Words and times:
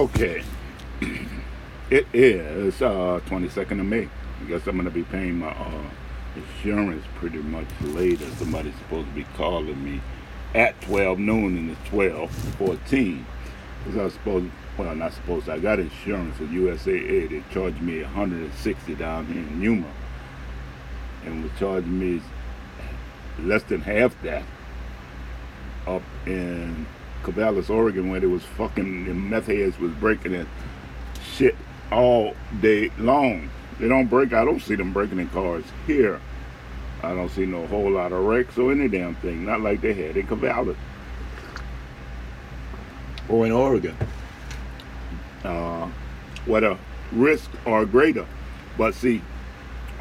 Okay. 0.00 0.42
It 1.90 2.06
is 2.14 2.80
uh, 2.80 3.20
22nd 3.26 3.80
of 3.80 3.86
May. 3.86 4.08
I 4.40 4.44
guess 4.48 4.66
I'm 4.66 4.76
going 4.76 4.84
to 4.84 4.90
be 4.90 5.02
paying 5.02 5.40
my 5.40 5.48
uh, 5.48 5.90
insurance 6.36 7.04
pretty 7.16 7.40
much 7.40 7.66
later. 7.82 8.24
Somebody's 8.38 8.76
supposed 8.76 9.08
to 9.08 9.14
be 9.14 9.24
calling 9.36 9.84
me 9.84 10.00
at 10.54 10.80
12 10.82 11.18
noon 11.18 11.58
and 11.58 11.70
it's 11.72 11.80
12:14. 11.90 13.24
Because 13.84 13.98
I 13.98 14.04
was 14.04 14.12
supposed, 14.14 14.46
well, 14.78 14.94
not 14.94 15.12
supposed, 15.12 15.46
to. 15.46 15.52
I 15.52 15.58
got 15.58 15.80
insurance 15.80 16.38
with 16.38 16.50
USAA. 16.50 17.28
They 17.28 17.42
charged 17.52 17.82
me 17.82 18.00
160 18.02 18.94
down 18.94 19.26
here 19.26 19.42
in 19.42 19.60
Yuma. 19.60 19.92
And 21.26 21.42
was 21.42 21.52
charging 21.58 21.98
me 21.98 22.22
less 23.40 23.64
than 23.64 23.82
half 23.82 24.14
that 24.22 24.44
up 25.86 26.02
in 26.24 26.86
Corvallis, 27.22 27.70
Oregon, 27.70 28.10
where 28.10 28.20
there 28.20 28.28
was 28.28 28.42
fucking 28.42 29.06
the 29.06 29.14
meth 29.14 29.46
heads 29.46 29.78
was 29.78 29.92
breaking 29.92 30.34
in 30.34 30.46
shit 31.34 31.56
all 31.90 32.34
day 32.60 32.90
long. 32.98 33.50
They 33.78 33.88
don't 33.88 34.06
break. 34.06 34.32
I 34.32 34.44
don't 34.44 34.60
see 34.60 34.74
them 34.74 34.92
breaking 34.92 35.18
in 35.18 35.28
cars 35.28 35.64
here. 35.86 36.20
I 37.02 37.14
don't 37.14 37.30
see 37.30 37.46
no 37.46 37.66
whole 37.66 37.90
lot 37.90 38.12
of 38.12 38.24
wrecks 38.24 38.58
or 38.58 38.72
any 38.72 38.88
damn 38.88 39.14
thing. 39.16 39.44
Not 39.46 39.60
like 39.60 39.80
they 39.80 39.94
had 39.94 40.16
in 40.16 40.26
Corvallis 40.26 40.76
or 43.28 43.46
in 43.46 43.52
Oregon. 43.52 43.96
Uh, 45.44 45.88
what 46.44 46.64
a 46.64 46.76
risk 47.12 47.50
are 47.66 47.86
greater. 47.86 48.26
But 48.76 48.94
see, 48.94 49.22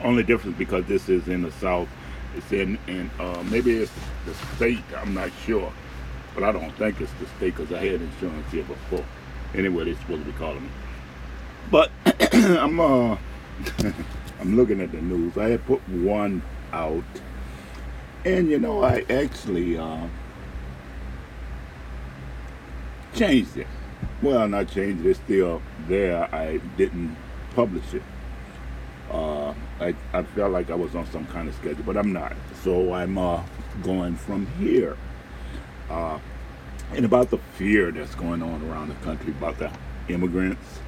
only 0.03 0.23
difference 0.23 0.57
because 0.57 0.85
this 0.85 1.09
is 1.09 1.27
in 1.27 1.41
the 1.41 1.51
South. 1.53 1.87
It's 2.35 2.51
in, 2.51 2.77
in 2.87 3.09
uh, 3.19 3.43
maybe 3.49 3.77
it's 3.77 3.91
the 4.25 4.33
state. 4.55 4.83
I'm 4.97 5.13
not 5.13 5.31
sure, 5.45 5.71
but 6.33 6.43
I 6.43 6.51
don't 6.51 6.71
think 6.71 7.01
it's 7.01 7.11
the 7.13 7.25
state 7.37 7.55
because 7.55 7.71
I 7.73 7.85
had 7.85 8.01
insurance 8.01 8.51
here 8.51 8.63
before. 8.63 9.05
Anyway, 9.53 9.85
they're 9.85 9.95
supposed 9.95 10.25
to 10.25 10.31
be 10.31 10.37
calling 10.37 10.63
me. 10.63 10.69
But 11.71 11.91
I'm 12.33 12.79
uh, 12.79 13.17
I'm 14.39 14.55
looking 14.55 14.81
at 14.81 14.91
the 14.91 15.01
news. 15.01 15.37
I 15.37 15.49
had 15.49 15.65
put 15.65 15.87
one 15.89 16.41
out, 16.71 17.03
and 18.25 18.49
you 18.49 18.59
know 18.59 18.83
I 18.83 19.05
actually 19.09 19.77
uh, 19.77 20.07
changed 23.15 23.57
it. 23.57 23.67
Well, 24.21 24.47
not 24.47 24.67
changed 24.69 25.05
it. 25.05 25.09
It's 25.09 25.19
still 25.19 25.61
there. 25.87 26.33
I 26.33 26.57
didn't 26.77 27.15
publish 27.55 27.93
it. 27.93 28.03
Uh, 29.11 29.53
I, 29.79 29.95
I 30.13 30.23
felt 30.23 30.51
like 30.51 30.69
I 30.69 30.75
was 30.75 30.93
on 30.95 31.05
some 31.11 31.25
kind 31.27 31.49
of 31.49 31.55
schedule, 31.55 31.83
but 31.83 31.97
I'm 31.97 32.13
not. 32.13 32.33
So 32.63 32.93
I'm 32.93 33.17
uh, 33.17 33.41
going 33.81 34.15
from 34.15 34.45
here. 34.59 34.95
Uh, 35.89 36.19
and 36.93 37.05
about 37.05 37.29
the 37.29 37.37
fear 37.37 37.91
that's 37.91 38.15
going 38.15 38.41
on 38.41 38.61
around 38.69 38.89
the 38.89 38.95
country 38.95 39.31
about 39.31 39.57
the 39.57 39.71
immigrants, 40.07 40.79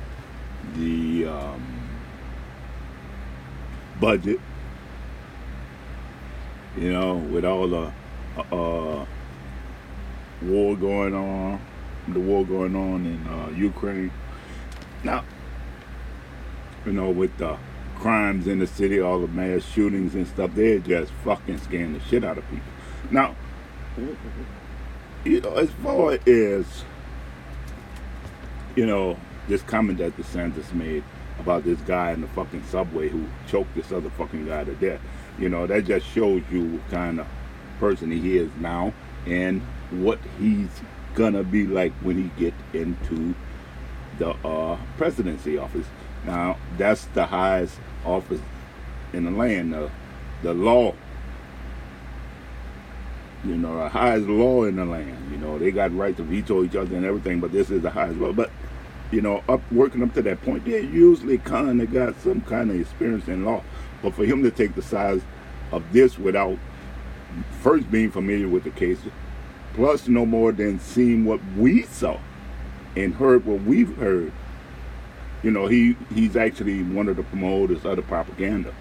the 0.76 1.26
um, 1.26 1.90
budget, 4.00 4.40
you 6.78 6.92
know, 6.92 7.16
with 7.16 7.46
all 7.46 7.68
the 7.68 7.92
uh, 8.38 9.06
war 10.42 10.76
going 10.76 11.14
on, 11.14 11.62
the 12.08 12.20
war 12.20 12.46
going 12.46 12.76
on 12.76 13.06
in 13.06 13.28
uh, 13.28 13.50
Ukraine. 13.56 14.12
Now, 15.04 15.24
you 16.86 16.94
know, 16.94 17.10
with 17.10 17.38
the 17.38 17.58
crimes 17.96 18.48
in 18.48 18.60
the 18.60 18.68
city, 18.68 19.00
all 19.00 19.20
the 19.20 19.28
mass 19.28 19.64
shootings 19.64 20.16
and 20.16 20.28
stuff, 20.28 20.52
they're 20.56 20.80
just 20.80 21.12
fucking 21.24 21.60
scaring 21.60 21.94
the 21.94 22.00
shit 22.00 22.24
out 22.24 22.38
of 22.38 22.50
people. 22.50 22.66
Now, 23.12 23.36
you 25.24 25.42
know, 25.42 25.54
as 25.54 25.70
far 25.84 26.14
as, 26.14 26.66
you 28.76 28.86
know, 28.86 29.18
this 29.48 29.62
comment 29.64 30.00
that 30.00 30.16
the 30.18 30.24
DeSantis 30.24 30.74
made 30.74 31.04
about 31.40 31.64
this 31.64 31.80
guy 31.82 32.12
in 32.12 32.22
the 32.22 32.28
fucking 32.30 32.64
subway 32.66 33.10
who 33.10 33.26
choked 33.48 33.74
this 33.76 33.92
other 33.92 34.10
fucking 34.12 34.48
guy 34.48 34.64
to 34.64 34.74
death, 34.76 35.00
you 35.40 35.50
know, 35.50 35.68
that 35.68 35.86
just 35.86 36.06
shows 36.08 36.42
you 36.52 36.66
what 36.66 36.90
kind 36.90 37.20
of 37.20 37.28
person 37.80 38.12
he 38.12 38.38
is 38.38 38.50
now 38.60 38.94
and 39.26 39.62
what 39.92 40.20
he's 40.40 40.70
gonna 41.16 41.44
be 41.44 41.66
like 41.68 41.92
when 42.02 42.16
he 42.16 42.30
get 42.40 42.54
into 42.74 43.36
the 44.18 44.30
uh, 44.48 44.78
presidency 44.98 45.58
office. 45.58 45.88
Now, 46.26 46.58
that's 46.78 47.06
the 47.06 47.26
highest 47.26 47.80
office 48.06 48.42
in 49.14 49.26
the 49.26 49.32
land, 49.32 49.74
the, 49.74 49.90
the 50.44 50.54
law. 50.54 50.94
You 53.44 53.56
know, 53.56 53.76
the 53.76 53.90
highest 53.90 54.28
law 54.28 54.66
in 54.66 54.76
the 54.76 54.86
land. 54.86 55.32
You 55.32 55.38
know, 55.38 55.58
they 55.58 55.72
got 55.72 55.96
right 55.96 56.16
to 56.16 56.24
veto 56.24 56.64
each 56.64 56.76
other 56.76 56.96
and 56.96 57.06
everything, 57.06 57.40
but 57.40 57.52
this 57.52 57.72
is 57.72 57.82
the 57.82 57.90
highest 57.90 58.20
law. 58.20 58.32
But, 58.32 58.52
you 59.12 59.22
know, 59.22 59.44
up 59.50 59.62
working 59.72 60.04
up 60.04 60.14
to 60.14 60.22
that 60.22 60.42
point, 60.44 60.66
they 60.66 60.82
usually 60.82 61.40
kind 61.40 61.82
of 61.82 61.92
got 61.92 62.20
some 62.22 62.42
kind 62.42 62.70
of 62.70 62.80
experience 62.80 63.28
in 63.28 63.44
law. 63.44 63.64
But 64.04 64.14
for 64.14 64.26
him 64.26 64.44
to 64.44 64.52
take 64.52 64.76
the 64.76 64.82
size 64.82 65.22
of 65.72 65.84
this 65.92 66.20
without 66.20 66.58
first 67.62 67.90
being 67.90 68.12
familiar 68.12 68.48
with 68.48 68.64
the 68.64 68.70
case, 68.72 69.00
plus 69.74 70.08
no 70.08 70.26
more 70.26 70.52
than 70.52 70.80
seeing 70.80 71.26
what 71.26 71.40
we 71.58 71.84
saw 71.84 72.20
and 72.96 73.16
heard 73.16 73.46
what 73.46 73.62
we've 73.62 73.96
heard, 73.98 74.32
you 75.42 75.50
know, 75.50 75.66
he 75.66 75.96
he's 76.14 76.36
actually 76.36 76.84
one 76.84 77.08
of 77.08 77.16
the 77.16 77.24
promoters 77.24 77.84
of 77.86 77.96
the 77.96 78.04
propaganda. 78.04 78.74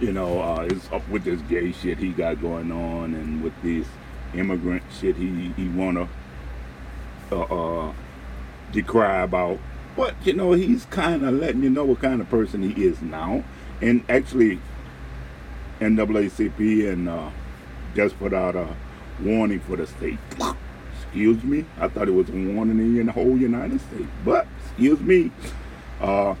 You 0.00 0.12
know, 0.12 0.40
uh, 0.42 0.68
it's 0.70 0.92
up 0.92 1.08
with 1.08 1.24
this 1.24 1.40
gay 1.42 1.72
shit 1.72 1.96
he 1.96 2.10
got 2.10 2.40
going 2.42 2.70
on, 2.70 3.14
and 3.14 3.42
with 3.42 3.54
this 3.62 3.86
immigrant 4.34 4.82
shit 5.00 5.16
he 5.16 5.54
he 5.56 5.68
wanna 5.68 6.06
uh, 7.32 7.42
uh, 7.42 7.92
decry 8.72 9.22
about. 9.22 9.58
But 9.96 10.14
you 10.24 10.34
know, 10.34 10.52
he's 10.52 10.84
kind 10.86 11.24
of 11.24 11.32
letting 11.32 11.62
you 11.62 11.70
know 11.70 11.84
what 11.84 12.00
kind 12.00 12.20
of 12.20 12.28
person 12.28 12.62
he 12.62 12.84
is 12.84 13.00
now, 13.00 13.42
and 13.80 14.04
actually, 14.10 14.60
NAACP 15.80 16.92
and 16.92 17.08
uh, 17.08 17.30
just 17.94 18.18
put 18.18 18.34
out 18.34 18.54
a 18.54 18.68
warning 19.22 19.60
for 19.60 19.76
the 19.76 19.86
state. 19.86 20.18
Excuse 21.00 21.42
me, 21.42 21.64
I 21.80 21.88
thought 21.88 22.08
it 22.08 22.12
was 22.12 22.28
a 22.28 22.32
warning 22.32 22.98
in 22.98 23.06
the 23.06 23.12
whole 23.12 23.38
United 23.38 23.80
States, 23.80 24.10
but 24.26 24.46
excuse 24.66 25.00
me. 25.00 25.30
Uh, 26.02 26.34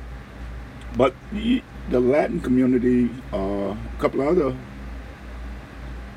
but 0.94 1.14
the, 1.90 2.00
Latin 2.00 2.40
community, 2.40 3.10
uh, 3.32 3.36
a 3.36 3.78
couple 3.98 4.22
other 4.22 4.56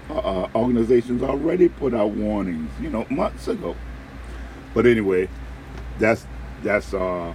uh, 0.10 0.14
uh, 0.14 0.50
organizations 0.56 1.22
already 1.22 1.70
put 1.70 1.94
out 1.94 2.12
warnings, 2.12 2.72
you 2.82 2.90
know, 2.90 3.06
months 3.10 3.48
ago. 3.48 3.76
But 4.74 4.86
anyway, 4.86 5.30
that's 5.98 6.26
that's 6.64 6.94
uh, 6.94 7.34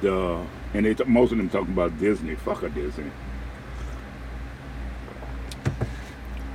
the 0.00 0.44
and 0.74 0.86
they 0.86 1.04
most 1.04 1.32
of 1.32 1.38
them 1.38 1.48
talking 1.48 1.72
about 1.72 1.98
Disney. 1.98 2.34
Fuck 2.34 2.62
a 2.62 2.68
Disney. 2.68 3.10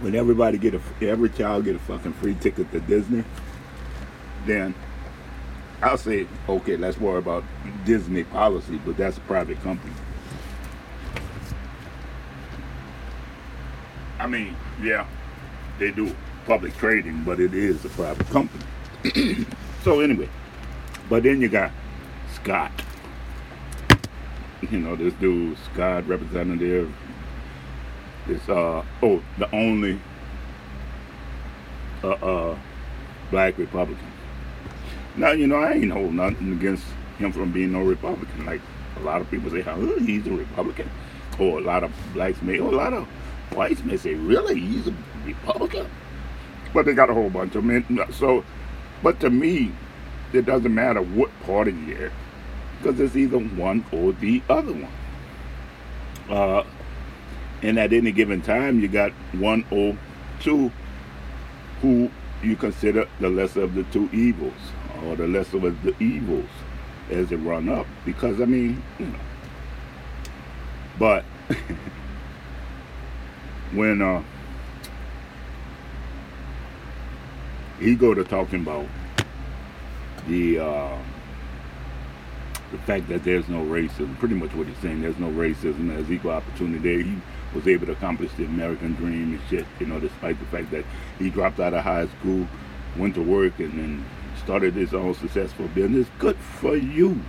When 0.02 0.16
everybody 0.16 0.58
get 0.58 0.74
a 0.74 0.82
every 1.02 1.30
child 1.30 1.66
get 1.66 1.76
a 1.76 1.80
fucking 1.80 2.14
free 2.14 2.36
ticket 2.36 2.72
to 2.72 2.80
Disney, 2.80 3.24
then 4.46 4.74
I'll 5.82 5.98
say, 5.98 6.28
okay, 6.50 6.76
let's 6.76 6.98
worry 6.98 7.20
about 7.20 7.44
Disney 7.86 8.24
policy, 8.24 8.80
but 8.86 8.98
that's 8.98 9.18
a 9.18 9.22
private 9.22 9.62
company. 9.62 9.94
I 14.20 14.28
mean, 14.28 14.56
yeah, 14.82 15.08
they 15.80 15.92
do 15.92 16.16
public 16.46 16.76
trading, 16.78 17.24
but 17.24 17.40
it 17.40 17.54
is 17.54 17.84
a 17.86 17.90
private 17.90 18.28
company. 18.28 18.64
so 19.84 20.00
anyway, 20.00 20.30
but 21.10 21.24
then 21.24 21.42
you 21.42 21.50
got 21.50 21.72
Scott. 22.34 22.72
You 24.72 24.80
know, 24.80 24.96
this 24.96 25.14
dude, 25.16 25.56
Scott, 25.72 26.08
representative, 26.08 26.92
this, 28.26 28.50
uh, 28.50 28.84
oh, 29.04 29.22
the 29.38 29.50
only 29.56 30.00
uh, 32.04 32.10
uh, 32.10 32.58
black 33.30 33.58
Republican. 33.58 34.08
Now, 35.16 35.32
you 35.32 35.48
know, 35.48 35.58
I 35.58 35.74
ain't 35.74 35.92
hold 35.92 36.14
nothing 36.14 36.54
against 36.54 36.84
him 37.18 37.32
from 37.32 37.52
being 37.52 37.72
no 37.72 37.82
Republican. 37.82 38.46
Like 38.46 38.62
a 38.98 39.00
lot 39.02 39.22
of 39.22 39.30
people 39.30 39.52
say, 39.52 39.64
oh, 39.68 40.00
he's 40.00 40.26
a 40.28 40.32
Republican. 40.32 40.90
Or 41.40 41.60
a 41.60 41.62
lot 41.62 41.84
of 41.84 41.92
blacks 42.14 42.42
may, 42.42 42.60
or 42.60 42.74
a 42.74 42.76
lot 42.76 42.94
of 42.94 43.08
whites 43.54 43.84
may 43.84 43.98
say, 43.98 44.14
really, 44.16 44.60
he's 44.60 44.88
a 44.88 44.94
Republican. 45.26 45.90
But 46.74 46.86
they 46.86 46.94
got 46.94 47.10
a 47.10 47.14
whole 47.14 47.30
bunch 47.30 47.56
of 47.56 47.64
men. 47.64 47.86
So, 48.12 48.44
but 49.02 49.20
to 49.22 49.30
me, 49.30 49.72
it 50.34 50.46
doesn't 50.46 50.74
matter 50.74 51.02
what 51.02 51.30
party 51.42 51.72
you're 51.72 52.12
because 52.78 53.00
it's 53.00 53.16
either 53.16 53.40
one 53.40 53.84
or 53.92 54.14
the 54.14 54.42
other 54.50 54.74
one. 54.74 54.92
Uh, 56.30 56.64
and 57.62 57.80
at 57.80 57.94
any 57.94 58.12
given 58.12 58.42
time, 58.42 58.80
you 58.80 58.88
got 58.88 59.12
one 59.34 59.66
or 59.72 59.98
two 60.40 60.72
who 61.82 62.12
you 62.44 62.56
consider 62.56 63.08
the 63.20 63.30
lesser 63.30 63.62
of 63.62 63.74
the 63.74 63.84
two 63.86 64.10
evils, 64.14 64.54
or 65.06 65.16
the 65.16 65.28
lesser 65.28 65.66
of 65.66 65.84
the 65.84 65.98
evils 66.00 66.50
as 67.10 67.32
it 67.32 67.38
run 67.38 67.70
up. 67.70 67.88
Because 68.06 68.40
I 68.42 68.46
mean, 68.46 68.84
you 69.00 69.08
know, 69.08 69.20
but 71.00 71.26
when 73.74 74.02
uh, 74.02 74.24
he 77.80 77.96
go 77.96 78.14
to 78.14 78.24
talking 78.24 78.62
about 78.62 78.86
the 80.28 80.60
uh, 80.60 80.98
the 82.72 82.78
fact 82.80 83.08
that 83.08 83.24
there's 83.24 83.48
no 83.48 83.64
racism, 83.64 84.18
pretty 84.20 84.36
much 84.36 84.54
what 84.54 84.68
he's 84.68 84.78
saying, 84.80 85.02
there's 85.02 85.18
no 85.18 85.30
racism, 85.30 85.88
there's 85.88 86.12
equal 86.12 86.32
opportunity. 86.32 86.80
There. 86.80 87.02
He 87.02 87.22
was 87.54 87.68
able 87.68 87.86
to 87.88 87.94
accomplish 87.94 88.32
the 88.34 88.46
American 88.46 88.94
dream 88.96 89.34
and 89.34 89.42
shit, 89.50 89.66
you 89.80 89.86
know, 89.86 90.00
despite 90.00 90.38
the 90.40 90.46
fact 90.48 90.72
that 90.72 90.84
he 91.18 91.30
dropped 91.30 91.60
out 91.60 91.74
of 91.74 91.84
high 91.84 92.08
school, 92.20 92.46
went 92.98 93.16
to 93.16 93.22
work, 93.22 93.60
and 93.60 93.72
then 93.72 94.06
started 94.44 94.74
his 94.74 94.94
own 94.94 95.14
successful 95.14 95.68
business. 95.70 96.08
Good 96.20 96.38
for 96.38 96.76
you. 96.76 97.22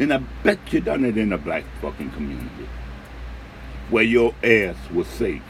And 0.00 0.12
I 0.12 0.18
bet 0.42 0.58
you 0.72 0.80
done 0.80 1.04
it 1.04 1.16
in 1.16 1.32
a 1.32 1.38
black 1.38 1.64
fucking 1.80 2.10
community 2.10 2.68
where 3.90 4.04
your 4.04 4.34
ass 4.42 4.76
was 4.92 5.06
safe. 5.06 5.42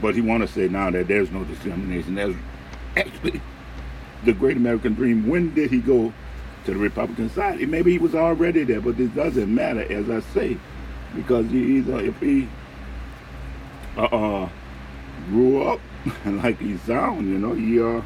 But 0.00 0.14
he 0.14 0.20
want 0.20 0.42
to 0.42 0.48
say 0.48 0.68
now 0.68 0.90
that 0.90 1.08
there's 1.08 1.30
no 1.30 1.44
discrimination. 1.44 2.14
There's 2.14 2.36
actually 2.96 3.40
the 4.24 4.32
great 4.32 4.56
American 4.56 4.94
dream. 4.94 5.28
When 5.28 5.54
did 5.54 5.70
he 5.70 5.80
go 5.80 6.12
to 6.64 6.70
the 6.70 6.78
Republican 6.78 7.30
side? 7.30 7.66
Maybe 7.68 7.92
he 7.92 7.98
was 7.98 8.14
already 8.14 8.64
there, 8.64 8.80
but 8.80 8.96
this 8.96 9.10
doesn't 9.10 9.52
matter, 9.52 9.80
as 9.92 10.08
I 10.08 10.20
say, 10.32 10.56
because 11.14 11.50
he 11.50 11.78
either 11.78 12.00
if 12.00 12.18
he 12.20 12.48
uh, 13.96 14.04
uh 14.04 14.48
grew 15.28 15.62
up 15.62 15.80
like 16.24 16.58
he 16.58 16.76
sound, 16.78 17.28
you 17.28 17.38
know, 17.38 17.52
he 17.52 17.80
uh 17.80 18.02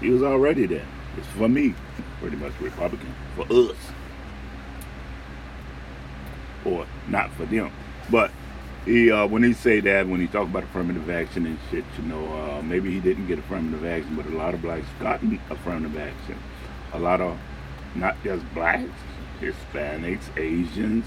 he 0.00 0.10
was 0.10 0.22
already 0.22 0.66
there. 0.66 0.86
It's 1.16 1.26
for 1.28 1.48
me, 1.48 1.74
pretty 2.20 2.36
much 2.36 2.52
Republican 2.60 3.14
for 3.34 3.42
us, 3.52 3.76
or 6.68 6.86
not 7.08 7.30
for 7.32 7.44
them, 7.46 7.72
but 8.10 8.30
he 8.88 9.10
uh, 9.10 9.26
when 9.26 9.42
he 9.42 9.52
say 9.52 9.80
that 9.80 10.06
when 10.08 10.20
he 10.20 10.26
talk 10.26 10.48
about 10.48 10.64
affirmative 10.64 11.10
action 11.10 11.46
and 11.46 11.58
shit, 11.70 11.84
you 11.98 12.04
know, 12.04 12.26
uh, 12.32 12.62
maybe 12.62 12.90
he 12.90 13.00
didn't 13.00 13.26
get 13.26 13.38
affirmative 13.38 13.84
action, 13.84 14.16
but 14.16 14.26
a 14.26 14.36
lot 14.36 14.54
of 14.54 14.62
blacks 14.62 14.86
gotten 14.98 15.38
affirmative 15.50 15.98
action. 15.98 16.38
A 16.94 16.98
lot 16.98 17.20
of 17.20 17.38
not 17.94 18.16
just 18.24 18.42
blacks, 18.54 18.90
Hispanics, 19.40 20.36
Asians, 20.38 21.04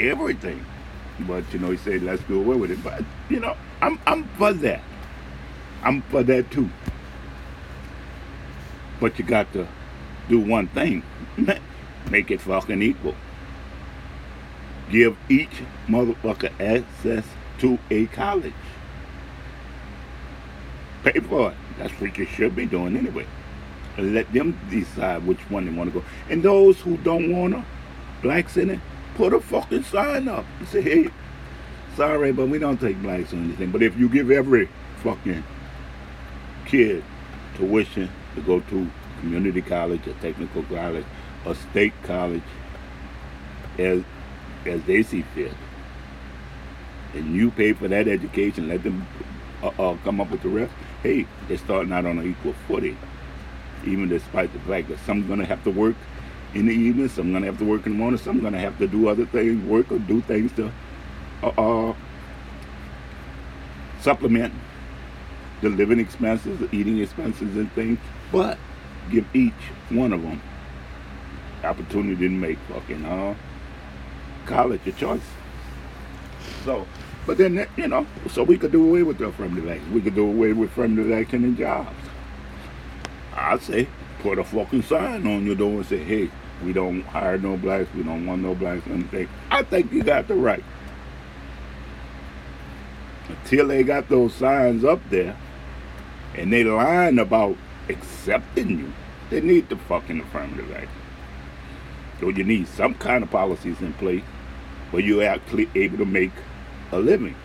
everything. 0.00 0.64
But 1.20 1.44
you 1.52 1.60
know, 1.60 1.70
he 1.70 1.76
said 1.76 2.02
let's 2.02 2.22
do 2.24 2.40
away 2.40 2.56
with 2.56 2.70
it. 2.70 2.82
But 2.82 3.04
you 3.28 3.40
know, 3.40 3.56
I'm 3.80 4.00
I'm 4.06 4.24
for 4.30 4.52
that. 4.52 4.82
I'm 5.82 6.02
for 6.02 6.22
that 6.24 6.50
too. 6.50 6.68
But 9.00 9.18
you 9.18 9.24
got 9.24 9.52
to 9.52 9.68
do 10.28 10.40
one 10.40 10.66
thing: 10.68 11.04
make 12.10 12.30
it 12.30 12.40
fucking 12.40 12.82
equal 12.82 13.14
give 14.90 15.16
each 15.28 15.62
motherfucker 15.88 16.52
access 16.60 17.24
to 17.58 17.78
a 17.90 18.06
college. 18.06 18.52
Pay 21.02 21.20
for 21.20 21.50
it. 21.50 21.56
That's 21.78 21.92
what 22.00 22.16
you 22.18 22.26
should 22.26 22.56
be 22.56 22.66
doing 22.66 22.96
anyway. 22.96 23.26
Let 23.98 24.32
them 24.32 24.58
decide 24.70 25.26
which 25.26 25.40
one 25.50 25.66
they 25.66 25.72
want 25.72 25.92
to 25.92 26.00
go. 26.00 26.06
And 26.28 26.42
those 26.42 26.80
who 26.80 26.96
don't 26.98 27.32
want 27.32 27.54
to, 27.54 27.64
blacks 28.22 28.56
in 28.56 28.70
it, 28.70 28.80
put 29.14 29.32
a 29.32 29.40
fucking 29.40 29.84
sign 29.84 30.28
up 30.28 30.44
and 30.58 30.68
say, 30.68 30.82
hey, 30.82 31.08
sorry, 31.96 32.32
but 32.32 32.48
we 32.48 32.58
don't 32.58 32.80
take 32.80 33.00
blacks 33.00 33.32
or 33.32 33.36
anything. 33.36 33.70
But 33.70 33.82
if 33.82 33.96
you 33.96 34.08
give 34.08 34.30
every 34.30 34.68
fucking 35.02 35.42
kid 36.66 37.02
tuition 37.56 38.10
to 38.34 38.40
go 38.42 38.60
to 38.60 38.90
community 39.20 39.62
college, 39.62 40.06
a 40.06 40.12
technical 40.14 40.62
college, 40.64 41.06
a 41.46 41.54
state 41.54 41.94
college, 42.02 42.42
as 43.78 44.02
as 44.66 44.82
they 44.84 45.02
see 45.02 45.22
fit. 45.34 45.52
And 47.14 47.34
you 47.34 47.50
pay 47.50 47.72
for 47.72 47.88
that 47.88 48.08
education, 48.08 48.68
let 48.68 48.82
them 48.82 49.06
uh, 49.62 49.68
uh, 49.78 49.96
come 50.04 50.20
up 50.20 50.30
with 50.30 50.42
the 50.42 50.48
rest. 50.48 50.72
Hey, 51.02 51.26
they're 51.48 51.58
starting 51.58 51.92
out 51.92 52.04
on 52.04 52.18
an 52.18 52.28
equal 52.28 52.54
footing, 52.66 52.98
even 53.84 54.08
despite 54.08 54.52
the 54.52 54.58
fact 54.60 54.88
that 54.88 54.98
some 55.00 55.26
going 55.26 55.38
to 55.38 55.46
have 55.46 55.62
to 55.64 55.70
work 55.70 55.96
in 56.54 56.66
the 56.66 56.74
evening, 56.74 57.08
some 57.08 57.30
going 57.30 57.42
to 57.42 57.46
have 57.46 57.58
to 57.58 57.64
work 57.64 57.86
in 57.86 57.92
the 57.92 57.98
morning, 57.98 58.18
some 58.18 58.40
going 58.40 58.52
to 58.52 58.58
have 58.58 58.78
to 58.78 58.86
do 58.86 59.08
other 59.08 59.26
things, 59.26 59.64
work 59.66 59.90
or 59.90 59.98
do 59.98 60.20
things 60.22 60.52
to 60.52 60.72
uh, 61.42 61.48
uh, 61.58 61.94
supplement 64.00 64.52
the 65.62 65.68
living 65.68 65.98
expenses, 65.98 66.58
the 66.58 66.74
eating 66.74 66.98
expenses, 66.98 67.56
and 67.56 67.70
things. 67.72 67.98
But 68.32 68.58
give 69.10 69.24
each 69.34 69.52
one 69.90 70.12
of 70.12 70.22
them 70.22 70.40
opportunity 71.62 72.28
to 72.28 72.34
make 72.34 72.58
fucking 72.70 73.04
uh, 73.04 73.34
college 74.46 74.86
a 74.86 74.92
choice. 74.92 75.20
So, 76.64 76.86
but 77.26 77.38
then, 77.38 77.66
you 77.76 77.88
know, 77.88 78.06
so 78.30 78.42
we 78.42 78.56
could 78.56 78.72
do 78.72 78.88
away 78.88 79.02
with 79.02 79.18
the 79.18 79.26
affirmative 79.26 79.68
action. 79.68 79.92
We 79.92 80.00
could 80.00 80.14
do 80.14 80.26
away 80.26 80.52
with 80.52 80.70
affirmative 80.70 81.12
action 81.12 81.44
in 81.44 81.56
jobs. 81.56 81.90
I 83.34 83.58
say, 83.58 83.88
put 84.20 84.38
a 84.38 84.44
fucking 84.44 84.82
sign 84.82 85.26
on 85.26 85.44
your 85.44 85.54
door 85.54 85.72
and 85.72 85.86
say, 85.86 85.98
hey, 85.98 86.30
we 86.64 86.72
don't 86.72 87.02
hire 87.02 87.38
no 87.38 87.56
blacks, 87.56 87.92
we 87.94 88.02
don't 88.02 88.26
want 88.26 88.42
no 88.42 88.54
blacks, 88.54 88.86
anything. 88.86 89.28
I 89.50 89.62
think 89.62 89.92
you 89.92 90.02
got 90.02 90.26
the 90.28 90.34
right. 90.34 90.64
Until 93.28 93.68
they 93.68 93.82
got 93.82 94.08
those 94.08 94.34
signs 94.34 94.84
up 94.84 95.00
there 95.10 95.36
and 96.34 96.52
they 96.52 96.64
lying 96.64 97.18
about 97.18 97.56
accepting 97.88 98.78
you, 98.78 98.92
they 99.30 99.40
need 99.40 99.68
the 99.68 99.76
fucking 99.76 100.20
affirmative 100.20 100.72
action. 100.72 100.88
So 102.20 102.28
you 102.30 102.44
need 102.44 102.68
some 102.68 102.94
kind 102.94 103.22
of 103.22 103.30
policies 103.30 103.80
in 103.80 103.92
place 103.94 104.24
where 104.96 105.04
you're 105.04 105.24
actually 105.24 105.68
able 105.74 105.98
to 105.98 106.06
make 106.06 106.30
a 106.90 106.98
living. 106.98 107.36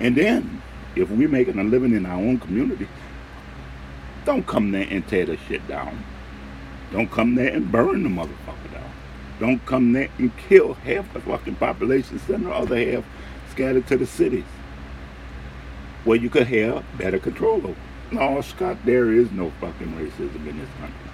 And 0.00 0.16
then, 0.16 0.60
if 0.96 1.08
we're 1.08 1.28
making 1.28 1.56
a 1.60 1.62
living 1.62 1.94
in 1.94 2.04
our 2.04 2.16
own 2.16 2.40
community, 2.40 2.88
don't 4.24 4.44
come 4.44 4.72
there 4.72 4.84
and 4.90 5.06
tear 5.06 5.24
the 5.24 5.36
shit 5.36 5.68
down. 5.68 6.04
Don't 6.90 7.08
come 7.12 7.36
there 7.36 7.54
and 7.54 7.70
burn 7.70 8.02
the 8.02 8.08
motherfucker 8.08 8.72
down. 8.72 8.90
Don't 9.38 9.64
come 9.66 9.92
there 9.92 10.08
and 10.18 10.36
kill 10.36 10.74
half 10.74 11.12
the 11.12 11.20
fucking 11.20 11.54
population, 11.54 12.18
send 12.18 12.46
the 12.46 12.50
other 12.50 12.90
half 12.90 13.04
scattered 13.52 13.86
to 13.86 13.96
the 13.96 14.06
cities 14.06 14.42
where 16.02 16.18
you 16.18 16.28
could 16.28 16.48
have 16.48 16.84
better 16.98 17.20
control 17.20 17.64
over. 17.64 17.76
No, 18.10 18.40
Scott, 18.40 18.78
there 18.84 19.12
is 19.12 19.30
no 19.30 19.52
fucking 19.60 19.92
racism 19.92 20.44
in 20.48 20.58
this 20.58 20.70
country. 20.80 21.10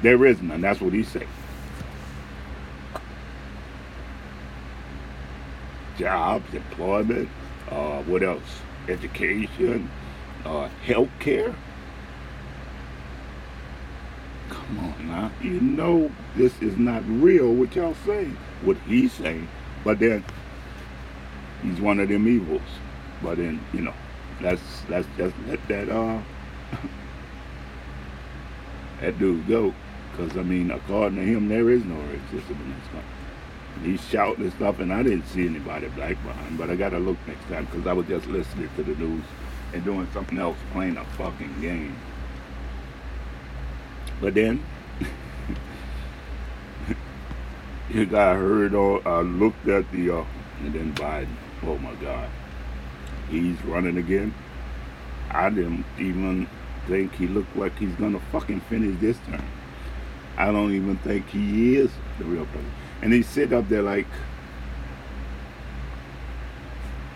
There 0.00 0.24
is 0.24 0.40
none. 0.40 0.62
That's 0.62 0.80
what 0.80 0.94
he 0.94 1.02
said. 1.02 1.28
Jobs, 5.96 6.52
employment, 6.54 7.28
uh, 7.70 8.02
what 8.02 8.22
else? 8.22 8.42
Education, 8.88 9.90
uh, 10.44 10.68
health 10.84 11.10
care. 11.20 11.54
Come 14.48 14.78
on 14.80 15.08
now. 15.08 15.30
You 15.40 15.60
know 15.60 16.10
this 16.36 16.60
is 16.60 16.76
not 16.76 17.02
real 17.06 17.52
what 17.52 17.74
y'all 17.74 17.96
saying, 18.04 18.36
what 18.62 18.76
he's 18.86 19.12
saying. 19.12 19.48
But 19.84 19.98
then 19.98 20.24
he's 21.62 21.80
one 21.80 22.00
of 22.00 22.08
them 22.08 22.28
evils. 22.28 22.60
But 23.22 23.38
then, 23.38 23.64
you 23.72 23.80
know, 23.82 23.94
let's 24.40 24.62
let's 24.88 25.08
just 25.16 25.34
let 25.46 25.66
that 25.68 25.88
uh 25.88 26.20
that 29.00 29.18
dude 29.18 29.46
go. 29.46 29.74
Cause 30.16 30.36
I 30.36 30.42
mean, 30.42 30.70
according 30.70 31.18
to 31.18 31.24
him, 31.24 31.48
there 31.48 31.70
is 31.70 31.84
no 31.84 31.94
racism 31.94 32.50
in 32.50 32.74
this 32.74 32.88
country 32.92 33.11
he's 33.82 34.04
shouting 34.08 34.44
and 34.44 34.52
stuff, 34.54 34.78
and 34.78 34.92
I 34.92 35.02
didn't 35.02 35.26
see 35.26 35.46
anybody 35.46 35.88
black 35.88 36.22
behind. 36.22 36.58
But 36.58 36.70
I 36.70 36.76
got 36.76 36.90
to 36.90 36.98
look 36.98 37.16
next 37.26 37.48
time 37.48 37.64
because 37.66 37.86
I 37.86 37.92
was 37.92 38.06
just 38.06 38.26
listening 38.26 38.68
to 38.76 38.82
the 38.82 38.94
news 38.94 39.24
and 39.72 39.84
doing 39.84 40.08
something 40.12 40.38
else, 40.38 40.56
playing 40.72 40.96
a 40.96 41.04
fucking 41.16 41.60
game. 41.60 41.96
But 44.20 44.34
then, 44.34 44.64
you 47.90 48.06
got 48.06 48.36
heard 48.36 48.74
or 48.74 49.06
I 49.06 49.22
looked 49.22 49.66
at 49.68 49.90
the, 49.90 50.18
uh, 50.18 50.24
and 50.60 50.72
then 50.74 50.94
Biden, 50.94 51.34
oh 51.64 51.78
my 51.78 51.94
God, 51.94 52.28
he's 53.30 53.60
running 53.64 53.96
again. 53.96 54.34
I 55.30 55.50
didn't 55.50 55.86
even 55.98 56.46
think 56.86 57.14
he 57.14 57.26
looked 57.26 57.56
like 57.56 57.76
he's 57.78 57.94
gonna 57.94 58.20
fucking 58.30 58.60
finish 58.62 59.00
this 59.00 59.16
term. 59.26 59.42
I 60.36 60.52
don't 60.52 60.72
even 60.72 60.98
think 60.98 61.28
he 61.28 61.76
is 61.76 61.90
the 62.18 62.24
real 62.24 62.44
president. 62.46 62.81
And 63.02 63.12
they 63.12 63.22
sit 63.22 63.52
up 63.52 63.68
there 63.68 63.82
like, 63.82 64.06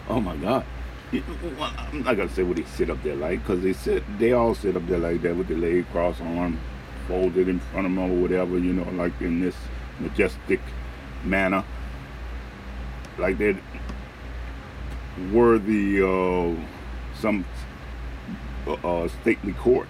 oh 0.09 0.21
my 0.21 0.37
God. 0.37 0.64
I'm 1.12 2.02
not 2.02 2.16
gonna 2.16 2.28
say 2.28 2.43
what 2.43 2.57
they 2.57 2.64
sit 2.64 2.90
up 2.90 3.02
there 3.05 3.14
like, 3.14 3.45
cause 3.45 3.62
they 3.62 3.73
sit, 3.73 4.02
they 4.19 4.33
all 4.33 4.55
sit 4.55 4.76
up 4.76 4.87
there 4.88 4.99
like 4.99 5.23
that 5.23 5.37
with 5.37 5.47
the 5.47 5.55
leg 5.55 5.87
crossed, 5.93 6.21
arm 6.21 6.59
folded 7.07 7.49
in 7.49 7.61
front 7.61 7.87
of 7.87 7.95
them 7.95 7.99
or 8.11 8.21
whatever, 8.21 8.59
you 8.59 8.73
know, 8.73 8.90
like 8.93 9.19
in 9.21 9.40
this 9.40 9.55
majestic 10.00 10.61
manner, 11.25 11.64
like 13.19 13.38
they 13.38 13.57
were 15.33 15.59
the 15.59 16.02
uh, 16.07 16.55
some 17.21 17.45
uh, 18.66 18.73
uh, 18.73 19.09
stately 19.21 19.52
court, 19.55 19.88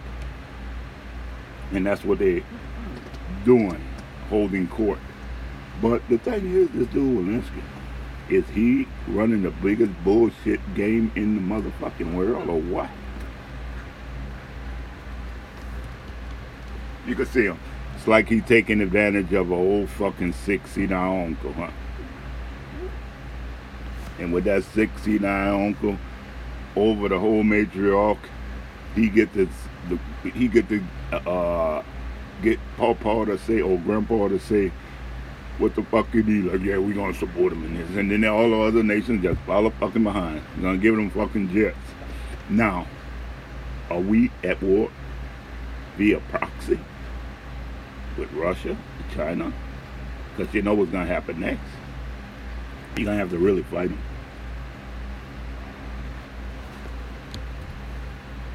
and 1.73 1.87
that's 1.87 2.05
what 2.05 2.19
they're 2.19 2.43
doing, 3.45 3.83
holding 4.29 4.69
court. 4.69 4.99
But 5.80 6.09
the 6.09 6.18
thing 6.18 6.50
is, 6.54 6.71
this 6.71 6.88
dude 6.88 7.18
Walensky, 7.18 7.62
is 8.28 8.49
he 8.49 8.88
running 9.06 9.42
the 9.42 9.50
biggest 9.50 9.92
bullshit 10.02 10.61
game 10.75 11.12
in 11.14 11.35
the 11.37 11.40
motherfucking 11.40 12.14
world 12.14 12.49
or 12.49 12.61
what? 12.61 12.90
You 17.06 17.14
can 17.14 17.26
see 17.26 17.45
him. 17.45 17.59
It's 17.95 18.09
like 18.09 18.28
he 18.28 18.40
taking 18.40 18.80
advantage 18.80 19.33
of 19.33 19.50
an 19.50 19.59
old 19.59 19.88
fucking 19.90 20.33
69 20.33 21.26
uncle, 21.26 21.52
huh? 21.52 21.71
And 24.18 24.33
with 24.33 24.45
that 24.45 24.64
69 24.64 25.66
uncle 25.66 25.99
over 26.75 27.09
the 27.09 27.18
whole 27.18 27.45
matriarch, 27.45 28.18
he 28.95 29.09
get 29.09 29.33
this, 29.35 29.49
the, 29.88 30.30
he 30.30 30.49
get 30.49 30.68
to 30.68 30.83
uh, 31.12 31.83
get 32.42 32.59
Papa 32.76 33.26
to 33.26 33.38
say 33.38 33.61
or 33.61 33.78
Grandpa 33.78 34.28
to 34.28 34.40
say 34.40 34.73
what 35.59 35.75
the 35.75 35.83
fuck 35.85 36.11
he 36.11 36.23
need. 36.23 36.45
Like, 36.45 36.63
yeah, 36.63 36.79
we 36.79 36.93
gonna 36.93 37.15
support 37.15 37.53
him 37.53 37.65
in 37.65 37.75
this, 37.77 37.97
and 37.97 38.11
then 38.11 38.25
all 38.25 38.51
the 38.51 38.61
other 38.61 38.83
nations 38.83 39.23
just 39.23 39.41
follow 39.41 39.71
fucking 39.71 40.05
behind. 40.05 40.43
We're 40.57 40.63
gonna 40.63 40.79
give 40.79 40.97
them 40.97 41.11
fucking 41.11 41.53
jets. 41.53 41.77
Now, 42.49 42.87
are 43.91 44.01
we 44.01 44.31
at 44.45 44.63
war 44.63 44.91
via 45.97 46.21
proxy 46.21 46.79
with 48.19 48.33
Russia, 48.33 48.77
China? 49.15 49.53
Because 50.37 50.53
you 50.55 50.63
know 50.63 50.75
what's 50.75 50.91
gonna 50.91 51.07
happen 51.07 51.41
next. 51.41 51.61
You're 52.97 53.07
gonna 53.07 53.19
have 53.19 53.31
to 53.31 53.39
really 53.39 53.63
fight 53.65 53.89
them. 53.89 53.99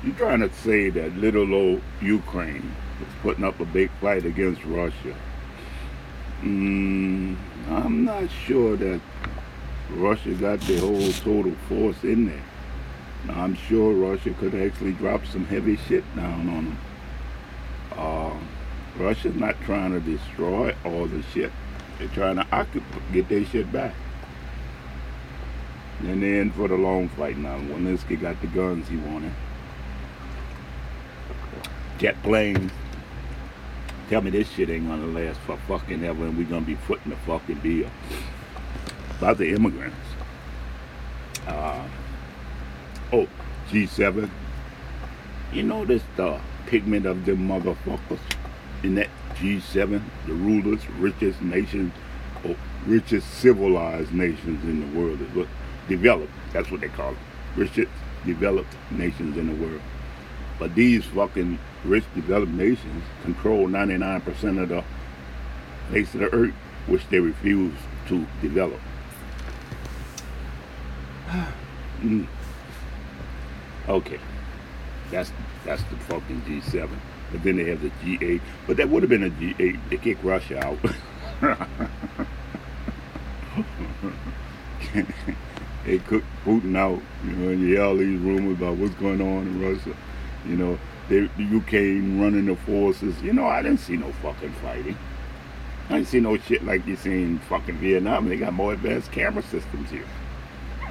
You're 0.03 0.15
trying 0.15 0.39
to 0.39 0.51
say 0.51 0.89
that 0.89 1.15
little 1.17 1.53
old 1.53 1.81
Ukraine 2.01 2.75
is 3.01 3.07
putting 3.21 3.43
up 3.43 3.59
a 3.59 3.65
big 3.65 3.91
fight 4.01 4.25
against 4.25 4.63
Russia. 4.65 5.15
Mm, 6.41 7.37
I'm 7.69 8.03
not 8.03 8.29
sure 8.45 8.75
that 8.75 8.99
Russia 9.91 10.33
got 10.33 10.59
the 10.61 10.77
whole 10.77 11.11
total 11.11 11.53
force 11.69 12.03
in 12.03 12.27
there. 12.27 12.43
I'm 13.29 13.53
sure 13.53 13.93
Russia 13.93 14.31
could 14.31 14.55
actually 14.55 14.93
drop 14.93 15.25
some 15.27 15.45
heavy 15.45 15.77
shit 15.77 16.03
down 16.15 16.49
on 16.49 16.65
them. 16.65 16.77
Uh, 17.91 18.33
Russia's 18.97 19.35
not 19.35 19.55
trying 19.61 19.91
to 19.91 19.99
destroy 19.99 20.75
all 20.83 21.05
the 21.05 21.21
shit. 21.33 21.51
They're 21.99 22.07
trying 22.07 22.37
to 22.37 22.47
occupy, 22.51 22.99
get 23.13 23.29
their 23.29 23.45
shit 23.45 23.71
back. 23.71 23.93
And 25.99 26.23
they're 26.23 26.41
in 26.41 26.51
for 26.51 26.67
the 26.67 26.75
long 26.75 27.09
fight 27.09 27.37
now. 27.37 27.59
Zelensky 27.59 28.19
got 28.19 28.41
the 28.41 28.47
guns 28.47 28.87
he 28.87 28.97
wanted. 28.97 29.33
Jet 31.99 32.21
planes. 32.23 32.71
Tell 34.11 34.21
me 34.21 34.29
this 34.29 34.51
shit 34.51 34.69
ain't 34.69 34.89
gonna 34.89 35.05
last 35.05 35.39
for 35.39 35.55
fucking 35.69 36.03
ever 36.03 36.25
and 36.25 36.37
we 36.37 36.43
gonna 36.43 36.65
be 36.65 36.75
footing 36.75 37.11
the 37.11 37.15
fucking 37.19 37.59
bill. 37.59 37.89
About 39.17 39.37
the 39.37 39.53
immigrants. 39.53 39.95
Uh, 41.47 41.87
oh, 43.13 43.25
G7. 43.69 44.29
You 45.53 45.63
know 45.63 45.85
this 45.85 46.03
the 46.17 46.41
pigment 46.65 47.05
of 47.05 47.25
them 47.25 47.47
motherfuckers 47.47 48.19
in 48.83 48.95
that 48.95 49.07
G7, 49.35 50.01
the 50.27 50.33
rulers, 50.33 50.81
richest 50.99 51.41
nations, 51.41 51.93
or 52.43 52.57
richest 52.85 53.33
civilized 53.35 54.11
nations 54.11 54.61
in 54.65 54.81
the 54.81 54.99
world 54.99 55.21
is 55.21 55.33
what 55.33 55.47
developed. 55.87 56.33
That's 56.51 56.69
what 56.69 56.81
they 56.81 56.89
call 56.89 57.13
it. 57.13 57.17
Richest 57.55 57.91
developed 58.25 58.75
nations 58.91 59.37
in 59.37 59.47
the 59.47 59.65
world. 59.65 59.81
But 60.61 60.75
these 60.75 61.03
fucking 61.05 61.57
rich 61.83 62.03
developed 62.13 62.51
nations 62.51 63.03
control 63.23 63.67
99% 63.67 64.61
of 64.61 64.69
the 64.69 64.83
face 65.89 66.13
of 66.13 66.19
the 66.19 66.31
earth, 66.31 66.53
which 66.85 67.01
they 67.09 67.19
refuse 67.19 67.73
to 68.09 68.27
develop. 68.43 68.79
mm. 71.99 72.27
Okay, 73.89 74.19
that's 75.09 75.31
that's 75.65 75.81
the 75.85 75.95
fucking 75.95 76.43
G7. 76.43 76.87
But 77.31 77.41
then 77.41 77.55
they 77.55 77.65
have 77.65 77.81
the 77.81 77.89
G8. 78.03 78.39
But 78.67 78.77
that 78.77 78.87
would 78.87 79.01
have 79.01 79.09
been 79.09 79.23
a 79.23 79.31
G8. 79.31 79.79
They 79.89 79.97
kicked 79.97 80.23
Russia 80.23 80.63
out. 80.63 80.77
they 85.85 85.97
cooked 85.97 86.27
Putin 86.45 86.77
out. 86.77 87.01
You 87.25 87.31
know, 87.31 87.49
and 87.49 87.61
you 87.61 87.67
hear 87.69 87.83
all 87.83 87.95
these 87.95 88.19
rumors 88.19 88.59
about 88.59 88.77
what's 88.77 88.93
going 88.93 89.21
on 89.21 89.47
in 89.47 89.59
Russia. 89.59 89.95
You 90.45 90.55
know, 90.55 90.79
they, 91.09 91.19
the 91.37 91.57
UK 91.57 91.73
running 92.19 92.45
the 92.45 92.55
forces. 92.55 93.21
You 93.21 93.33
know, 93.33 93.45
I 93.45 93.61
didn't 93.61 93.79
see 93.79 93.97
no 93.97 94.11
fucking 94.23 94.53
fighting. 94.53 94.97
I 95.89 95.95
didn't 95.95 96.07
see 96.07 96.19
no 96.19 96.37
shit 96.37 96.63
like 96.63 96.85
you 96.87 96.95
see 96.95 97.23
in 97.23 97.39
fucking 97.39 97.77
Vietnam. 97.77 98.29
They 98.29 98.37
got 98.37 98.53
more 98.53 98.73
advanced 98.73 99.11
camera 99.11 99.43
systems 99.43 99.89
here. 99.89 100.05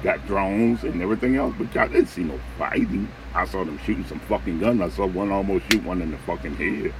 Got 0.03 0.25
drones 0.27 0.83
and 0.83 1.01
everything 1.01 1.35
else, 1.35 1.53
but 1.57 1.73
y'all 1.73 1.87
didn't 1.87 2.07
see 2.07 2.23
no 2.23 2.39
fighting. 2.57 3.07
I 3.33 3.45
saw 3.45 3.63
them 3.63 3.79
shooting 3.79 4.05
some 4.05 4.19
fucking 4.21 4.59
guns. 4.59 4.81
I 4.81 4.89
saw 4.89 5.07
one 5.07 5.31
almost 5.31 5.71
shoot 5.71 5.83
one 5.83 6.01
in 6.01 6.11
the 6.11 6.17
fucking 6.19 6.55
head, 6.55 6.93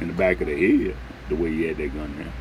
in 0.00 0.08
the 0.08 0.14
back 0.14 0.40
of 0.40 0.48
the 0.48 0.54
head, 0.54 0.96
the 1.28 1.36
way 1.36 1.50
he 1.50 1.64
had 1.64 1.76
that 1.76 1.94
gun 1.94 2.16
there. 2.16 2.32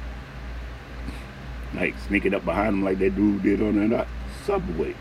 Like 1.81 1.95
sneaking 2.07 2.33
up 2.33 2.45
behind 2.45 2.69
him 2.69 2.83
like 2.83 2.99
that 2.99 3.15
dude 3.15 3.43
did 3.43 3.61
on 3.61 3.89
that 3.89 4.01
uh, 4.01 4.05
subway. 4.45 4.95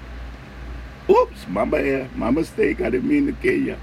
Oops, 1.10 1.48
my 1.48 1.64
bad, 1.64 2.16
my 2.16 2.30
mistake. 2.30 2.80
I 2.80 2.90
didn't 2.90 3.08
mean 3.08 3.26
to 3.26 3.32
kill 3.32 3.60
you 3.60 3.76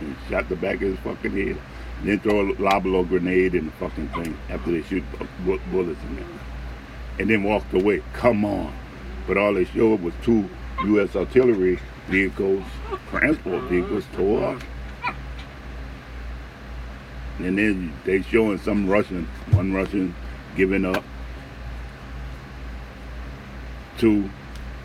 and 0.00 0.16
shot 0.28 0.48
the 0.48 0.56
back 0.56 0.76
of 0.76 0.82
his 0.82 0.98
fucking 1.00 1.32
head. 1.32 1.60
And 2.00 2.08
then 2.08 2.20
throw 2.20 2.40
a 2.40 2.54
lobelo 2.54 3.06
grenade 3.08 3.54
in 3.54 3.66
the 3.66 3.72
fucking 3.72 4.08
thing 4.10 4.38
after 4.48 4.70
they 4.70 4.82
shoot 4.82 5.04
bullets 5.44 6.00
in 6.02 6.16
there. 6.16 6.24
And 7.18 7.28
then 7.28 7.42
walked 7.42 7.72
away. 7.74 8.02
Come 8.12 8.44
on. 8.44 8.72
But 9.26 9.36
all 9.36 9.54
they 9.54 9.64
showed 9.64 10.00
was 10.00 10.14
two 10.22 10.48
U.S. 10.84 11.16
artillery 11.16 11.80
vehicles, 12.06 12.64
transport 13.10 13.64
vehicles 13.64 14.04
tore 14.12 14.44
up. 14.44 14.62
And 17.38 17.58
then 17.58 17.92
they 18.04 18.22
showing 18.22 18.58
some 18.58 18.88
Russian, 18.88 19.26
one 19.52 19.72
Russian 19.72 20.14
giving 20.56 20.84
up, 20.84 21.04
two 23.98 24.30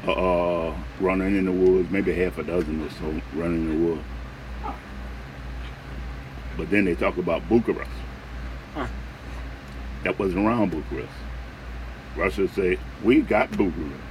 uh, 0.08 0.74
running 1.00 1.38
in 1.38 1.46
the 1.46 1.52
woods, 1.52 1.90
maybe 1.92 2.14
half 2.14 2.38
a 2.38 2.44
dozen 2.44 2.86
or 2.86 2.90
so 2.90 3.22
running 3.34 3.70
in 3.70 3.82
the 3.82 3.88
woods. 3.88 4.04
But 6.58 6.70
then 6.70 6.86
they 6.86 6.96
talk 6.96 7.18
about 7.18 7.48
Bucharest. 7.50 7.90
Huh. 8.74 8.88
That 10.04 10.20
wasn't 10.20 10.46
around 10.46 10.72
Bucharest. 10.72 11.14
Russia 12.16 12.48
say, 12.50 12.78
we 13.04 13.22
got 13.22 13.52
Bucharest. 13.52 14.02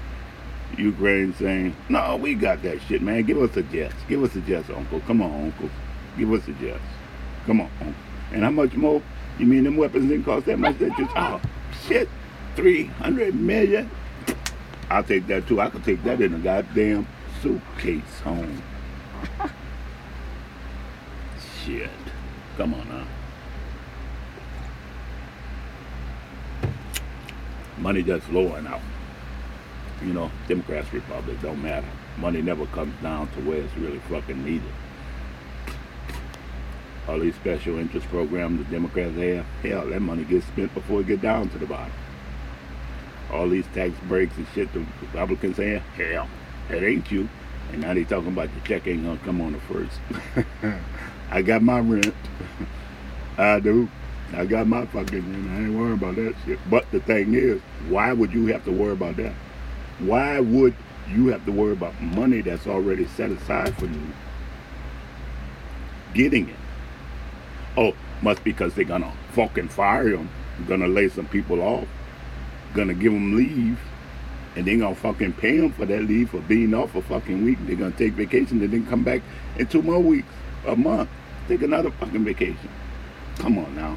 Ukraine 0.79 1.35
saying, 1.35 1.77
no, 1.89 2.17
we 2.17 2.35
got 2.35 2.63
that 2.63 2.81
shit, 2.83 3.03
man. 3.03 3.25
Give 3.25 3.41
us 3.41 3.57
a 3.57 3.63
jet. 3.63 3.93
Give 4.09 4.23
us 4.23 4.35
a 4.35 4.41
jet, 4.41 4.69
uncle. 4.71 5.01
Come 5.01 5.23
on, 5.23 5.47
uncle. 5.47 5.71
Give 6.19 6.33
us 6.33 6.47
a 6.49 6.53
jet. 6.53 6.81
Come 7.47 7.61
on, 7.61 7.71
uncle. 7.81 7.95
And 8.33 8.43
how 8.43 8.51
much 8.51 8.75
more? 8.75 9.03
You 9.39 9.47
mean 9.47 9.65
them 9.65 9.77
weapons 9.77 10.09
didn't 10.09 10.25
cost 10.25 10.47
that 10.47 10.59
much? 10.59 10.79
That 10.79 10.97
just, 10.97 11.11
oh, 11.17 11.41
shit, 11.87 12.09
300 12.57 13.35
million? 13.35 13.91
I'll 14.91 15.05
take 15.05 15.27
that 15.29 15.47
too. 15.47 15.61
I 15.61 15.71
could 15.71 15.85
take 15.85 16.03
that 16.05 16.21
in 16.21 16.35
a 16.35 16.39
goddamn 16.39 17.07
suitcase 17.41 18.21
home. 18.21 18.63
shit. 21.65 21.91
Come 22.57 22.75
on 22.75 22.89
now. 22.89 23.07
Money 27.79 28.03
just 28.03 28.27
flowing 28.27 28.67
out. 28.67 28.81
You 30.03 30.13
know, 30.13 30.31
Democrats, 30.49 30.93
Republicans, 30.93 31.43
don't 31.43 31.63
matter. 31.63 31.87
Money 32.19 32.43
never 32.43 32.67
comes 32.67 32.95
down 33.03 33.29
to 33.33 33.41
where 33.41 33.59
it's 33.59 33.75
really 33.77 33.99
fucking 34.01 34.45
needed. 34.45 34.73
All 37.09 37.19
these 37.19 37.35
special 37.35 37.79
interest 37.79 38.07
programs 38.09 38.59
the 38.59 38.71
Democrats 38.71 39.17
have, 39.17 39.47
hell, 39.63 39.87
that 39.89 40.01
money 40.01 40.25
gets 40.25 40.47
spent 40.47 40.73
before 40.75 41.01
it 41.01 41.07
get 41.07 41.23
down 41.23 41.49
to 41.51 41.59
the 41.59 41.67
bottom. 41.67 41.93
All 43.33 43.49
these 43.49 43.67
tax 43.75 43.95
breaks 44.09 44.37
and 44.37 44.47
shit 44.55 44.73
the 44.73 44.85
Republicans 45.01 45.57
have, 45.57 45.83
hell, 45.97 46.29
that 46.69 46.85
ain't 46.85 47.11
you. 47.11 47.29
And 47.73 47.81
now 47.81 47.95
they 47.95 48.05
talking 48.05 48.29
about 48.29 48.51
the 48.55 48.61
check 48.69 48.87
ain't 48.87 49.05
gonna 49.05 49.19
come 49.25 49.41
on 49.41 49.55
the 49.55 49.61
first. 49.61 49.99
I 51.33 51.41
got 51.41 51.63
my 51.63 51.81
rent. 51.81 52.15
I 53.39 53.59
do. 53.59 53.89
I 54.35 54.45
got 54.45 54.67
my 54.67 54.85
fucking 54.85 55.33
rent. 55.33 55.51
I 55.51 55.65
ain't 55.65 55.75
worrying 55.75 55.95
about 55.95 56.17
that 56.17 56.35
shit. 56.45 56.59
But 56.69 56.91
the 56.91 57.01
thing 57.01 57.33
is, 57.33 57.63
why 57.89 58.13
would 58.13 58.35
you 58.35 58.49
have 58.49 58.67
to 58.67 58.71
worry 58.71 58.93
about 58.93 59.17
that? 59.17 59.33
Why 59.99 60.41
would 60.41 60.75
you 61.09 61.29
have 61.29 61.47
to 61.47 61.53
worry 61.53 61.73
about 61.73 61.99
money 62.03 62.43
that's 62.43 62.67
already 62.67 63.07
set 63.07 63.31
aside 63.31 63.75
for 63.79 63.87
you? 63.87 64.03
Getting 66.13 66.51
it. 66.51 66.57
Oh, 67.79 67.95
must 68.21 68.45
because 68.45 68.75
they're 68.75 68.85
gonna 68.85 69.15
fucking 69.31 69.69
fire 69.69 70.11
them. 70.11 70.29
Gonna 70.69 70.87
lay 70.87 71.09
some 71.09 71.29
people 71.29 71.63
off. 71.63 71.89
Gonna 72.75 72.93
give 72.93 73.15
them 73.15 73.35
leave. 73.35 73.81
And 74.55 74.67
they're 74.67 74.77
gonna 74.77 74.95
fucking 74.95 75.33
pay 75.33 75.57
them 75.57 75.73
for 75.73 75.87
that 75.87 76.03
leave 76.03 76.29
for 76.29 76.41
being 76.41 76.75
off 76.75 76.95
a 76.95 77.01
fucking 77.01 77.43
week. 77.43 77.57
They're 77.63 77.77
gonna 77.77 77.93
take 77.93 78.13
vacation 78.13 78.61
and 78.61 78.71
then 78.71 78.87
come 78.87 79.03
back 79.03 79.23
in 79.57 79.67
two 79.67 79.81
more 79.81 79.99
weeks, 79.99 80.29
a 80.67 80.77
month. 80.77 81.09
Take 81.49 81.63
another 81.63 81.91
fucking 81.93 82.25
vacation. 82.25 82.71
Come 83.39 83.59
on 83.59 83.75
now. 83.75 83.97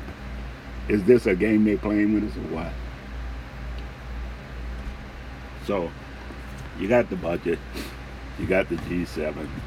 Is 0.87 1.03
this 1.03 1.25
a 1.25 1.35
game 1.35 1.63
they're 1.65 1.77
playing 1.77 2.13
with 2.13 2.31
us 2.31 2.37
or 2.37 2.55
what? 2.55 2.71
So, 5.65 5.89
you 6.79 6.87
got 6.87 7.09
the 7.09 7.15
budget. 7.15 7.59
You 8.39 8.45
got 8.47 8.69
the 8.69 8.75
G7. 8.75 9.47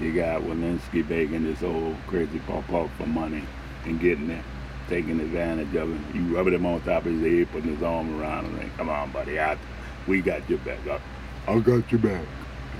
You 0.00 0.12
got 0.14 0.40
Walensky 0.40 1.06
begging 1.06 1.44
this 1.44 1.62
old 1.62 1.96
crazy 2.06 2.38
pop 2.40 2.68
up 2.72 2.88
for 2.96 3.06
money 3.06 3.44
and 3.84 4.00
getting 4.00 4.30
it, 4.30 4.42
taking 4.88 5.20
advantage 5.20 5.74
of 5.76 5.90
him. 5.90 6.04
You 6.14 6.34
rubbing 6.34 6.54
him 6.54 6.64
on 6.64 6.80
top 6.80 7.04
of 7.04 7.12
his 7.12 7.20
head, 7.20 7.52
putting 7.52 7.74
his 7.74 7.82
arm 7.82 8.18
around 8.18 8.46
him, 8.46 8.58
and 8.58 8.76
come 8.78 8.88
on, 8.88 9.12
buddy, 9.12 9.38
I, 9.38 9.58
we 10.06 10.22
got 10.22 10.48
your 10.48 10.58
back. 10.60 10.78
I, 10.88 11.52
I 11.52 11.60
got 11.60 11.92
your 11.92 12.00
back. 12.00 12.24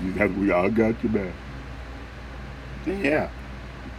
That's 0.01 0.33
we 0.33 0.51
all 0.51 0.69
got 0.69 1.01
your 1.03 1.13
back. 1.13 1.33
Yeah, 2.85 3.29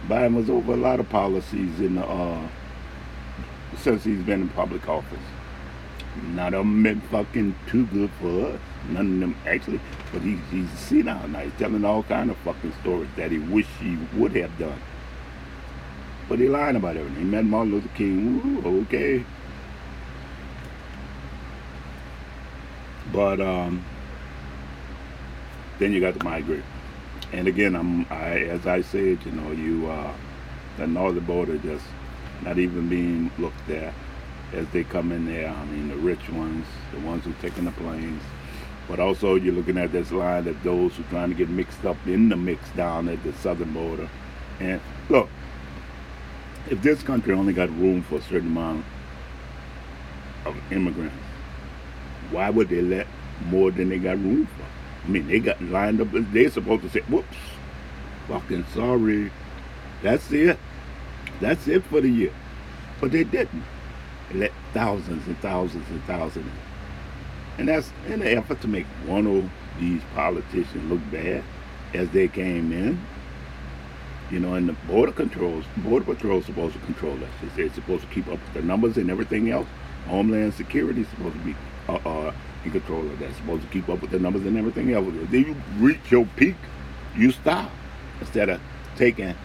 Biden 0.07 0.35
was 0.35 0.49
over 0.49 0.73
a 0.73 0.77
lot 0.77 0.99
of 0.99 1.09
policies 1.09 1.79
in 1.79 1.95
the 1.95 2.05
uh, 2.05 2.47
since 3.77 4.03
he's 4.03 4.21
been 4.21 4.41
in 4.41 4.49
public 4.49 4.87
office. 4.87 5.19
Of 6.37 6.51
them 6.51 6.83
been 6.83 7.01
fucking 7.01 7.55
too 7.67 7.87
good 7.87 8.11
for 8.21 8.45
us. 8.45 8.59
None 8.89 9.15
of 9.15 9.19
them 9.19 9.35
actually, 9.45 9.79
but 10.13 10.21
he, 10.21 10.35
he's 10.51 10.69
senile 10.71 11.27
now. 11.27 11.39
He's 11.39 11.53
telling 11.57 11.83
all 11.83 12.03
kind 12.03 12.29
of 12.29 12.37
fucking 12.37 12.73
stories 12.81 13.09
that 13.15 13.31
he 13.31 13.39
wish 13.39 13.67
he 13.79 13.97
would 14.15 14.35
have 14.35 14.57
done. 14.59 14.79
But 16.29 16.39
he 16.39 16.47
lying 16.47 16.75
about 16.75 16.97
everything. 16.97 17.17
He 17.17 17.23
met 17.23 17.45
Martin 17.45 17.73
Luther 17.73 17.89
King. 17.95 18.61
Ooh, 18.65 18.81
okay. 18.83 19.25
But 23.11 23.41
um, 23.41 23.83
then 25.79 25.91
you 25.91 25.99
got 25.99 26.17
the 26.17 26.23
migrate. 26.23 26.63
And 27.35 27.49
again, 27.49 27.75
I'm 27.75 28.05
I, 28.09 28.45
as 28.45 28.65
I 28.65 28.81
said, 28.81 29.19
you 29.25 29.31
know, 29.33 29.51
you 29.51 29.91
uh, 29.91 30.13
the 30.77 30.87
northern 30.87 31.25
border 31.25 31.57
just 31.57 31.83
not 32.43 32.57
even 32.57 32.87
being 32.87 33.29
looked 33.37 33.69
at 33.69 33.93
as 34.53 34.65
they 34.69 34.85
come 34.85 35.11
in 35.11 35.25
there. 35.25 35.49
I 35.49 35.65
mean, 35.65 35.89
the 35.89 35.97
rich 35.97 36.29
ones, 36.29 36.65
the 36.93 36.99
ones 37.01 37.25
who 37.25 37.33
taking 37.41 37.65
the 37.65 37.71
planes, 37.71 38.23
but 38.87 39.01
also 39.01 39.35
you're 39.35 39.53
looking 39.53 39.77
at 39.77 39.91
this 39.91 40.13
line 40.13 40.47
of 40.47 40.63
those 40.63 40.95
who 40.95 41.03
trying 41.03 41.27
to 41.27 41.35
get 41.35 41.49
mixed 41.49 41.83
up 41.83 41.97
in 42.07 42.29
the 42.29 42.37
mix 42.37 42.69
down 42.69 43.09
at 43.09 43.21
the 43.23 43.33
southern 43.33 43.73
border. 43.73 44.09
And 44.61 44.79
look, 45.09 45.27
if 46.69 46.81
this 46.81 47.03
country 47.03 47.33
only 47.33 47.51
got 47.51 47.69
room 47.77 48.01
for 48.01 48.15
a 48.15 48.21
certain 48.21 48.47
amount 48.47 48.85
of 50.45 50.55
immigrants, 50.71 51.17
why 52.31 52.49
would 52.49 52.69
they 52.69 52.81
let 52.81 53.07
more 53.47 53.71
than 53.71 53.89
they 53.89 53.99
got 53.99 54.17
room 54.19 54.47
for? 54.47 54.64
I 55.05 55.09
mean, 55.09 55.27
they 55.27 55.39
got 55.39 55.61
lined 55.61 56.01
up. 56.01 56.07
They're 56.11 56.49
supposed 56.49 56.81
to 56.83 56.89
say, 56.89 57.01
whoops, 57.01 57.37
fucking 58.27 58.65
sorry. 58.73 59.31
That's 60.01 60.31
it. 60.31 60.57
That's 61.39 61.67
it 61.67 61.83
for 61.85 62.01
the 62.01 62.09
year. 62.09 62.33
But 62.99 63.11
they 63.11 63.23
didn't. 63.23 63.63
They 64.31 64.39
let 64.39 64.51
thousands 64.73 65.27
and 65.27 65.37
thousands 65.39 65.87
and 65.89 66.03
thousands. 66.05 66.51
And 67.57 67.67
that's 67.67 67.91
in 68.07 68.21
an 68.21 68.37
effort 68.37 68.61
to 68.61 68.67
make 68.67 68.85
one 69.05 69.27
of 69.27 69.49
these 69.79 70.01
politicians 70.13 70.89
look 70.89 71.01
bad 71.11 71.43
as 71.93 72.09
they 72.09 72.27
came 72.27 72.71
in. 72.73 72.99
You 74.31 74.39
know, 74.39 74.55
and 74.55 74.67
the 74.67 74.73
border 74.87 75.11
controls, 75.11 75.65
border 75.77 76.05
patrol 76.05 76.39
is 76.39 76.45
supposed 76.47 76.73
to 76.73 76.79
control 76.79 77.15
us. 77.23 77.29
They're 77.55 77.71
supposed 77.71 78.01
to 78.03 78.09
keep 78.09 78.27
up 78.27 78.39
with 78.39 78.53
the 78.55 78.63
numbers 78.63 78.97
and 78.97 79.11
everything 79.11 79.51
else. 79.51 79.67
Homeland 80.07 80.55
Security 80.55 81.01
is 81.01 81.07
supposed 81.09 81.35
to 81.35 81.43
be 81.43 81.55
uh, 81.87 81.99
uh, 82.05 82.33
in 82.65 82.71
control 82.71 83.01
of 83.01 83.19
that. 83.19 83.33
Supposed 83.35 83.63
to 83.63 83.69
keep 83.69 83.87
up 83.89 84.01
with 84.01 84.11
the 84.11 84.19
numbers 84.19 84.45
and 84.45 84.57
everything 84.57 84.91
else. 84.93 85.07
If 85.07 85.31
you 85.31 85.55
reach 85.77 86.11
your 86.11 86.25
peak, 86.35 86.55
you 87.15 87.31
stop 87.31 87.71
instead 88.19 88.49
of 88.49 88.59
taking 88.95 89.35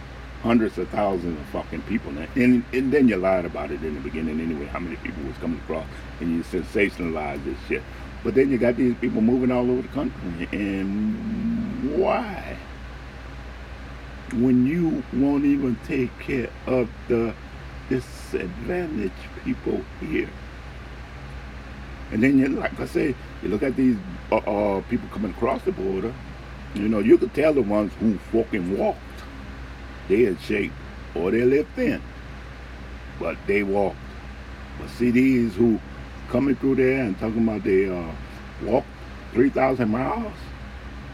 hundreds 0.41 0.77
of 0.77 0.89
thousands 0.89 1.39
of 1.39 1.45
fucking 1.47 1.83
people. 1.83 2.11
And, 2.35 2.63
and 2.73 2.91
then 2.91 3.07
you 3.07 3.15
lied 3.15 3.45
about 3.45 3.71
it 3.71 3.83
in 3.83 3.93
the 3.93 3.99
beginning 3.99 4.39
anyway, 4.41 4.65
how 4.65 4.79
many 4.79 4.95
people 4.97 5.23
was 5.23 5.37
coming 5.37 5.59
across, 5.59 5.85
and 6.19 6.35
you 6.35 6.43
sensationalized 6.43 7.45
this 7.45 7.57
shit. 7.67 7.83
But 8.23 8.35
then 8.35 8.51
you 8.51 8.57
got 8.57 8.75
these 8.75 8.95
people 8.95 9.21
moving 9.21 9.51
all 9.51 9.69
over 9.69 9.81
the 9.81 9.87
country, 9.89 10.47
and 10.51 11.97
why? 11.97 12.57
When 14.33 14.65
you 14.65 15.03
won't 15.13 15.45
even 15.45 15.77
take 15.85 16.17
care 16.19 16.49
of 16.65 16.89
the 17.07 17.33
disadvantaged 17.89 19.13
people 19.43 19.81
here. 19.99 20.29
And 22.11 22.21
then, 22.21 22.37
you, 22.37 22.49
like 22.49 22.79
I 22.79 22.85
say, 22.85 23.15
you 23.41 23.49
look 23.49 23.63
at 23.63 23.75
these 23.75 23.97
uh, 24.31 24.37
uh, 24.37 24.81
people 24.89 25.07
coming 25.09 25.31
across 25.31 25.61
the 25.63 25.71
border, 25.71 26.13
you 26.73 26.87
know, 26.87 26.99
you 26.99 27.17
could 27.17 27.33
tell 27.33 27.53
the 27.53 27.61
ones 27.61 27.91
who 27.99 28.17
fucking 28.31 28.77
walked 28.77 28.99
they 30.07 30.25
in 30.25 30.37
shape 30.39 30.73
or 31.15 31.31
they 31.31 31.43
live 31.43 31.67
thin, 31.75 32.01
but 33.19 33.37
they 33.47 33.63
walked. 33.63 33.97
But 34.79 34.89
see 34.89 35.11
these 35.11 35.55
who 35.55 35.79
coming 36.29 36.55
through 36.55 36.75
there 36.75 37.03
and 37.03 37.17
talking 37.19 37.43
about 37.43 37.63
they 37.63 37.89
uh, 37.89 38.11
walk 38.63 38.85
3,000 39.33 39.89
miles, 39.89 40.33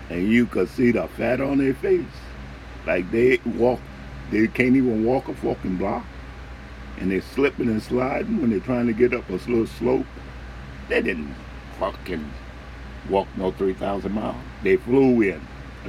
and 0.10 0.27
you 0.27 0.45
could 0.45 0.69
see 0.69 0.91
the 0.91 1.07
fat 1.10 1.41
on 1.41 1.57
their 1.57 1.73
face. 1.73 2.05
Like 2.86 3.10
they 3.12 3.39
walk, 3.45 3.79
they 4.31 4.47
can't 4.47 4.75
even 4.75 5.03
walk 5.05 5.27
a 5.27 5.33
fucking 5.36 5.77
block. 5.77 6.05
And 6.99 7.12
they're 7.12 7.21
slipping 7.21 7.67
and 7.67 7.81
sliding 7.83 8.41
when 8.41 8.49
they're 8.49 8.60
trying 8.60 8.88
to 8.88 8.93
get 8.93 9.13
up 9.13 9.29
a 9.29 9.33
little 9.33 9.67
slope. 9.67 10.05
They 10.89 11.02
didn't 11.02 11.36
fucking 11.80 12.32
walk 13.10 13.28
no 13.38 13.52
3,000 13.52 14.12
miles. 14.12 14.36
They 14.63 14.78
flew 14.78 15.21
in, 15.21 15.41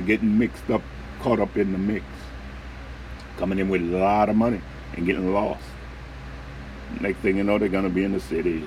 getting 0.07 0.39
mixed 0.39 0.71
up, 0.71 0.83
caught 1.21 1.41
up 1.41 1.57
in 1.57 1.73
the 1.73 1.79
mix 1.79 2.05
coming 3.39 3.61
in 3.61 3.69
with 3.69 3.81
a 3.81 3.97
lot 3.97 4.29
of 4.29 4.37
money 4.37 4.61
and 4.95 5.07
getting 5.07 5.33
lost. 5.33 5.65
Next 7.01 7.19
thing 7.19 7.37
you 7.37 7.45
know, 7.45 7.59
they're 7.59 7.69
going 7.69 7.85
to 7.85 7.91
be 7.91 8.05
in 8.05 8.13
the 8.13 8.21
cities, 8.21 8.67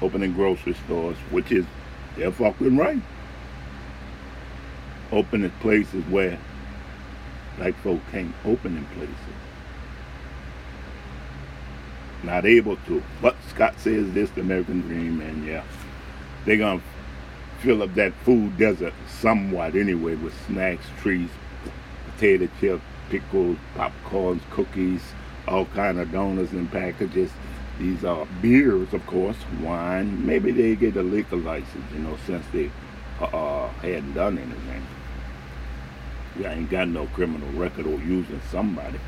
opening 0.00 0.32
grocery 0.32 0.74
stores, 0.86 1.16
which 1.30 1.52
is, 1.52 1.66
they're 2.16 2.32
fucking 2.32 2.76
right. 2.76 3.02
Opening 5.12 5.50
places 5.60 6.02
where 6.06 6.38
black 7.58 7.74
folk 7.82 8.00
can't 8.10 8.34
open 8.44 8.76
in 8.76 8.84
places. 8.86 9.14
Not 12.24 12.46
able 12.46 12.76
to. 12.86 13.02
But 13.20 13.36
Scott 13.48 13.74
says 13.78 14.12
this, 14.12 14.30
the 14.30 14.40
American 14.40 14.80
dream, 14.82 15.20
and 15.20 15.46
yeah, 15.46 15.64
they're 16.44 16.56
going 16.56 16.80
to 16.80 16.84
fill 17.60 17.82
up 17.82 17.94
that 17.94 18.12
food 18.24 18.56
desert 18.56 18.94
somewhat 19.08 19.74
anyway 19.74 20.14
with 20.14 20.34
snacks, 20.46 20.86
trees, 21.00 21.30
potato 22.06 22.48
chips, 22.60 22.82
pickles, 23.10 23.58
popcorns, 23.76 24.40
cookies, 24.50 25.02
all 25.46 25.66
kind 25.66 25.98
of 25.98 26.10
donuts 26.12 26.52
and 26.52 26.70
packages. 26.70 27.30
These 27.78 28.04
are 28.04 28.26
beers, 28.40 28.92
of 28.94 29.04
course, 29.06 29.36
wine. 29.60 30.24
Maybe 30.24 30.52
they 30.52 30.76
get 30.76 30.96
a 30.96 31.02
liquor 31.02 31.36
license, 31.36 31.92
you 31.92 31.98
know, 31.98 32.16
since 32.26 32.46
they 32.52 32.70
uh, 33.20 33.24
uh, 33.24 33.68
hadn't 33.80 34.14
done 34.14 34.38
anything. 34.38 34.86
Yeah, 36.38 36.52
ain't 36.52 36.70
got 36.70 36.88
no 36.88 37.06
criminal 37.06 37.48
record 37.52 37.86
or 37.86 37.98
using 37.98 38.40
somebody, 38.50 38.98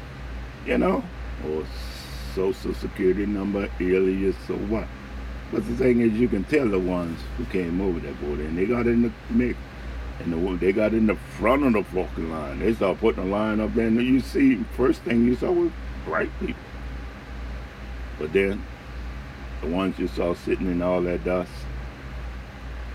you 0.64 0.78
know, 0.78 1.02
or 1.48 1.64
social 2.36 2.74
security 2.74 3.26
number, 3.26 3.68
alias, 3.80 4.36
or 4.48 4.58
what. 4.68 4.86
But 5.50 5.66
the 5.66 5.74
thing 5.76 6.00
is, 6.00 6.12
you 6.12 6.28
can 6.28 6.44
tell 6.44 6.68
the 6.68 6.78
ones 6.78 7.18
who 7.36 7.44
came 7.46 7.80
over 7.80 7.98
that 7.98 8.20
border, 8.20 8.42
and 8.42 8.56
they 8.56 8.66
got 8.66 8.86
in 8.86 9.02
the 9.02 9.12
mix 9.30 9.58
and 10.18 10.32
the, 10.32 10.56
they 10.56 10.72
got 10.72 10.94
in 10.94 11.06
the 11.06 11.16
front 11.38 11.64
of 11.64 11.72
the 11.72 11.84
fucking 11.84 12.30
line. 12.30 12.58
They 12.58 12.74
start 12.74 12.98
putting 12.98 13.22
a 13.22 13.26
line 13.26 13.60
up 13.60 13.74
there, 13.74 13.86
and 13.86 14.00
you 14.00 14.20
see, 14.20 14.56
first 14.76 15.02
thing 15.02 15.24
you 15.24 15.36
saw 15.36 15.50
was 15.50 15.70
white 16.06 16.30
people. 16.40 16.62
But 18.18 18.32
then, 18.32 18.64
the 19.60 19.68
ones 19.68 19.98
you 19.98 20.08
saw 20.08 20.34
sitting 20.34 20.70
in 20.70 20.80
all 20.80 21.02
that 21.02 21.24
dust 21.24 21.50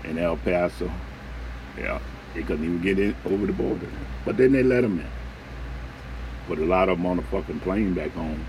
in 0.04 0.18
El 0.18 0.36
Paso, 0.38 0.90
yeah, 1.78 2.00
they 2.34 2.42
couldn't 2.42 2.64
even 2.64 2.82
get 2.82 2.98
in 2.98 3.14
over 3.24 3.46
the 3.46 3.52
border. 3.52 3.86
But 4.24 4.36
then 4.36 4.52
they 4.52 4.62
let 4.62 4.80
them 4.80 4.98
in. 4.98 5.10
Put 6.48 6.58
a 6.58 6.64
lot 6.64 6.88
of 6.88 6.98
them 6.98 7.06
on 7.06 7.20
a 7.20 7.22
fucking 7.22 7.60
plane 7.60 7.94
back 7.94 8.10
home. 8.12 8.44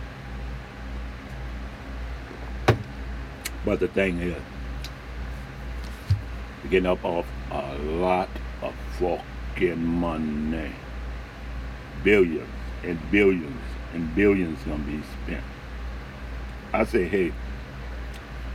But 3.66 3.80
the 3.80 3.88
thing 3.88 4.20
is, 4.20 4.42
getting 6.70 6.86
up 6.86 7.04
off 7.04 7.26
a 7.52 7.76
lot 7.78 8.30
of 8.62 8.74
fucking 9.00 9.84
money. 9.84 10.72
Billions 12.04 12.50
and 12.84 13.00
billions 13.12 13.62
and 13.94 14.14
billions 14.16 14.60
gonna 14.64 14.84
be 14.84 15.02
spent. 15.24 15.44
I 16.74 16.86
say, 16.86 17.06
hey, 17.06 17.32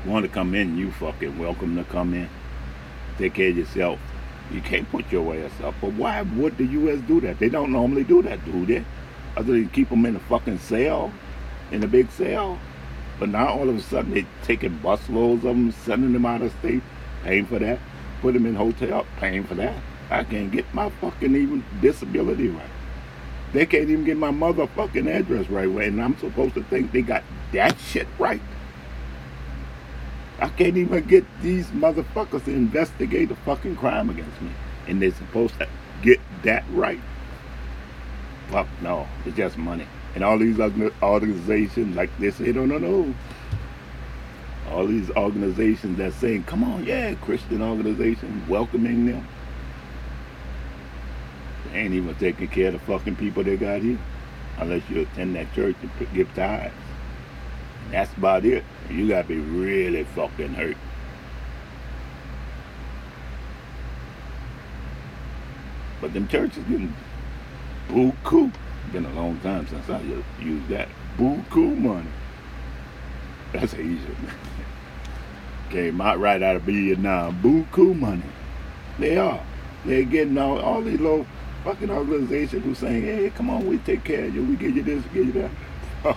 want 0.05 0.25
to 0.25 0.29
come 0.29 0.55
in, 0.55 0.77
you 0.77 0.91
fucking 0.93 1.39
welcome 1.39 1.77
to 1.77 1.85
come 1.85 2.15
in. 2.15 2.29
Take 3.17 3.35
care 3.35 3.51
of 3.51 3.57
yourself. 3.57 4.01
You 4.53 4.61
can't 4.61 4.91
put 4.91 5.11
your 5.13 5.35
ass 5.35 5.53
up. 5.63 5.75
But 5.81 5.93
why 5.93 6.23
would 6.23 6.57
the 6.57 6.65
U.S. 6.65 7.01
do 7.01 7.21
that? 7.21 7.39
They 7.39 7.49
don't 7.49 7.71
normally 7.71 8.05
do 8.05 8.23
that, 8.23 8.45
do 8.45 8.65
they? 8.65 8.85
Other 9.37 9.53
than 9.53 9.69
keep 9.69 9.91
them 9.91 10.07
in 10.07 10.17
a 10.17 10.21
fucking 10.21 10.59
cell, 10.59 11.13
in 11.71 11.85
a 11.85 11.87
big 11.87 12.11
cell. 12.11 12.59
But 13.19 13.31
now 13.31 13.49
all 13.49 13.69
of 13.69 13.77
a 13.77 13.83
sudden 13.83 14.15
they're 14.15 14.27
taking 14.45 14.79
busloads 14.79 15.37
of 15.37 15.43
them, 15.43 15.73
sending 15.73 16.13
them 16.13 16.27
out 16.27 16.43
of 16.43 16.53
state, 16.61 16.83
paying 17.25 17.47
for 17.47 17.59
that, 17.59 17.79
put 18.21 18.35
them 18.35 18.47
in 18.47 18.55
hotel, 18.55 19.07
paying 19.19 19.45
for 19.45 19.55
that. 19.57 19.75
I 20.11 20.25
can't 20.25 20.51
get 20.51 20.73
my 20.73 20.89
fucking 20.89 21.35
even 21.35 21.65
disability 21.81 22.49
right. 22.49 22.71
They 23.53 23.67
can't 23.67 23.89
even 23.89 24.05
get 24.05 24.17
my 24.17 24.31
motherfucking 24.31 25.07
address 25.07 25.49
right, 25.49 25.69
and 25.69 26.03
I'm 26.03 26.17
supposed 26.19 26.55
to 26.55 26.63
think 26.65 26.93
they 26.93 27.03
got 27.03 27.25
that 27.53 27.79
shit 27.81 28.07
right. 28.19 28.43
I 30.41 30.49
can't 30.51 30.77
even 30.77 31.05
get 31.05 31.25
these 31.43 31.67
motherfuckers 31.69 32.45
to 32.45 32.53
investigate 32.53 33.31
a 33.31 33.37
fucking 33.37 33.77
crime 33.77 34.11
against 34.11 34.41
me, 34.41 34.51
and 34.87 35.03
they're 35.03 35.13
supposed 35.13 35.59
to 35.59 35.69
get 36.03 36.21
that 36.45 36.65
right. 36.71 37.01
Fuck 38.49 38.69
no, 38.81 39.09
it's 39.27 39.37
just 39.37 39.59
money. 39.59 39.87
And 40.15 40.25
all 40.25 40.39
these 40.39 40.59
organizations, 40.59 41.97
like 41.97 42.11
they 42.19 42.31
say, 42.31 42.53
don't 42.53 42.69
know. 42.69 43.15
All 44.71 44.87
these 44.87 45.11
organizations 45.11 45.99
that 45.99 46.13
saying, 46.15 46.45
come 46.45 46.65
on, 46.65 46.85
yeah, 46.85 47.15
Christian 47.15 47.63
organizations, 47.63 48.49
welcoming 48.49 49.07
them. 49.07 49.27
They 51.73 51.79
ain't 51.81 51.95
even 51.95 52.15
taking 52.17 52.49
care 52.49 52.69
of 52.69 52.75
the 52.75 52.79
fucking 52.81 53.17
people 53.17 53.45
they 53.45 53.57
got 53.57 53.83
here. 53.83 53.99
Unless 54.59 54.89
you 54.91 55.03
attend 55.03 55.37
that 55.37 55.53
church 55.55 55.77
and 55.83 56.15
give 56.15 56.33
tithes. 56.35 56.75
That's 57.91 58.13
about 58.17 58.45
it. 58.45 58.65
You 58.91 59.09
gotta 59.09 59.29
be 59.29 59.37
really 59.37 60.05
fucking 60.05 60.55
hurt. 60.55 60.77
But 66.01 66.13
them 66.13 66.29
churches 66.29 66.65
getting 66.65 66.95
buku. 67.89 68.53
Been 68.93 69.05
a 69.05 69.13
long 69.13 69.39
time 69.41 69.67
since 69.67 69.89
I 69.91 70.01
used 70.41 70.69
that. 70.69 70.89
Buku 71.19 71.77
money. 71.77 72.09
That's 73.53 73.75
Asian. 73.75 74.17
Came 75.71 76.01
out 76.01 76.19
right 76.19 76.43
out 76.43 76.57
of 76.57 76.63
Vietnam. 76.63 77.39
Buku 77.43 77.99
money. 77.99 78.23
They 78.99 79.19
are. 79.19 79.43
They're 79.85 80.05
getting 80.05 80.39
all, 80.39 80.59
all 80.59 80.81
these 80.81 81.01
little 81.01 81.27
fucking 81.65 81.91
organizations 81.91 82.65
who 82.65 82.75
saying, 82.75 83.03
hey, 83.03 83.31
come 83.31 83.51
on, 83.51 83.67
we 83.67 83.77
take 83.79 84.05
care 84.05 84.25
of 84.25 84.35
you. 84.35 84.43
We 84.45 84.57
give 84.57 84.75
you 84.75 84.83
this, 84.83 85.05
we 85.13 85.25
give 85.25 85.35
you 85.35 85.43
that. 85.43 85.51
Oh. 86.05 86.17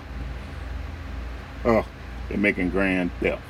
Oh. 1.65 1.85
They're 2.29 2.37
making 2.37 2.69
grand 2.69 3.11
theft. 3.19 3.41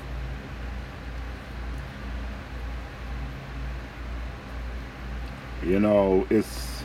You 5.64 5.80
know, 5.80 6.26
it's 6.32 6.81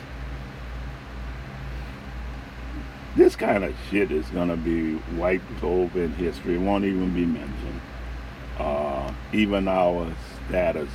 this 3.17 3.35
kind 3.35 3.63
of 3.63 3.75
shit 3.89 4.11
is 4.11 4.27
gonna 4.27 4.55
be 4.55 4.95
wiped 5.15 5.63
over 5.63 6.03
in 6.03 6.13
history. 6.13 6.55
It 6.55 6.61
won't 6.61 6.85
even 6.85 7.13
be 7.13 7.25
mentioned. 7.25 7.81
Uh, 8.59 9.11
even 9.33 9.67
our 9.67 10.11
status 10.47 10.89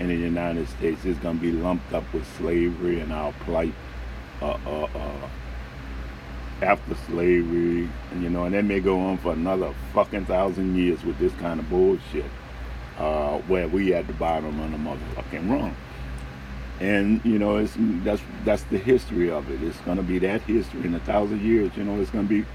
in 0.00 0.08
the 0.08 0.14
United 0.14 0.66
States 0.68 1.04
is 1.04 1.18
gonna 1.18 1.38
be 1.38 1.52
lumped 1.52 1.92
up 1.92 2.04
with 2.14 2.26
slavery 2.38 3.00
and 3.00 3.12
our 3.12 3.32
plight 3.44 3.74
uh, 4.40 4.58
uh, 4.66 4.88
uh 4.94 5.28
after 6.62 6.94
slavery, 7.06 7.86
and 8.12 8.22
you 8.22 8.30
know, 8.30 8.44
and 8.44 8.54
that 8.54 8.64
may 8.64 8.80
go 8.80 8.98
on 8.98 9.18
for 9.18 9.34
another 9.34 9.74
fucking 9.92 10.24
thousand 10.24 10.74
years 10.74 11.04
with 11.04 11.18
this 11.18 11.32
kind 11.34 11.60
of 11.60 11.68
bullshit, 11.68 12.24
uh, 12.96 13.36
where 13.40 13.68
we 13.68 13.92
at 13.92 14.06
the 14.06 14.14
bottom 14.14 14.58
of 14.58 14.70
the 14.70 14.78
motherfucking 14.78 15.50
rung 15.50 15.76
and 16.80 17.24
you 17.24 17.38
know 17.38 17.56
it's 17.56 17.74
that's 18.04 18.22
that's 18.44 18.62
the 18.64 18.78
history 18.78 19.30
of 19.30 19.50
it. 19.50 19.62
It's 19.62 19.78
going 19.80 19.96
to 19.96 20.02
be 20.02 20.18
that 20.20 20.42
history 20.42 20.84
in 20.84 20.94
a 20.94 21.00
thousand 21.00 21.40
years 21.40 21.72
you 21.76 21.84
know 21.84 22.00
it's 22.00 22.10
going 22.10 22.28
to 22.28 22.42
be 22.42 22.46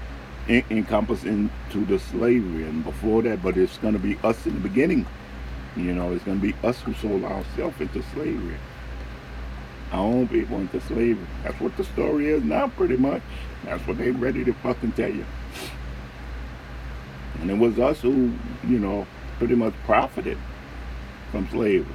en- 0.48 0.64
encompassed 0.70 1.24
into 1.24 1.84
the 1.86 1.98
slavery 1.98 2.64
and 2.64 2.84
before 2.84 3.22
that 3.22 3.42
but 3.42 3.56
it's 3.56 3.78
going 3.78 3.94
to 3.94 3.98
be 3.98 4.18
us 4.22 4.46
in 4.46 4.54
the 4.54 4.60
beginning. 4.60 5.06
You 5.76 5.94
know 5.94 6.12
it's 6.12 6.24
going 6.24 6.40
to 6.40 6.46
be 6.52 6.54
us 6.66 6.80
who 6.80 6.94
sold 6.94 7.24
ourselves 7.24 7.80
into 7.80 8.02
slavery. 8.14 8.56
Our 9.90 10.04
own 10.04 10.28
people 10.28 10.58
into 10.58 10.80
slavery. 10.80 11.26
That's 11.42 11.60
what 11.60 11.76
the 11.76 11.84
story 11.84 12.28
is 12.28 12.44
now 12.44 12.68
pretty 12.68 12.96
much. 12.96 13.22
That's 13.64 13.86
what 13.86 13.98
they're 13.98 14.12
ready 14.12 14.44
to 14.44 14.52
fucking 14.54 14.92
tell 14.92 15.10
you. 15.10 15.26
And 17.40 17.50
it 17.50 17.58
was 17.58 17.78
us 17.80 18.00
who 18.00 18.32
you 18.68 18.78
know 18.78 19.06
pretty 19.38 19.56
much 19.56 19.74
profited 19.84 20.38
from 21.32 21.48
slavery 21.48 21.92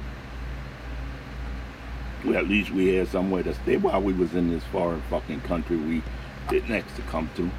well, 2.24 2.36
at 2.36 2.48
least 2.48 2.70
we 2.70 2.94
had 2.94 3.08
somewhere 3.08 3.42
to 3.42 3.54
stay 3.54 3.76
while 3.76 4.00
we 4.00 4.12
was 4.12 4.34
in 4.34 4.50
this 4.50 4.64
foreign 4.64 5.02
fucking 5.02 5.40
country 5.42 5.76
we 5.76 6.02
didn't 6.48 6.70
next 6.70 6.96
to 6.96 7.02
come 7.02 7.30
to. 7.36 7.50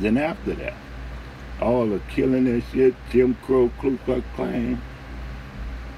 Then 0.00 0.16
after 0.16 0.54
that, 0.54 0.74
all 1.60 1.86
the 1.86 2.00
killing 2.10 2.46
and 2.48 2.62
shit, 2.72 2.94
Jim 3.10 3.36
Crow, 3.44 3.70
Ku 3.78 3.98
Klux 3.98 4.22
Klan, 4.34 4.80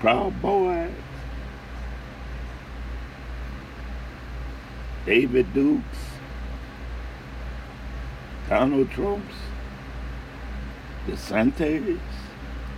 Proud 0.01 0.41
Boys, 0.43 0.91
David 5.07 5.53
Dukes, 5.55 5.99
Donald 8.49 8.91
Trumps, 8.91 9.35
DeSantis, 11.07 11.99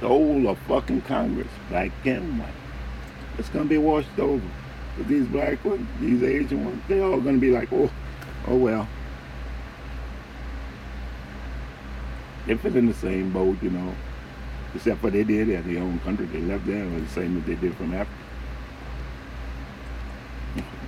the 0.00 0.09
whole 0.09 0.48
of 0.48 0.59
fucking 0.61 1.02
Congress, 1.02 1.48
black 1.68 1.90
and 2.04 2.38
white. 2.38 2.48
It's 3.38 3.48
gonna 3.48 3.64
be 3.66 3.78
washed 3.78 4.18
over. 4.18 4.44
But 4.96 5.09
these 5.09 5.26
black 5.26 5.64
ones, 5.64 5.87
these 6.00 6.22
Asian 6.22 6.64
ones, 6.64 6.82
they're 6.88 7.04
all 7.04 7.20
gonna 7.20 7.38
be 7.38 7.50
like, 7.50 7.72
oh, 7.72 7.90
oh 8.48 8.56
well. 8.56 8.88
They 12.46 12.54
fit 12.56 12.76
in 12.76 12.87
the 12.87 12.94
same 12.94 13.32
boat, 13.32 13.56
you 13.62 13.70
know. 13.70 13.94
Except 14.74 15.00
for 15.00 15.11
they 15.11 15.24
did 15.24 15.48
at 15.50 15.64
their 15.64 15.82
own 15.82 15.98
country. 16.00 16.26
They 16.26 16.40
left 16.40 16.66
there 16.66 16.85
the 16.88 17.09
same 17.09 17.38
as 17.38 17.44
they 17.44 17.54
did 17.54 17.74
from 17.76 17.94
Africa. 17.94 18.12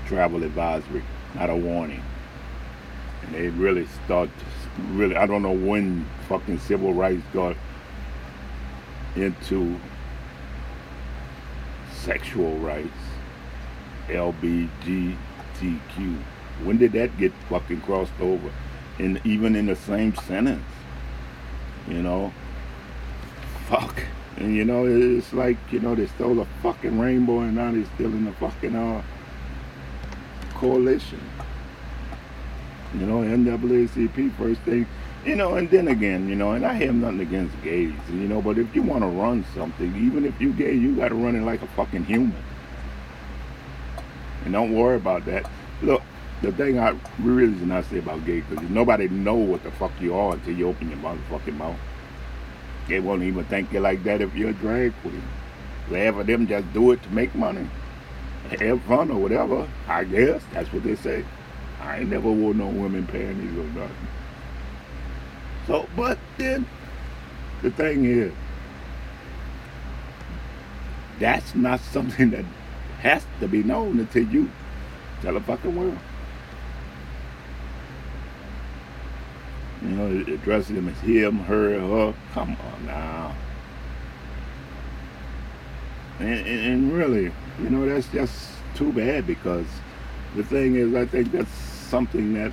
Travel 0.06 0.42
advisory, 0.42 1.02
not 1.34 1.50
a 1.50 1.56
warning. 1.56 2.02
And 3.22 3.34
they 3.34 3.48
really 3.48 3.86
start, 4.04 4.30
really, 4.90 5.16
I 5.16 5.26
don't 5.26 5.42
know 5.42 5.52
when 5.52 6.06
fucking 6.28 6.60
civil 6.60 6.94
rights 6.94 7.22
got 7.32 7.56
into 9.18 9.78
sexual 11.92 12.56
rights, 12.58 12.88
LBGTQ. 14.08 15.16
When 16.64 16.78
did 16.78 16.92
that 16.92 17.16
get 17.18 17.32
fucking 17.48 17.82
crossed 17.82 18.18
over? 18.20 18.50
And 18.98 19.20
even 19.24 19.54
in 19.54 19.66
the 19.66 19.76
same 19.76 20.14
sentence, 20.16 20.64
you 21.86 22.02
know, 22.02 22.32
fuck. 23.66 24.02
And 24.36 24.54
you 24.54 24.64
know, 24.64 24.86
it's 24.86 25.32
like 25.32 25.56
you 25.70 25.80
know 25.80 25.94
they 25.94 26.06
stole 26.06 26.40
a 26.40 26.46
fucking 26.62 26.98
rainbow 26.98 27.40
and 27.40 27.56
now 27.56 27.72
they're 27.72 27.84
still 27.94 28.12
in 28.12 28.24
the 28.24 28.32
fucking 28.32 28.74
uh 28.74 29.02
coalition. 30.54 31.20
You 32.94 33.06
know, 33.06 33.20
NAACP 33.20 34.34
first 34.36 34.60
thing 34.62 34.86
you 35.28 35.36
know, 35.36 35.56
and 35.56 35.68
then 35.68 35.88
again, 35.88 36.26
you 36.26 36.34
know, 36.34 36.52
and 36.52 36.64
I 36.64 36.72
have 36.72 36.94
nothing 36.94 37.20
against 37.20 37.62
gays, 37.62 37.92
you 38.08 38.26
know, 38.26 38.40
but 38.40 38.56
if 38.56 38.74
you 38.74 38.82
want 38.82 39.02
to 39.02 39.08
run 39.08 39.44
something, 39.54 39.94
even 39.94 40.24
if 40.24 40.40
you 40.40 40.54
gay, 40.54 40.72
you 40.72 40.96
got 40.96 41.08
to 41.08 41.14
run 41.14 41.36
it 41.36 41.42
like 41.42 41.60
a 41.60 41.66
fucking 41.68 42.06
human. 42.06 42.42
And 44.44 44.54
don't 44.54 44.72
worry 44.72 44.96
about 44.96 45.26
that. 45.26 45.50
Look, 45.82 46.00
the 46.40 46.50
thing 46.52 46.78
I 46.78 46.98
really 47.18 47.52
do 47.52 47.66
not 47.66 47.84
say 47.84 47.98
about 47.98 48.24
gay, 48.24 48.40
because 48.40 48.70
nobody 48.70 49.08
know 49.08 49.34
what 49.34 49.62
the 49.64 49.70
fuck 49.72 49.92
you 50.00 50.16
are 50.16 50.32
until 50.32 50.54
you 50.54 50.66
open 50.66 50.88
your 50.88 50.98
motherfucking 50.98 51.58
mouth. 51.58 51.76
They 52.88 53.00
won't 53.00 53.22
even 53.22 53.44
think 53.44 53.70
you 53.70 53.80
like 53.80 54.02
that 54.04 54.22
if 54.22 54.34
you're 54.34 54.50
a 54.50 54.54
drag 54.54 54.94
queen. 55.02 55.22
Half 55.90 56.16
of 56.16 56.26
them 56.26 56.46
just 56.46 56.72
do 56.72 56.92
it 56.92 57.02
to 57.02 57.10
make 57.10 57.34
money, 57.34 57.68
have 58.58 58.80
fun 58.84 59.10
or 59.10 59.20
whatever. 59.20 59.68
I 59.88 60.04
guess 60.04 60.42
that's 60.54 60.72
what 60.72 60.84
they 60.84 60.96
say. 60.96 61.22
I 61.82 61.98
ain't 61.98 62.08
never 62.08 62.32
wore 62.32 62.54
no 62.54 62.68
women 62.68 63.06
panties 63.06 63.58
or 63.58 63.64
nothing. 63.78 64.08
So, 65.68 65.86
but 65.94 66.18
then 66.38 66.66
the 67.60 67.70
thing 67.70 68.06
is, 68.06 68.32
that's 71.20 71.54
not 71.54 71.80
something 71.80 72.30
that 72.30 72.46
has 73.00 73.22
to 73.40 73.48
be 73.48 73.62
known 73.62 74.00
until 74.00 74.26
you 74.28 74.50
tell 75.20 75.34
the 75.34 75.40
fucking 75.40 75.76
world. 75.76 75.98
You 79.82 79.88
know, 79.90 80.34
addressing 80.34 80.74
them 80.74 80.88
as 80.88 80.98
him, 81.00 81.38
her, 81.40 81.78
her. 81.78 82.14
Come 82.32 82.56
on 82.72 82.86
now. 82.86 83.36
And, 86.18 86.46
and, 86.46 86.48
and 86.48 86.92
really, 86.92 87.30
you 87.60 87.70
know, 87.70 87.86
that's 87.86 88.08
just 88.08 88.52
too 88.74 88.90
bad 88.92 89.26
because 89.26 89.66
the 90.34 90.42
thing 90.42 90.76
is, 90.76 90.94
I 90.94 91.04
think 91.04 91.30
that's 91.30 91.52
something 91.52 92.32
that 92.34 92.52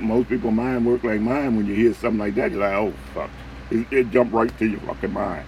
most 0.00 0.28
people 0.28 0.50
mind 0.50 0.86
work 0.86 1.04
like 1.04 1.20
mine, 1.20 1.56
when 1.56 1.66
you 1.66 1.74
hear 1.74 1.94
something 1.94 2.18
like 2.18 2.34
that, 2.34 2.50
you're 2.50 2.60
like, 2.60 2.72
oh 2.72 2.92
fuck, 3.14 3.30
it, 3.70 3.86
it 3.92 4.10
jump 4.10 4.32
right 4.32 4.56
to 4.58 4.66
your 4.66 4.80
fucking 4.80 5.12
mind. 5.12 5.46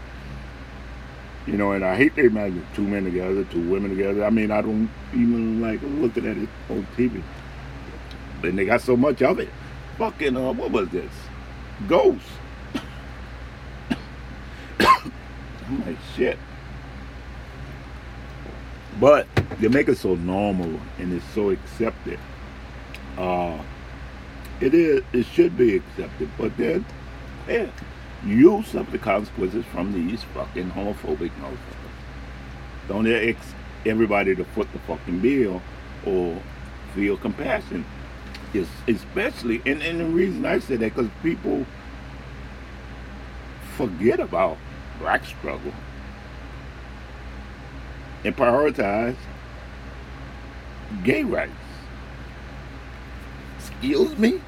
You 1.47 1.55
know, 1.55 1.73
and 1.73 1.85
I 1.85 1.97
hate 1.97 2.15
they 2.15 2.27
imagine 2.27 2.65
two 2.75 2.83
men 2.83 3.05
together, 3.05 3.45
two 3.45 3.69
women 3.69 3.91
together. 3.91 4.25
I 4.25 4.31
mean, 4.31 4.51
I 4.51 4.63
don't 4.63 4.89
even 5.13 5.61
like 5.61 5.81
looking 5.83 6.27
at 6.27 6.37
it 6.37 6.49
on 6.71 6.87
TV. 6.97 7.23
And 8.45 8.59
they 8.59 8.65
got 8.65 8.81
so 8.81 8.97
much 8.97 9.23
of 9.23 9.41
it. 9.41 9.49
Fucking, 9.99 10.37
uh, 10.37 10.53
what 10.53 10.71
was 10.71 10.89
this? 10.91 11.13
Ghost. 11.89 12.25
I'm 14.81 15.85
like, 15.85 15.97
shit. 16.17 16.39
But 19.01 19.27
they 19.59 19.69
make 19.69 19.89
it 19.89 19.99
so 19.99 20.15
normal 20.15 20.79
and 20.99 21.13
it's 21.13 21.25
so 21.35 21.51
accepted 21.51 22.19
uh, 23.17 23.59
it 24.63 24.75
is 24.75 25.03
it 25.13 25.27
should 25.27 25.57
be 25.57 25.77
accepted, 25.77 26.31
but 26.39 26.57
then 26.57 26.85
yeah, 27.49 27.67
you 28.25 28.63
suffer 28.63 28.91
the 28.91 28.99
consequences 28.99 29.65
from 29.73 29.93
these 29.93 30.23
fucking 30.35 30.71
homophobic 30.71 31.31
motherfuckers. 31.41 31.83
Don't 32.89 33.07
ex- 33.07 33.55
everybody 33.85 34.35
to 34.37 34.45
foot 34.45 34.73
the 34.73 34.79
fucking 34.81 35.21
bill 35.21 35.61
or 36.07 36.41
feel 36.95 37.17
compassion. 37.17 37.85
It's 38.55 38.71
especially, 38.87 39.63
and, 39.67 39.83
and 39.83 39.99
the 39.99 40.05
reason 40.05 40.47
I 40.47 40.59
say 40.59 40.77
that 40.77 40.95
because 40.95 41.11
people 41.23 41.67
forget 43.77 44.21
about 44.21 44.59
black 45.01 45.25
struggle 45.25 45.73
and 48.25 48.37
prioritize 48.37 49.17
gay 51.03 51.25
rights. 51.25 51.53
Excuse 53.71 54.19
me? 54.19 54.41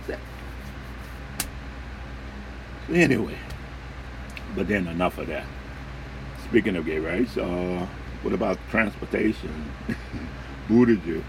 Anyway, 2.92 3.36
but 4.54 4.68
then 4.68 4.86
enough 4.88 5.18
of 5.18 5.28
that. 5.28 5.46
Speaking 6.44 6.76
of 6.76 6.84
gay 6.84 6.98
rights, 6.98 7.36
uh, 7.36 7.86
what 8.22 8.34
about 8.34 8.58
transportation? 8.70 9.72
Buttigieg. 10.68 11.22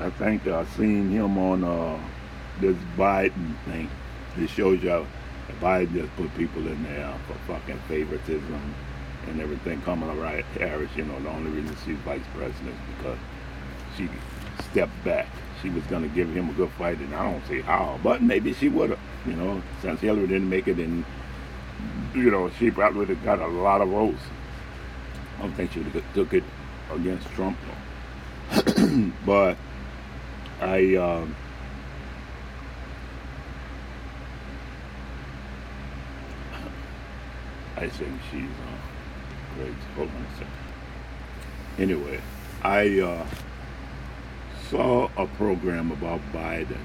I 0.00 0.10
think 0.10 0.46
I 0.46 0.64
seen 0.64 1.10
him 1.10 1.36
on 1.38 1.64
uh, 1.64 1.98
this 2.60 2.76
Biden 2.96 3.56
thing. 3.64 3.90
It 4.38 4.48
shows 4.48 4.82
you 4.82 4.90
how 4.90 5.06
Biden 5.60 5.92
just 5.94 6.16
put 6.16 6.34
people 6.36 6.66
in 6.66 6.82
there 6.84 7.12
for 7.26 7.34
fucking 7.52 7.78
favoritism 7.88 8.74
and 9.28 9.40
everything. 9.40 9.80
Kamala 9.82 10.42
Harris, 10.58 10.90
you 10.96 11.04
know, 11.04 11.18
the 11.20 11.28
only 11.28 11.50
reason 11.50 11.76
she's 11.84 11.96
vice 11.98 12.22
president 12.34 12.74
is 12.74 12.96
because 12.96 13.18
she 13.96 14.08
stepped 14.70 15.04
back. 15.04 15.26
She 15.62 15.68
was 15.70 15.84
going 15.84 16.02
to 16.02 16.08
give 16.08 16.30
him 16.30 16.48
a 16.48 16.52
good 16.52 16.70
fight, 16.72 16.98
and 16.98 17.14
I 17.14 17.30
don't 17.30 17.46
see 17.46 17.60
how, 17.60 17.98
but 18.02 18.22
maybe 18.22 18.54
she 18.54 18.68
would 18.68 18.90
have, 18.90 18.98
you 19.26 19.34
know, 19.34 19.62
since 19.82 20.00
Hillary 20.00 20.26
didn't 20.26 20.48
make 20.48 20.68
it, 20.68 20.78
and, 20.78 21.04
you 22.14 22.30
know, 22.30 22.50
she 22.58 22.70
probably 22.70 23.00
would 23.00 23.08
have 23.10 23.24
got 23.24 23.40
a 23.40 23.46
lot 23.46 23.80
of 23.80 23.88
votes. 23.88 24.22
I 25.38 25.42
don't 25.42 25.52
think 25.52 25.72
she 25.72 25.80
would 25.80 25.92
have 25.92 26.14
took 26.14 26.32
it 26.32 26.44
against 26.92 27.28
Trump, 27.28 27.58
though. 27.66 29.12
but 29.26 29.56
I, 30.60 30.94
um, 30.96 31.36
I 37.76 37.88
think 37.88 38.20
she's 38.30 38.42
uh, 38.42 39.56
great. 39.56 39.72
Hold 39.96 40.08
on 40.08 40.16
a 40.16 40.32
second. 40.32 40.52
Anyway, 41.78 42.20
I 42.62 43.00
uh, 43.00 43.26
saw 44.70 45.10
a 45.16 45.26
program 45.26 45.90
about 45.90 46.20
Biden. 46.32 46.78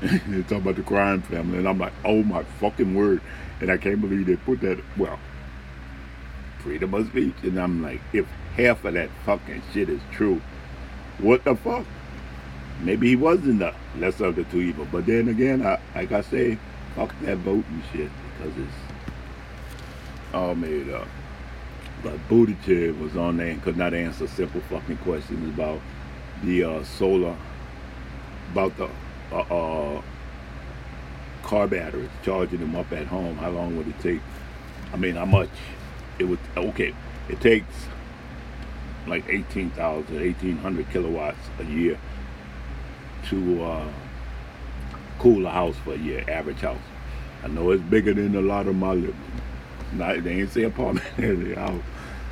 they 0.00 0.42
talk 0.42 0.62
about 0.62 0.76
the 0.76 0.82
crime 0.82 1.22
family, 1.22 1.58
and 1.58 1.68
I'm 1.68 1.78
like, 1.78 1.92
oh 2.04 2.22
my 2.22 2.42
fucking 2.42 2.94
word! 2.94 3.20
And 3.60 3.70
I 3.70 3.76
can't 3.76 4.00
believe 4.00 4.26
they 4.26 4.36
put 4.36 4.60
that. 4.62 4.82
Well, 4.96 5.18
freedom 6.58 6.94
of 6.94 7.08
speech, 7.08 7.34
and 7.42 7.58
I'm 7.58 7.82
like, 7.82 8.00
if 8.12 8.26
half 8.56 8.84
of 8.84 8.94
that 8.94 9.10
fucking 9.24 9.62
shit 9.72 9.88
is 9.88 10.00
true, 10.10 10.40
what 11.18 11.44
the 11.44 11.54
fuck? 11.54 11.86
Maybe 12.80 13.08
he 13.08 13.16
wasn't 13.16 13.60
the 13.60 13.74
lesser 13.96 14.26
of 14.26 14.36
the 14.36 14.44
two 14.44 14.60
evil, 14.60 14.88
but 14.90 15.06
then 15.06 15.28
again, 15.28 15.64
I, 15.64 15.78
like 15.94 16.10
I 16.10 16.22
say, 16.22 16.58
fuck 16.96 17.14
that 17.20 17.38
voting 17.38 17.82
shit 17.92 18.10
because 18.38 18.58
it's 18.58 20.34
all 20.34 20.54
made 20.54 20.90
up. 20.90 21.06
But 22.02 22.18
Buttigieg 22.28 22.98
was 22.98 23.16
on 23.16 23.36
there 23.36 23.48
and 23.48 23.62
could 23.62 23.76
not 23.76 23.94
answer 23.94 24.26
simple 24.26 24.60
fucking 24.62 24.96
questions 24.98 25.54
about 25.54 25.80
the 26.42 26.64
uh, 26.64 26.84
solar, 26.84 27.36
about 28.52 28.76
the 28.76 28.88
uh, 29.32 29.38
uh, 29.38 30.02
car 31.42 31.66
batteries, 31.66 32.10
charging 32.22 32.60
them 32.60 32.76
up 32.76 32.92
at 32.92 33.06
home. 33.06 33.36
How 33.36 33.50
long 33.50 33.76
would 33.76 33.88
it 33.88 33.98
take? 34.00 34.20
I 34.92 34.96
mean, 34.96 35.14
how 35.14 35.24
much? 35.24 35.50
It 36.18 36.24
would, 36.24 36.38
okay, 36.56 36.94
it 37.28 37.40
takes 37.40 37.86
like 39.06 39.28
18,000, 39.28 40.14
1,800 40.14 40.90
kilowatts 40.90 41.38
a 41.58 41.64
year 41.64 41.98
to 43.28 43.64
uh, 43.64 43.88
cool 45.18 45.46
a 45.46 45.50
house 45.50 45.76
for 45.84 45.94
a 45.94 45.98
year, 45.98 46.24
average 46.28 46.60
house. 46.60 46.78
I 47.42 47.48
know 47.48 47.70
it's 47.70 47.82
bigger 47.82 48.14
than 48.14 48.36
a 48.36 48.40
lot 48.40 48.66
of 48.66 48.76
my 48.76 48.94
not, 49.92 50.24
they 50.24 50.40
ain't 50.40 50.50
say 50.50 50.62
apartment 50.62 51.56
house. 51.58 51.82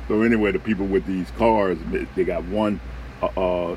So 0.07 0.21
anyway, 0.21 0.51
the 0.51 0.59
people 0.59 0.85
with 0.85 1.05
these 1.05 1.29
cars, 1.31 1.77
they 2.15 2.23
got 2.23 2.43
one, 2.45 2.79
uh, 3.21 3.27
uh 3.27 3.75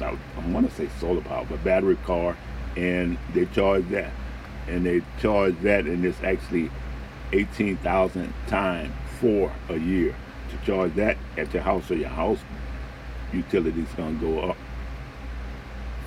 I, 0.00 0.16
I 0.36 0.46
want 0.48 0.68
to 0.68 0.74
say 0.74 0.88
solar 1.00 1.20
power, 1.22 1.46
but 1.48 1.62
battery 1.64 1.96
car, 2.04 2.36
and 2.76 3.18
they 3.34 3.46
charge 3.46 3.88
that, 3.90 4.12
and 4.68 4.84
they 4.84 5.02
charge 5.20 5.58
that, 5.62 5.86
and 5.86 6.04
it's 6.04 6.22
actually 6.22 6.70
eighteen 7.32 7.76
thousand 7.78 8.32
times 8.46 8.92
for 9.20 9.52
a 9.68 9.76
year 9.76 10.14
to 10.50 10.66
charge 10.66 10.94
that 10.94 11.16
at 11.36 11.52
your 11.52 11.62
house. 11.62 11.90
or 11.90 11.96
your 11.96 12.08
house 12.08 12.38
utilities 13.32 13.88
gonna 13.96 14.14
go 14.18 14.40
up 14.50 14.56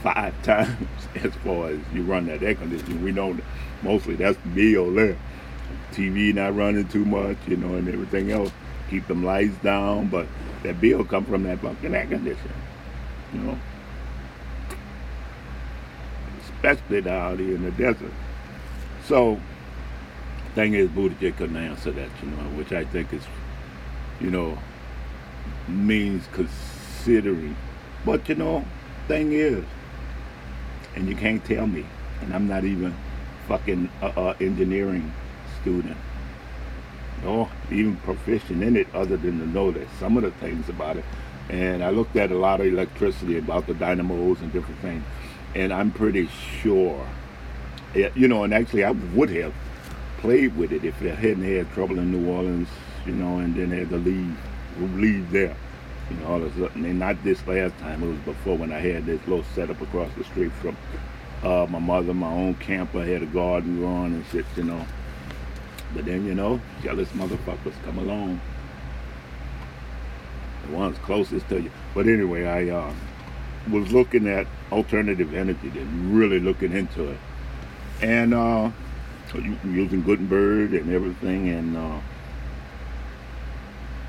five 0.02 0.41
times 0.43 0.88
as 1.15 1.34
far 1.43 1.69
as 1.69 1.80
you 1.93 2.04
run 2.04 2.25
that 2.28 2.41
air 2.43 2.56
conditioning. 2.56 3.04
We 3.04 3.12
know 3.12 3.34
that 3.34 3.43
mostly 3.82 4.15
that's 4.15 4.38
bill 4.54 4.93
there. 4.93 5.17
TV 5.91 6.34
not 6.34 6.56
running 6.56 6.88
too 6.88 7.06
much, 7.06 7.38
you 7.47 7.58
know, 7.58 7.75
and 7.75 7.88
everything 7.88 8.32
else. 8.32 8.52
Keep 8.89 9.08
them 9.08 9.23
lights 9.23 9.58
down, 9.58 10.08
but 10.08 10.28
that 10.63 10.80
bill 10.80 11.04
come 11.04 11.25
from 11.25 11.43
that 11.43 11.60
fucking 11.60 11.93
air 11.93 12.08
conditioner, 12.08 12.56
you 13.34 13.39
know. 13.39 13.60
Especially 16.62 17.02
down 17.02 17.38
here 17.38 17.56
in 17.56 17.63
the 17.63 17.72
desert. 17.72 18.12
So, 19.06 19.39
thing 20.56 20.74
is, 20.74 20.89
Buttigieg 20.89 21.38
couldn't 21.38 21.58
answer 21.58 21.91
that, 21.91 22.10
you 22.22 22.30
know, 22.30 22.43
which 22.58 22.72
I 22.72 22.84
think 22.86 23.13
is, 23.13 23.24
you 24.19 24.30
know, 24.30 24.58
means 25.67 26.26
considering. 26.34 27.56
But 28.06 28.28
you 28.30 28.36
know, 28.36 28.65
thing 29.08 29.34
is, 29.34 29.63
and 30.95 31.08
you 31.08 31.15
can't 31.15 31.43
tell 31.45 31.67
me, 31.67 31.86
and 32.22 32.34
I'm 32.34 32.48
not 32.48 32.65
even 32.65 32.93
fucking 33.48 33.89
uh, 34.02 34.06
uh, 34.06 34.34
engineering 34.39 35.12
student 35.62 35.98
or 37.26 37.50
even 37.72 37.95
proficient 37.98 38.63
in 38.63 38.78
it 38.78 38.88
other 38.93 39.17
than 39.17 39.39
to 39.39 39.48
know 39.48 39.72
that 39.72 39.88
some 40.00 40.15
of 40.17 40.24
the 40.24 40.32
things 40.32 40.69
about 40.69 40.98
it. 40.98 41.04
And 41.50 41.84
I 41.84 41.89
looked 41.89 42.15
at 42.15 42.32
a 42.32 42.38
lot 42.38 42.62
of 42.62 42.67
electricity 42.67 43.38
about 43.38 43.67
the 43.67 43.74
dynamos 43.74 44.39
and 44.41 44.54
different 44.54 44.80
things. 44.82 45.04
And 45.56 45.74
I'm 45.74 45.92
pretty 45.92 46.30
sure, 46.62 47.08
you 47.94 48.28
know, 48.28 48.44
and 48.44 48.54
actually 48.54 48.84
I 48.84 48.92
would 48.92 49.30
have 49.32 49.54
played 50.20 50.56
with 50.56 50.72
it 50.72 50.84
if 50.84 51.02
I 51.02 51.08
hadn't 51.08 51.44
had 51.44 51.72
trouble 51.72 51.98
in 51.98 52.12
New 52.12 52.32
Orleans, 52.32 52.68
you 53.06 53.14
know, 53.14 53.40
and 53.40 53.56
then 53.56 53.72
had 53.72 53.90
to 53.90 53.98
leave, 53.98 54.38
leave 54.96 55.32
there. 55.32 55.56
You 56.10 56.18
know, 56.18 56.28
all 56.28 56.44
of 56.44 56.58
a 56.58 56.68
sudden, 56.68 56.86
and 56.86 57.00
not 57.00 57.24
this 57.24 57.46
last 57.48 57.78
time, 57.80 58.04
it 58.04 58.08
was 58.08 58.18
before 58.20 58.58
when 58.58 58.72
I 58.72 58.80
had 58.80 59.06
this 59.06 59.22
little 59.28 59.46
setup 59.56 59.80
across 59.82 60.12
the 60.18 60.24
street 60.24 60.52
from 60.54 60.76
uh, 61.44 61.68
my 61.70 61.80
mother, 61.80 62.14
my 62.14 62.32
own 62.32 62.56
camper, 62.56 63.04
had 63.06 63.24
a 63.24 63.28
garden 63.28 63.80
going 63.80 64.14
and 64.14 64.26
shit, 64.32 64.46
you 64.56 64.64
know. 64.64 64.86
But 65.94 66.06
then, 66.06 66.26
you 66.26 66.36
know, 66.36 66.60
jealous 66.84 67.10
motherfuckers 67.10 67.74
come 67.86 67.98
along. 68.00 68.42
The 70.66 70.76
ones 70.76 70.98
closest 71.00 71.48
to 71.50 71.62
you. 71.62 71.72
But 71.96 72.08
anyway, 72.08 72.46
I 72.46 72.70
uh, 72.70 72.94
was 73.69 73.91
looking 73.91 74.28
at 74.28 74.48
alternative 74.72 75.34
energy 75.34 75.67
and 75.67 76.17
really 76.17 76.39
looking 76.39 76.72
into 76.72 77.10
it. 77.10 77.17
And 78.02 78.34
uh, 78.34 78.72
using 79.65 80.04
Gutenberg 80.04 80.74
and 80.74 80.91
everything 80.91 81.50
and 81.50 81.78
uh, 81.78 82.00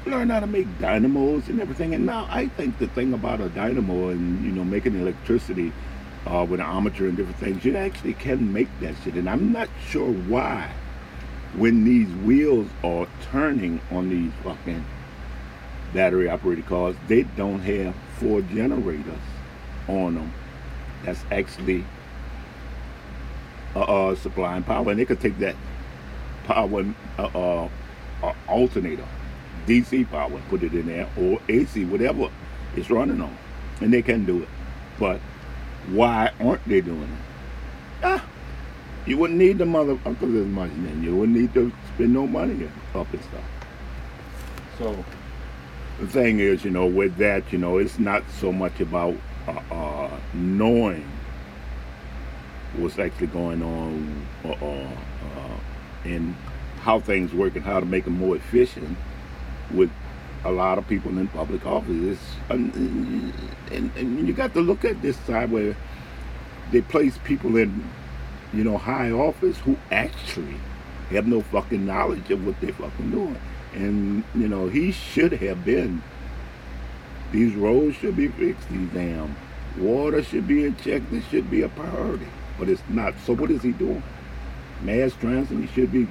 learn 0.07 0.31
how 0.31 0.41
to 0.41 0.47
make 0.47 0.67
dynamos 0.79 1.49
and 1.49 1.61
everything. 1.61 1.95
And 1.95 2.07
now 2.07 2.27
I 2.31 2.47
think 2.49 2.79
the 2.79 2.89
thing 2.89 3.13
about 3.13 3.41
a 3.41 3.49
dynamo 3.49 4.09
and, 4.11 4.45
you 4.45 4.53
know, 4.53 4.65
making 4.65 4.99
electricity 4.99 5.73
uh, 6.27 6.47
with 6.49 6.61
an 6.61 6.67
armature 6.67 7.09
and 7.09 7.17
different 7.17 7.39
things, 7.39 7.65
you 7.65 7.77
actually 7.77 8.15
can 8.15 8.53
make 8.53 8.69
that 8.81 8.95
shit. 9.03 9.15
And 9.15 9.29
I'm 9.29 9.53
not 9.53 9.69
sure 9.89 10.13
why 10.13 10.71
when 11.57 11.85
these 11.85 12.09
wheels 12.25 12.69
are 12.85 13.09
turning 13.33 13.81
on 13.91 14.09
these 14.09 14.33
fucking 14.45 14.85
battery 15.93 16.29
operated 16.29 16.67
cars, 16.67 16.95
they 17.09 17.23
don't 17.23 17.61
have 17.61 17.95
four 18.19 18.43
generators 18.43 19.19
on 19.89 20.15
them. 20.15 20.33
That's 21.05 21.25
actually 21.31 21.85
uh, 23.75 23.81
uh, 23.81 24.15
supplying 24.17 24.63
power, 24.63 24.91
and 24.91 25.01
they 25.01 25.05
could 25.05 25.21
take 25.21 25.39
that 25.39 25.57
power 26.45 26.85
uh, 27.19 27.23
uh, 27.23 27.69
uh 28.23 28.33
alternator, 28.49 29.07
DC 29.67 30.11
power, 30.11 30.41
put 30.49 30.63
it 30.63 30.75
in 30.75 30.87
there, 30.87 31.09
or 31.17 31.41
AC, 31.49 31.85
whatever 31.85 32.31
it's 32.77 32.91
running 32.91 33.21
on, 33.21 33.37
and 33.81 33.93
they 33.93 34.03
can 34.03 34.25
do 34.25 34.43
it. 34.43 34.49
But 34.99 35.21
why 35.89 36.33
aren't 36.41 36.65
they 36.67 36.81
doing 36.81 37.03
it? 37.03 38.05
Ah, 38.05 38.25
you 39.07 39.17
wouldn't 39.17 39.39
need 39.39 39.59
the 39.59 39.65
motherfuckers 39.65 40.41
as 40.41 40.47
much 40.47 40.71
then. 40.77 41.03
You 41.03 41.17
wouldn't 41.17 41.39
need 41.39 41.55
to 41.55 41.73
spend 41.95 42.13
no 42.13 42.27
money 42.27 42.69
up 42.95 43.13
and 43.13 43.23
stuff. 43.23 43.45
So 44.79 45.05
the 46.01 46.07
thing 46.07 46.41
is, 46.41 46.65
you 46.65 46.71
know, 46.71 46.87
with 46.87 47.17
that, 47.17 47.53
you 47.53 47.59
know, 47.59 47.79
it's 47.79 47.99
not 47.99 48.23
so 48.39 48.53
much 48.53 48.81
about 48.81 49.15
uh, 49.49 49.61
uh, 49.71 50.21
knowing 50.35 51.09
what's 52.77 52.99
actually 52.99 53.27
going 53.29 53.63
on 53.63 54.27
uh, 54.45 54.53
uh, 54.53 54.89
and 56.05 56.35
how 56.83 57.01
things 57.01 57.33
work 57.33 57.57
and 57.57 57.65
how 57.65 57.81
to 57.81 57.87
make 57.87 58.05
them 58.05 58.19
more 58.19 58.37
efficient 58.37 58.97
with 59.73 59.91
a 60.45 60.51
lot 60.51 60.79
of 60.79 60.87
people 60.89 61.11
in 61.19 61.29
public 61.29 61.67
office. 61.67 62.19
And, 62.49 62.75
and, 63.71 63.91
and 63.97 64.27
you 64.27 64.33
got 64.33 64.55
to 64.55 64.61
look 64.61 64.85
at 64.85 65.03
this 65.03 65.19
side 65.21 65.51
where 65.51 65.77
they 66.73 66.81
place 66.81 67.19
people 67.25 67.57
in, 67.57 67.89
you 68.53 68.65
know, 68.65 68.79
high 68.79 69.11
office 69.11 69.59
who 69.59 69.77
actually 69.91 70.57
have 71.11 71.27
no 71.27 71.41
fucking 71.43 71.85
knowledge 71.85 72.31
of 72.31 72.47
what 72.47 72.61
they're 72.61 72.73
fucking 72.73 73.11
doing. 73.11 73.41
And, 73.75 74.25
you 74.35 74.49
know, 74.49 74.69
he 74.69 74.93
should 74.93 75.33
have 75.33 75.65
been. 75.65 76.03
These 77.33 77.55
roads 77.55 77.97
should 77.97 78.17
be 78.17 78.29
fixed, 78.29 78.69
these 78.69 78.89
damn 78.91 79.37
water 79.79 80.23
should 80.23 80.47
be 80.47 80.65
in 80.65 80.77
check. 80.77 81.03
This 81.11 81.25
should 81.29 81.51
be 81.51 81.63
a 81.63 81.69
priority. 81.69 82.27
But 82.59 82.69
it's 82.69 82.83
not. 82.89 83.15
So 83.25 83.35
what 83.35 83.51
is 83.51 83.63
he 83.63 83.73
doing? 83.73 84.03
Mass 84.83 85.13
transit, 85.15 85.59
he 85.59 85.67
should 85.69 85.93
be 85.93 86.07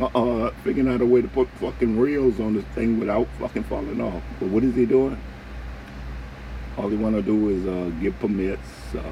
uh, 0.00 0.50
figuring 0.64 0.92
out 0.92 1.00
a 1.00 1.06
way 1.06 1.22
to 1.22 1.28
put 1.28 1.48
fucking 1.60 1.98
rails 1.98 2.40
on 2.40 2.54
this 2.54 2.64
thing 2.74 2.98
without 2.98 3.28
fucking 3.38 3.64
falling 3.64 4.00
off. 4.00 4.22
But 4.40 4.48
what 4.48 4.64
is 4.64 4.74
he 4.74 4.86
doing? 4.86 5.20
All 6.76 6.88
he 6.88 6.96
want 6.96 7.16
to 7.16 7.22
do 7.22 7.50
is 7.50 7.66
uh, 7.66 7.90
give 8.00 8.18
permits, 8.18 8.94
uh, 8.96 9.02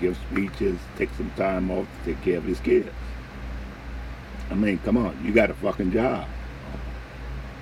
give 0.00 0.16
speeches, 0.30 0.78
take 0.96 1.10
some 1.14 1.30
time 1.32 1.70
off 1.70 1.86
to 2.04 2.14
take 2.14 2.22
care 2.22 2.38
of 2.38 2.44
his 2.44 2.60
kids. 2.60 2.88
I 4.50 4.54
mean, 4.54 4.78
come 4.78 4.96
on, 4.96 5.18
you 5.24 5.32
got 5.32 5.50
a 5.50 5.54
fucking 5.54 5.92
job. 5.92 6.28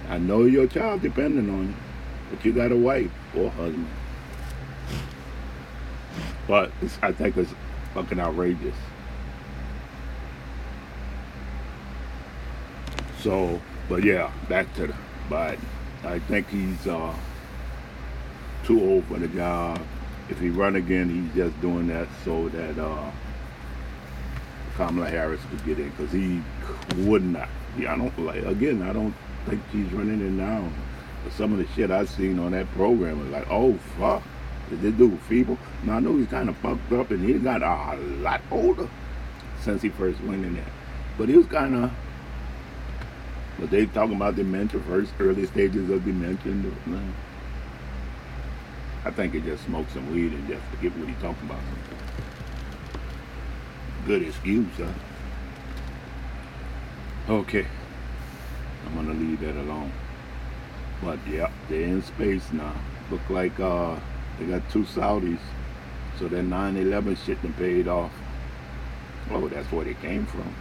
I 0.08 0.18
know 0.18 0.44
your 0.44 0.66
child 0.66 1.02
depending 1.02 1.48
on 1.48 1.68
you, 1.68 1.74
but 2.30 2.44
you 2.44 2.52
got 2.52 2.72
a 2.72 2.76
wife 2.76 3.10
or 3.36 3.50
husband. 3.50 3.86
But 6.46 6.72
I 7.02 7.12
think 7.12 7.36
it's 7.36 7.52
fucking 7.94 8.18
outrageous. 8.18 8.74
So, 13.20 13.60
but 13.88 14.02
yeah, 14.02 14.32
back 14.48 14.72
to 14.74 14.86
the, 14.86 14.94
but 15.28 15.58
I 16.04 16.18
think 16.20 16.48
he's 16.48 16.86
uh, 16.86 17.14
too 18.64 18.80
old 18.80 19.04
for 19.04 19.18
the 19.18 19.28
job. 19.28 19.80
If 20.30 20.38
he 20.38 20.48
run 20.48 20.76
again, 20.76 21.08
he's 21.08 21.34
just 21.34 21.60
doing 21.60 21.88
that 21.88 22.08
so 22.24 22.48
that 22.48 22.78
uh, 22.78 23.10
Kamala 24.76 25.10
Harris 25.10 25.40
could 25.50 25.64
get 25.64 25.78
in 25.78 25.90
because 25.90 26.12
he 26.12 26.40
would 27.04 27.24
not. 27.24 27.48
Yeah, 27.76 27.94
I 27.94 27.98
don't 27.98 28.18
like. 28.18 28.44
Again, 28.44 28.82
I 28.82 28.92
don't 28.92 29.14
think 29.46 29.60
he's 29.70 29.92
running 29.92 30.20
it 30.20 30.30
now. 30.30 30.66
Some 31.36 31.52
of 31.52 31.58
the 31.58 31.66
shit 31.74 31.90
I've 31.90 32.10
seen 32.10 32.38
on 32.38 32.52
that 32.52 32.70
program 32.72 33.20
was 33.20 33.28
like, 33.28 33.46
oh 33.50 33.74
fuck, 33.98 34.22
is 34.70 34.80
this 34.80 34.94
dude 34.94 35.18
feeble? 35.20 35.58
Now 35.84 35.96
I 35.96 36.00
know 36.00 36.16
he's 36.16 36.28
kind 36.28 36.48
of 36.48 36.56
fucked 36.58 36.92
up 36.92 37.10
and 37.10 37.24
he 37.24 37.34
got 37.34 37.62
a 37.62 37.96
lot 38.00 38.40
older 38.50 38.88
since 39.60 39.82
he 39.82 39.88
first 39.90 40.20
went 40.22 40.44
in 40.44 40.54
there. 40.54 40.64
But 41.18 41.28
he 41.28 41.36
was 41.36 41.46
kind 41.46 41.74
of 41.76 41.92
but 43.60 43.70
they 43.70 43.84
talking 43.84 44.16
about 44.16 44.36
dementia 44.36 44.80
first, 44.80 45.12
early 45.20 45.44
stages 45.46 45.90
of 45.90 46.02
dementia. 46.02 46.54
I 49.04 49.10
think 49.10 49.34
he 49.34 49.40
just 49.40 49.64
smoked 49.66 49.92
some 49.92 50.10
weed 50.14 50.32
and 50.32 50.48
just 50.48 50.62
forget 50.66 50.96
what 50.96 51.08
he 51.08 51.14
talking 51.16 51.46
about. 51.46 51.60
Good 54.06 54.22
excuse, 54.22 54.66
huh? 54.78 54.92
Okay. 57.28 57.66
I'm 58.86 58.94
gonna 58.94 59.12
leave 59.12 59.40
that 59.40 59.56
alone. 59.56 59.92
But 61.02 61.18
yeah, 61.26 61.50
they're 61.68 61.82
in 61.82 62.02
space 62.02 62.52
now. 62.52 62.74
Look 63.10 63.28
like 63.30 63.58
uh 63.60 63.96
they 64.38 64.46
got 64.46 64.68
two 64.70 64.84
Saudis. 64.84 65.40
So 66.18 66.28
that 66.28 66.44
9-11 66.44 67.16
shit 67.24 67.42
done 67.42 67.54
paid 67.54 67.88
off. 67.88 68.12
Oh, 69.30 69.48
that's 69.48 69.70
where 69.72 69.84
they 69.84 69.94
came 69.94 70.26
from 70.26 70.54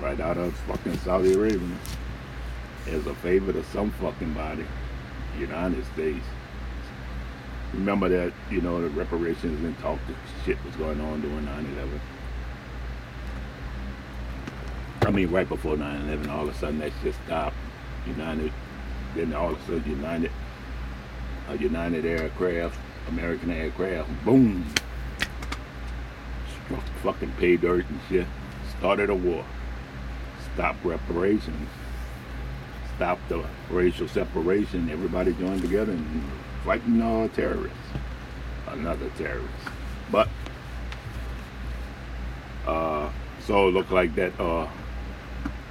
right 0.00 0.20
out 0.20 0.38
of 0.38 0.54
fucking 0.60 0.96
Saudi 0.98 1.34
Arabia 1.34 1.76
as 2.88 3.06
a 3.06 3.14
favor 3.16 3.52
to 3.52 3.62
some 3.64 3.90
fucking 3.92 4.32
body, 4.34 4.64
United 5.38 5.84
States. 5.92 6.24
Remember 7.72 8.08
that, 8.08 8.32
you 8.50 8.60
know, 8.60 8.80
the 8.80 8.88
reparations 8.90 9.62
and 9.64 9.78
talk 9.78 9.98
the 10.06 10.14
shit 10.44 10.62
was 10.64 10.74
going 10.76 11.00
on 11.00 11.20
during 11.20 11.44
9-11. 11.46 12.00
I 15.02 15.10
mean, 15.10 15.30
right 15.30 15.48
before 15.48 15.76
9-11, 15.76 16.28
all 16.28 16.48
of 16.48 16.54
a 16.54 16.58
sudden 16.58 16.78
that 16.80 16.92
shit 17.02 17.14
stopped. 17.26 17.56
United, 18.06 18.52
then 19.14 19.32
all 19.34 19.52
of 19.52 19.60
a 19.62 19.66
sudden 19.66 19.90
United, 19.90 20.30
United 21.58 22.04
Aircraft, 22.04 22.78
American 23.08 23.50
Aircraft, 23.50 24.08
boom, 24.24 24.64
struck 26.64 26.84
fucking 27.02 27.32
pay 27.38 27.56
dirt 27.56 27.86
and 27.88 28.00
shit, 28.08 28.26
started 28.78 29.10
a 29.10 29.14
war 29.14 29.44
stop 30.54 30.76
reparations, 30.84 31.68
stop 32.96 33.18
the 33.28 33.42
racial 33.70 34.08
separation. 34.08 34.90
Everybody 34.90 35.32
joined 35.34 35.62
together 35.62 35.92
and 35.92 36.22
fighting 36.64 37.00
all 37.02 37.28
terrorists, 37.28 37.78
another 38.68 39.10
terrorist. 39.16 39.48
But 40.10 40.28
uh, 42.66 43.10
so 43.46 43.68
it 43.68 43.72
looked 43.72 43.92
like 43.92 44.14
that 44.16 44.38
uh, 44.38 44.68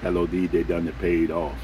LOD 0.04 0.52
they 0.52 0.64
done 0.64 0.88
it 0.88 0.98
paid 1.00 1.32
off. 1.32 1.60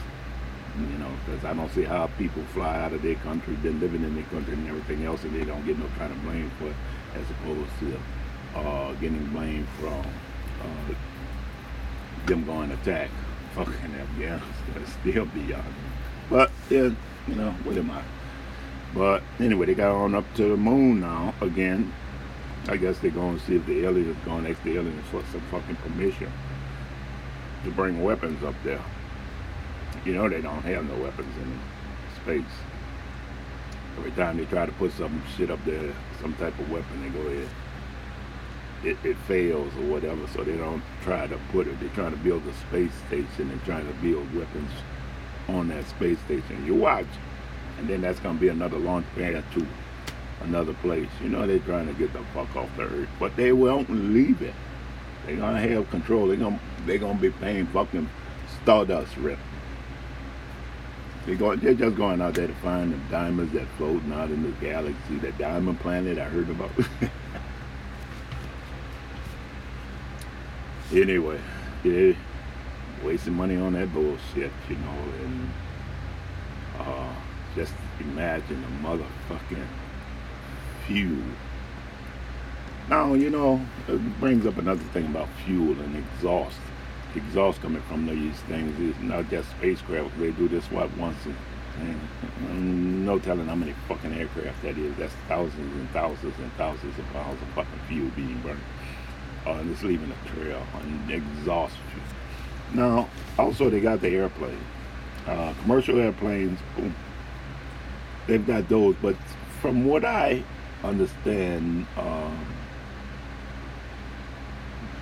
You 0.77 0.97
know, 0.97 1.11
because 1.25 1.45
I 1.45 1.53
don't 1.53 1.71
see 1.71 1.83
how 1.83 2.07
people 2.17 2.43
fly 2.53 2.81
out 2.81 2.91
of 2.91 3.01
their 3.01 3.15
country, 3.15 3.55
been 3.55 3.79
living 3.79 4.03
in 4.03 4.13
their 4.13 4.25
country 4.25 4.53
and 4.53 4.67
everything 4.67 5.05
else, 5.05 5.23
and 5.23 5.33
they 5.33 5.45
don't 5.45 5.65
get 5.65 5.77
no 5.77 5.85
kind 5.97 6.11
of 6.11 6.21
blame 6.23 6.51
for 6.59 6.67
it, 6.67 6.75
as 7.13 7.29
opposed 7.31 7.71
to 7.79 8.59
uh, 8.59 8.91
getting 8.93 9.25
blamed 9.27 9.67
from 9.79 10.05
uh, 10.61 10.93
them 12.25 12.45
going 12.45 12.71
attack 12.71 13.09
fucking 13.55 13.95
Afghanistan 13.95 14.85
still 15.01 15.25
be 15.27 15.53
on 15.53 15.63
But 16.29 16.51
yeah, 16.69 16.89
you 17.27 17.35
know, 17.35 17.51
what 17.63 17.77
am 17.77 17.91
I? 17.91 18.01
But 18.93 19.23
anyway, 19.39 19.67
they 19.67 19.75
got 19.75 19.91
on 19.91 20.15
up 20.15 20.25
to 20.35 20.49
the 20.49 20.57
moon 20.57 21.01
now 21.01 21.33
again. 21.41 21.93
I 22.67 22.77
guess 22.77 22.97
they're 22.99 23.11
going 23.11 23.37
to 23.37 23.45
see 23.45 23.57
if 23.57 23.65
the 23.65 23.85
aliens 23.85 24.17
going 24.25 24.43
to 24.43 24.51
ask 24.51 24.63
the 24.63 24.77
aliens 24.77 25.05
for 25.11 25.23
some 25.31 25.41
fucking 25.51 25.75
permission 25.77 26.31
to 27.63 27.71
bring 27.71 28.03
weapons 28.03 28.43
up 28.43 28.55
there. 28.63 28.81
You 30.05 30.13
know 30.13 30.29
they 30.29 30.41
don't 30.41 30.61
have 30.61 30.87
no 30.87 30.95
weapons 31.03 31.35
in 31.37 31.59
space. 32.21 32.55
Every 33.97 34.11
time 34.11 34.37
they 34.37 34.45
try 34.45 34.65
to 34.65 34.71
put 34.73 34.91
some 34.93 35.21
shit 35.35 35.49
up 35.49 35.63
there, 35.65 35.93
some 36.21 36.33
type 36.35 36.57
of 36.59 36.69
weapon, 36.69 37.01
they 37.01 37.09
go 37.09 37.27
ahead 37.27 37.49
it, 38.85 38.97
it 39.03 39.17
fails 39.27 39.73
or 39.75 39.85
whatever, 39.85 40.27
so 40.33 40.43
they 40.43 40.55
don't 40.55 40.83
try 41.03 41.27
to 41.27 41.37
put 41.51 41.67
it. 41.67 41.79
They're 41.79 41.89
trying 41.89 42.11
to 42.11 42.17
build 42.17 42.43
a 42.47 42.53
space 42.67 42.93
station 43.07 43.49
and 43.49 43.63
trying 43.63 43.87
to 43.87 43.93
build 43.95 44.33
weapons 44.35 44.71
on 45.47 45.67
that 45.69 45.87
space 45.87 46.19
station. 46.19 46.65
You 46.65 46.75
watch, 46.75 47.07
and 47.77 47.87
then 47.87 48.01
that's 48.01 48.19
going 48.19 48.35
to 48.35 48.41
be 48.41 48.49
another 48.49 48.77
launch 48.77 49.05
pad 49.15 49.43
to 49.53 49.67
another 50.41 50.73
place. 50.73 51.09
You 51.21 51.29
know 51.29 51.47
they're 51.47 51.59
trying 51.59 51.87
to 51.87 51.93
get 51.93 52.13
the 52.13 52.23
fuck 52.33 52.55
off 52.55 52.69
the 52.77 52.83
earth, 52.83 53.09
but 53.19 53.35
they 53.35 53.51
won't 53.51 53.89
leave 53.89 54.41
it. 54.41 54.53
They're 55.25 55.37
gonna 55.37 55.59
have 55.59 55.89
control. 55.89 56.27
They're 56.27 56.37
gonna 56.37 56.59
they're 56.85 56.99
gonna 56.99 57.19
be 57.19 57.31
paying 57.31 57.65
fucking 57.67 58.07
stardust 58.61 59.17
rent. 59.17 59.39
They 61.25 61.35
go, 61.35 61.55
they're 61.55 61.73
just 61.73 61.95
going 61.95 62.21
out 62.21 62.35
there 62.35 62.47
to 62.47 62.53
find 62.55 62.93
the 62.93 62.97
diamonds 63.09 63.51
that 63.53 63.67
floating 63.77 64.13
out 64.13 64.29
in 64.29 64.43
the 64.43 64.51
galaxy. 64.63 65.17
That 65.17 65.37
diamond 65.39 65.79
planet 65.79 66.19
I 66.19 66.25
heard 66.25 66.49
about. 66.49 66.69
anyway, 70.93 71.39
yeah, 71.83 72.13
wasting 73.03 73.33
money 73.33 73.55
on 73.55 73.73
that 73.73 73.91
bullshit, 73.91 74.51
you 74.69 74.75
know, 74.75 74.97
and 75.23 75.49
uh, 76.79 77.13
just 77.55 77.73
imagine 77.99 78.61
the 78.61 78.87
motherfucking 78.87 79.65
fuel. 80.85 81.23
Now, 82.87 83.15
you 83.15 83.31
know, 83.31 83.65
it 83.87 84.19
brings 84.19 84.45
up 84.45 84.57
another 84.57 84.83
thing 84.93 85.07
about 85.07 85.27
fuel 85.43 85.79
and 85.79 85.97
exhaust. 85.97 86.59
Exhaust 87.15 87.61
coming 87.61 87.81
from 87.83 88.05
these 88.05 88.35
things 88.41 88.79
is 88.79 89.01
not 89.01 89.29
just 89.29 89.49
spacecraft. 89.51 90.17
They 90.19 90.31
do 90.31 90.47
this 90.47 90.65
what 90.71 90.95
once, 90.97 91.17
and, 91.25 93.05
no 93.05 93.19
telling 93.19 93.45
how 93.45 93.55
many 93.55 93.73
fucking 93.87 94.13
aircraft 94.13 94.61
that 94.63 94.77
is. 94.77 94.95
That's 94.97 95.13
thousands 95.27 95.75
and 95.75 95.89
thousands 95.91 96.37
and 96.39 96.51
thousands 96.53 96.97
of 96.97 97.05
pounds 97.13 97.41
of 97.41 97.47
fucking 97.49 97.79
fuel 97.87 98.09
being 98.15 98.39
burned 98.41 98.59
uh, 99.45 99.51
and 99.51 99.71
it's 99.71 99.83
leaving 99.83 100.11
a 100.11 100.29
trail 100.29 100.61
and 100.81 101.11
exhaust 101.11 101.75
Now, 102.73 103.09
also 103.37 103.69
they 103.69 103.79
got 103.79 104.01
the 104.01 104.09
airplane. 104.09 104.59
Uh, 105.27 105.53
commercial 105.61 105.99
airplanes, 105.99 106.59
boom, 106.75 106.95
they've 108.27 108.45
got 108.45 108.67
those, 108.69 108.95
but 109.01 109.15
from 109.61 109.85
what 109.85 110.05
I 110.05 110.43
understand, 110.83 111.87
um, 111.97 112.45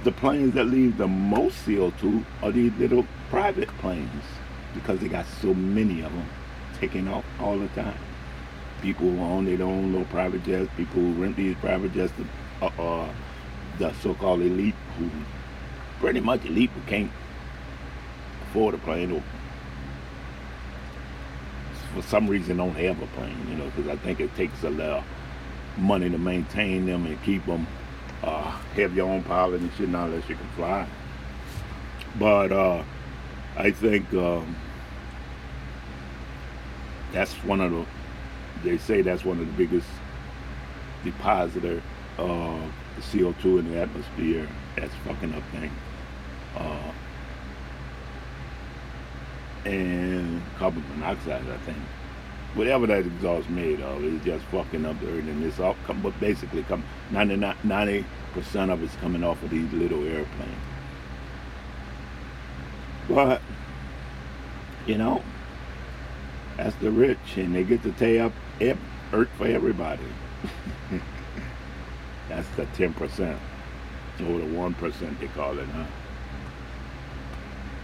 the 0.03 0.11
planes 0.11 0.53
that 0.55 0.65
leave 0.65 0.97
the 0.97 1.07
most 1.07 1.65
CO2 1.65 2.25
are 2.41 2.51
these 2.51 2.73
little 2.73 3.05
private 3.29 3.69
planes 3.79 4.23
because 4.73 4.99
they 4.99 5.07
got 5.07 5.25
so 5.41 5.53
many 5.53 6.01
of 6.01 6.11
them 6.11 6.29
taking 6.79 7.07
off 7.07 7.23
all 7.39 7.57
the 7.57 7.67
time. 7.69 7.97
People 8.81 9.09
who 9.09 9.21
own 9.21 9.45
their 9.45 9.65
own 9.65 9.93
little 9.93 10.07
private 10.07 10.43
jets, 10.43 10.69
people 10.75 11.01
who 11.01 11.13
rent 11.13 11.37
these 11.37 11.55
private 11.57 11.93
jets 11.93 12.11
to, 12.17 12.65
uh, 12.65 12.81
uh, 12.81 13.09
the 13.79 13.93
so-called 14.01 14.41
elite 14.41 14.75
who 14.97 15.09
pretty 15.99 16.19
much 16.19 16.43
elite 16.45 16.69
who 16.71 16.81
can't 16.81 17.11
afford 18.49 18.75
a 18.75 18.77
plane 18.79 19.11
or 19.11 19.23
for 21.93 22.01
some 22.01 22.27
reason 22.27 22.57
don't 22.57 22.75
have 22.75 23.01
a 23.01 23.07
plane, 23.07 23.37
you 23.49 23.55
know, 23.55 23.65
because 23.65 23.87
I 23.87 23.95
think 23.97 24.19
it 24.19 24.35
takes 24.35 24.63
a 24.63 24.69
lot 24.69 24.89
of 24.89 25.03
money 25.77 26.09
to 26.09 26.17
maintain 26.17 26.85
them 26.85 27.05
and 27.05 27.21
keep 27.23 27.45
them. 27.45 27.67
Uh, 28.23 28.51
have 28.75 28.95
your 28.95 29.09
own 29.09 29.21
pilot 29.23 29.59
and 29.59 29.71
shit, 29.73 29.89
not 29.89 30.07
unless 30.07 30.27
you 30.29 30.35
can 30.35 30.47
fly. 30.55 30.87
But 32.17 32.51
uh, 32.53 32.83
I 33.57 33.71
think 33.71 34.11
um, 34.13 34.55
that's 37.11 37.33
one 37.43 37.59
of 37.59 37.71
the. 37.71 37.85
They 38.63 38.77
say 38.77 39.01
that's 39.01 39.25
one 39.25 39.39
of 39.39 39.45
the 39.45 39.53
biggest 39.53 39.87
depositor 41.03 41.81
of 42.17 42.71
CO2 43.11 43.59
in 43.59 43.71
the 43.71 43.81
atmosphere. 43.81 44.47
That's 44.77 44.93
fucking 45.05 45.33
up 45.33 45.43
things. 45.51 45.73
Uh, 46.55 46.91
and 49.65 50.41
carbon 50.57 50.83
monoxide, 50.89 51.47
I 51.49 51.57
think. 51.57 51.77
Whatever 52.55 52.85
that 52.87 52.99
exhaust 52.99 53.49
made 53.49 53.81
of, 53.81 54.03
is 54.03 54.23
just 54.23 54.45
fucking 54.45 54.85
up 54.85 54.99
the 54.99 55.07
earth, 55.07 55.27
and 55.27 55.43
it's 55.43 55.59
all 55.59 55.75
come, 55.85 56.01
but 56.01 56.19
basically 56.19 56.63
come 56.63 56.83
90 57.11 58.05
percent 58.33 58.71
of 58.71 58.83
it's 58.83 58.95
coming 58.97 59.23
off 59.23 59.41
of 59.43 59.49
these 59.49 59.71
little 59.73 60.03
airplanes. 60.03 60.61
But 63.09 63.41
you 64.85 64.97
know, 64.97 65.23
that's 66.57 66.75
the 66.77 66.91
rich, 66.91 67.37
and 67.37 67.55
they 67.55 67.63
get 67.63 67.83
to 67.83 67.91
tear 67.93 68.25
up 68.25 68.33
earth 69.11 69.29
for 69.37 69.47
everybody. 69.47 70.03
that's 72.29 72.47
the 72.55 72.65
ten 72.67 72.93
percent, 72.93 73.39
or 74.19 74.39
the 74.39 74.45
one 74.45 74.73
percent 74.75 75.19
they 75.19 75.27
call 75.27 75.57
it, 75.57 75.67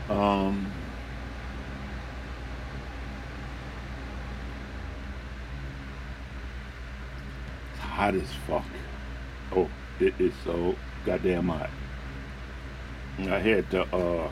huh? 0.07 0.13
Um. 0.13 0.71
Hot 7.99 8.15
as 8.15 8.31
fuck. 8.47 8.63
Oh, 9.51 9.69
it 9.99 10.13
is 10.21 10.33
so 10.45 10.73
goddamn 11.05 11.49
hot. 11.49 11.69
I 13.19 13.39
had 13.39 13.69
to, 13.71 13.81
uh, 13.93 14.31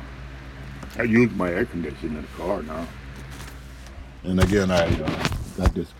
I 0.98 1.04
used 1.04 1.36
my 1.36 1.52
air 1.52 1.66
conditioner 1.66 2.20
in 2.20 2.22
the 2.22 2.28
car 2.38 2.64
now. 2.64 2.88
And 4.24 4.40
again, 4.40 4.72
I 4.72 4.86
uh, 4.86 5.28
got 5.58 5.76
this, 5.76 5.94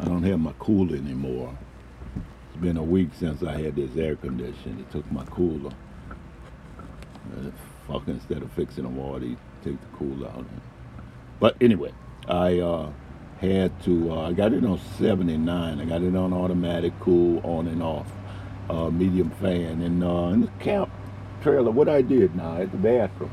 I 0.00 0.06
don't 0.06 0.24
have 0.24 0.40
my 0.40 0.52
cooler 0.58 0.96
anymore. 0.96 1.56
It's 2.48 2.60
been 2.60 2.76
a 2.76 2.82
week 2.82 3.10
since 3.16 3.44
I 3.44 3.56
had 3.56 3.76
this 3.76 3.96
air 3.96 4.16
conditioner. 4.16 4.80
It 4.80 4.90
took 4.90 5.08
my 5.12 5.24
cooler. 5.26 5.70
Fuck, 7.86 8.08
instead 8.08 8.42
of 8.42 8.50
fixing 8.52 8.82
the 8.82 8.90
water, 8.90 9.20
they 9.20 9.36
take 9.62 9.80
the 9.80 9.96
cooler 9.96 10.26
out. 10.26 10.44
But 11.38 11.56
anyway, 11.60 11.92
I, 12.26 12.58
uh, 12.58 12.90
had 13.40 13.82
to, 13.84 14.12
uh, 14.12 14.28
I 14.28 14.32
got 14.32 14.52
it 14.52 14.64
on 14.64 14.80
79. 14.98 15.80
I 15.80 15.84
got 15.84 16.02
it 16.02 16.14
on 16.16 16.32
automatic, 16.32 16.92
cool, 17.00 17.40
on 17.44 17.68
and 17.68 17.82
off, 17.82 18.06
uh, 18.68 18.90
medium 18.90 19.30
fan. 19.30 19.82
And 19.82 20.02
uh, 20.02 20.30
in 20.32 20.40
the 20.42 20.50
camp 20.58 20.90
trailer, 21.42 21.70
what 21.70 21.88
I 21.88 22.02
did 22.02 22.34
now 22.34 22.56
at 22.60 22.70
the 22.72 22.78
bathroom, 22.78 23.30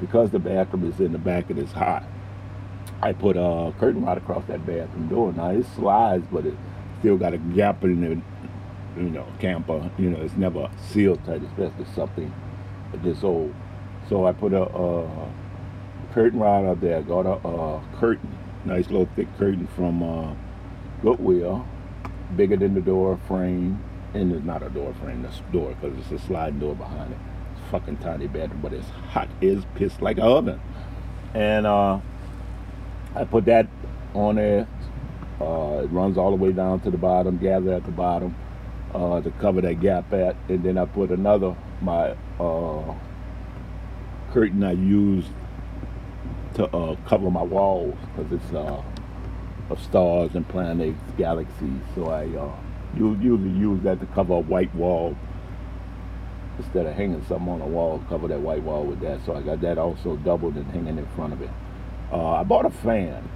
because 0.00 0.30
the 0.30 0.38
bathroom 0.38 0.90
is 0.90 0.98
in 1.00 1.12
the 1.12 1.18
back 1.18 1.50
and 1.50 1.58
it's 1.58 1.72
hot, 1.72 2.04
I 3.00 3.12
put 3.12 3.36
a 3.36 3.72
curtain 3.78 4.04
rod 4.04 4.18
across 4.18 4.44
that 4.46 4.66
bathroom 4.66 5.08
door. 5.08 5.32
Now 5.32 5.50
it 5.50 5.66
slides, 5.76 6.26
but 6.32 6.46
it 6.46 6.54
still 6.98 7.16
got 7.16 7.34
a 7.34 7.38
gap 7.38 7.84
in 7.84 8.02
it, 8.02 8.18
you 8.96 9.10
know, 9.10 9.26
camper. 9.38 9.90
You 9.98 10.10
know, 10.10 10.20
it's 10.20 10.36
never 10.36 10.70
sealed 10.90 11.24
tight, 11.24 11.42
especially 11.42 11.86
something 11.94 12.32
this 13.02 13.22
old. 13.22 13.54
So 14.08 14.26
I 14.26 14.32
put 14.32 14.52
a, 14.52 14.62
a 14.62 15.32
curtain 16.12 16.40
rod 16.40 16.64
up 16.64 16.80
there, 16.80 17.02
got 17.02 17.26
a, 17.26 17.46
a 17.46 17.82
curtain 17.98 18.36
Nice 18.64 18.86
little 18.86 19.08
thick 19.14 19.28
curtain 19.36 19.66
from 19.76 20.02
uh, 20.02 20.34
Goodwill, 21.02 21.66
bigger 22.34 22.56
than 22.56 22.74
the 22.74 22.80
door 22.80 23.18
frame. 23.28 23.82
And 24.14 24.32
it's 24.32 24.44
not 24.44 24.62
a 24.62 24.70
door 24.70 24.94
frame, 25.02 25.22
this 25.22 25.42
door, 25.52 25.74
because 25.74 25.98
it's 25.98 26.22
a 26.22 26.26
sliding 26.26 26.60
door 26.60 26.74
behind 26.74 27.12
it. 27.12 27.18
It's 27.52 27.70
fucking 27.70 27.98
tiny 27.98 28.26
bedroom, 28.26 28.60
but 28.62 28.72
it's 28.72 28.88
hot 28.88 29.28
as 29.42 29.64
piss 29.74 30.00
like 30.00 30.16
an 30.16 30.22
oven. 30.22 30.60
And 31.34 31.66
uh, 31.66 31.98
I 33.14 33.24
put 33.24 33.44
that 33.46 33.66
on 34.14 34.36
there. 34.36 34.68
Uh, 35.40 35.82
it 35.82 35.88
runs 35.88 36.16
all 36.16 36.30
the 36.30 36.36
way 36.36 36.52
down 36.52 36.80
to 36.80 36.90
the 36.90 36.96
bottom, 36.96 37.38
gather 37.38 37.74
at 37.74 37.84
the 37.84 37.90
bottom 37.90 38.36
uh, 38.94 39.20
to 39.20 39.30
cover 39.32 39.60
that 39.60 39.80
gap 39.80 40.12
at. 40.12 40.36
And 40.48 40.62
then 40.62 40.78
I 40.78 40.86
put 40.86 41.10
another, 41.10 41.56
my 41.82 42.16
uh, 42.38 42.94
curtain 44.32 44.62
I 44.62 44.72
used 44.72 45.28
to 46.54 46.66
uh, 46.76 46.96
cover 47.06 47.30
my 47.30 47.42
walls 47.42 47.96
because 48.16 48.32
it's 48.32 48.54
uh, 48.54 48.82
of 49.70 49.82
stars 49.82 50.34
and 50.34 50.48
planets, 50.48 50.98
galaxies. 51.16 51.80
So 51.94 52.06
I 52.06 52.26
uh, 52.36 52.52
usually 52.96 53.50
use 53.50 53.82
that 53.82 54.00
to 54.00 54.06
cover 54.06 54.34
a 54.34 54.40
white 54.40 54.74
wall 54.74 55.16
instead 56.58 56.86
of 56.86 56.94
hanging 56.94 57.24
something 57.26 57.48
on 57.48 57.60
a 57.60 57.66
wall. 57.66 58.02
Cover 58.08 58.28
that 58.28 58.40
white 58.40 58.62
wall 58.62 58.84
with 58.84 59.00
that. 59.00 59.24
So 59.24 59.34
I 59.34 59.42
got 59.42 59.60
that 59.62 59.78
also 59.78 60.16
doubled 60.16 60.56
and 60.56 60.66
hanging 60.70 60.98
in 60.98 61.06
front 61.16 61.32
of 61.32 61.42
it. 61.42 61.50
Uh, 62.12 62.32
I 62.32 62.42
bought 62.44 62.66
a 62.66 62.70
fan. 62.70 63.28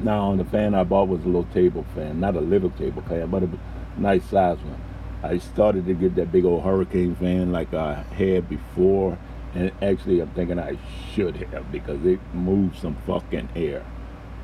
Now 0.00 0.34
the 0.34 0.44
fan 0.44 0.74
I 0.74 0.84
bought 0.84 1.08
was 1.08 1.22
a 1.22 1.26
little 1.26 1.44
table 1.54 1.86
fan, 1.94 2.20
not 2.20 2.34
a 2.34 2.40
little 2.40 2.70
table 2.70 3.02
fan, 3.02 3.30
but 3.30 3.44
a 3.44 3.48
nice 3.96 4.24
size 4.24 4.58
one. 4.58 4.82
I 5.22 5.38
started 5.38 5.86
to 5.86 5.94
get 5.94 6.16
that 6.16 6.32
big 6.32 6.44
old 6.44 6.64
hurricane 6.64 7.14
fan 7.14 7.52
like 7.52 7.72
I 7.72 8.02
had 8.02 8.48
before 8.48 9.16
and 9.54 9.70
actually, 9.82 10.20
I'm 10.20 10.30
thinking 10.30 10.58
I 10.58 10.78
should 11.12 11.36
have 11.36 11.70
because 11.70 12.04
it 12.04 12.20
moves 12.32 12.80
some 12.80 12.96
fucking 13.06 13.50
air. 13.54 13.84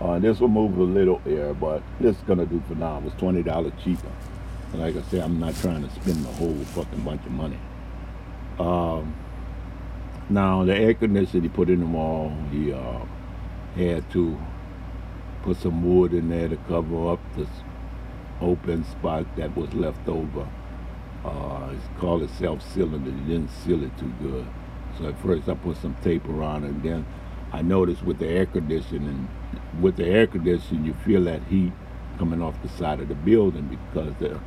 Uh, 0.01 0.19
this 0.19 0.39
will 0.39 0.49
move 0.49 0.79
a 0.79 0.83
little 0.83 1.21
air, 1.27 1.55
but 1.55 1.83
this 1.99 2.17
is 2.17 2.23
gonna 2.23 2.47
do 2.47 2.63
for 2.69 2.75
now. 2.75 2.99
It 2.99 3.05
was 3.05 3.15
twenty 3.15 3.43
dollars 3.43 3.73
cheaper. 3.83 4.13
And 4.73 4.83
like 4.83 4.97
I 4.97 5.03
said, 5.03 5.23
I'm 5.23 5.41
not 5.41 5.57
trying 5.57 5.87
to 5.89 5.95
spend 5.95 6.25
the 6.25 6.33
whole 6.33 6.55
fucking 6.55 7.01
bunch 7.01 7.25
of 7.25 7.33
money. 7.33 7.59
Um, 8.59 9.15
now 10.29 10.65
the 10.65 10.77
air 10.77 10.95
conditioner 10.95 11.43
he 11.43 11.49
put 11.49 11.71
in 11.71 11.81
the 11.81 11.87
wall, 11.87 12.33
he 12.51 12.73
uh, 12.73 13.01
had 13.77 14.11
to 14.13 14.39
put 15.43 15.57
some 15.57 15.83
wood 15.89 16.13
in 16.13 16.29
there 16.29 16.49
to 16.49 16.57
cover 16.69 17.13
up 17.13 17.21
this 17.37 17.49
open 18.41 18.85
spot 18.85 19.25
that 19.37 19.57
was 19.57 19.73
left 19.75 20.07
over. 20.09 20.47
Uh, 21.25 21.73
it's 21.73 22.01
called 22.01 22.29
self-sealing, 22.31 23.01
but 23.01 23.13
he 23.13 23.21
didn't 23.21 23.51
seal 23.51 23.83
it 23.83 23.97
too 23.99 24.13
good. 24.23 24.47
So 24.99 25.09
at 25.09 25.21
first 25.21 25.49
I 25.49 25.55
put 25.55 25.77
some 25.77 25.95
tape 26.03 26.29
around 26.29 26.65
it, 26.65 26.69
and 26.69 26.83
then 26.83 27.07
I 27.53 27.63
noticed 27.63 28.03
with 28.03 28.19
the 28.19 28.27
air 28.27 28.47
conditioning, 28.47 29.29
with 29.81 29.97
the 29.97 30.07
air 30.07 30.27
conditioning, 30.27 30.85
you 30.85 30.95
feel 31.05 31.25
that 31.25 31.43
heat 31.45 31.73
coming 32.19 32.43
off 32.43 32.61
the 32.63 32.69
side 32.69 33.01
of 33.01 33.09
the 33.09 33.15
building 33.15 33.69
because 33.69 34.13
the 34.19 34.41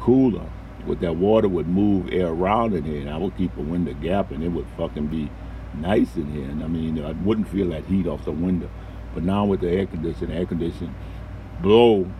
cooler 0.00 0.48
with 0.86 1.00
that 1.00 1.16
water 1.16 1.48
would 1.48 1.66
move 1.66 2.12
air 2.12 2.28
around 2.28 2.74
in 2.74 2.84
here, 2.84 3.00
and 3.00 3.10
I 3.10 3.16
would 3.16 3.36
keep 3.36 3.56
a 3.56 3.62
window 3.62 3.94
gap, 3.94 4.30
and 4.30 4.42
it 4.42 4.48
would 4.48 4.66
fucking 4.76 5.06
be 5.08 5.30
nice 5.74 6.16
in 6.16 6.30
here. 6.32 6.44
And 6.44 6.62
I 6.62 6.66
mean, 6.66 7.02
I 7.02 7.12
wouldn't 7.12 7.48
feel 7.48 7.68
that 7.70 7.84
heat 7.86 8.06
off 8.06 8.24
the 8.24 8.32
window. 8.32 8.70
But 9.14 9.24
now 9.24 9.44
with 9.44 9.60
the 9.60 9.70
air 9.70 9.86
conditioning, 9.86 10.36
air 10.36 10.46
conditioning 10.46 10.94
blow 11.60 12.10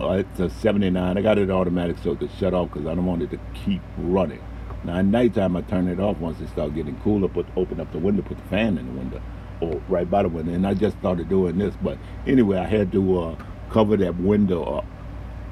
uh, 0.00 0.10
it's 0.10 0.40
a 0.40 0.50
79. 0.50 1.16
I 1.16 1.22
got 1.22 1.38
it 1.38 1.50
automatic 1.50 1.96
so 2.02 2.12
it 2.12 2.18
could 2.18 2.30
shut 2.38 2.52
off 2.52 2.70
because 2.70 2.86
I 2.86 2.94
don't 2.94 3.06
want 3.06 3.22
it 3.22 3.30
to 3.30 3.38
keep 3.54 3.80
running. 3.96 4.42
Now 4.84 4.96
at 4.96 5.04
nighttime 5.04 5.56
I 5.56 5.62
turn 5.62 5.88
it 5.88 6.00
off 6.00 6.18
once 6.18 6.40
it 6.40 6.48
starts 6.48 6.74
getting 6.74 6.98
cooler, 7.00 7.28
put 7.28 7.46
open 7.56 7.80
up 7.80 7.90
the 7.92 7.98
window, 7.98 8.22
put 8.22 8.36
the 8.36 8.48
fan 8.48 8.78
in 8.78 8.86
the 8.86 8.92
window 8.92 9.22
or 9.60 9.80
right 9.88 10.08
by 10.08 10.22
the 10.22 10.28
window. 10.28 10.52
And 10.52 10.66
I 10.66 10.74
just 10.74 10.98
started 10.98 11.28
doing 11.28 11.58
this. 11.58 11.74
But 11.82 11.98
anyway, 12.26 12.58
I 12.58 12.66
had 12.66 12.92
to 12.92 13.20
uh, 13.20 13.36
cover 13.70 13.96
that 13.96 14.16
window 14.16 14.62
up 14.62 14.86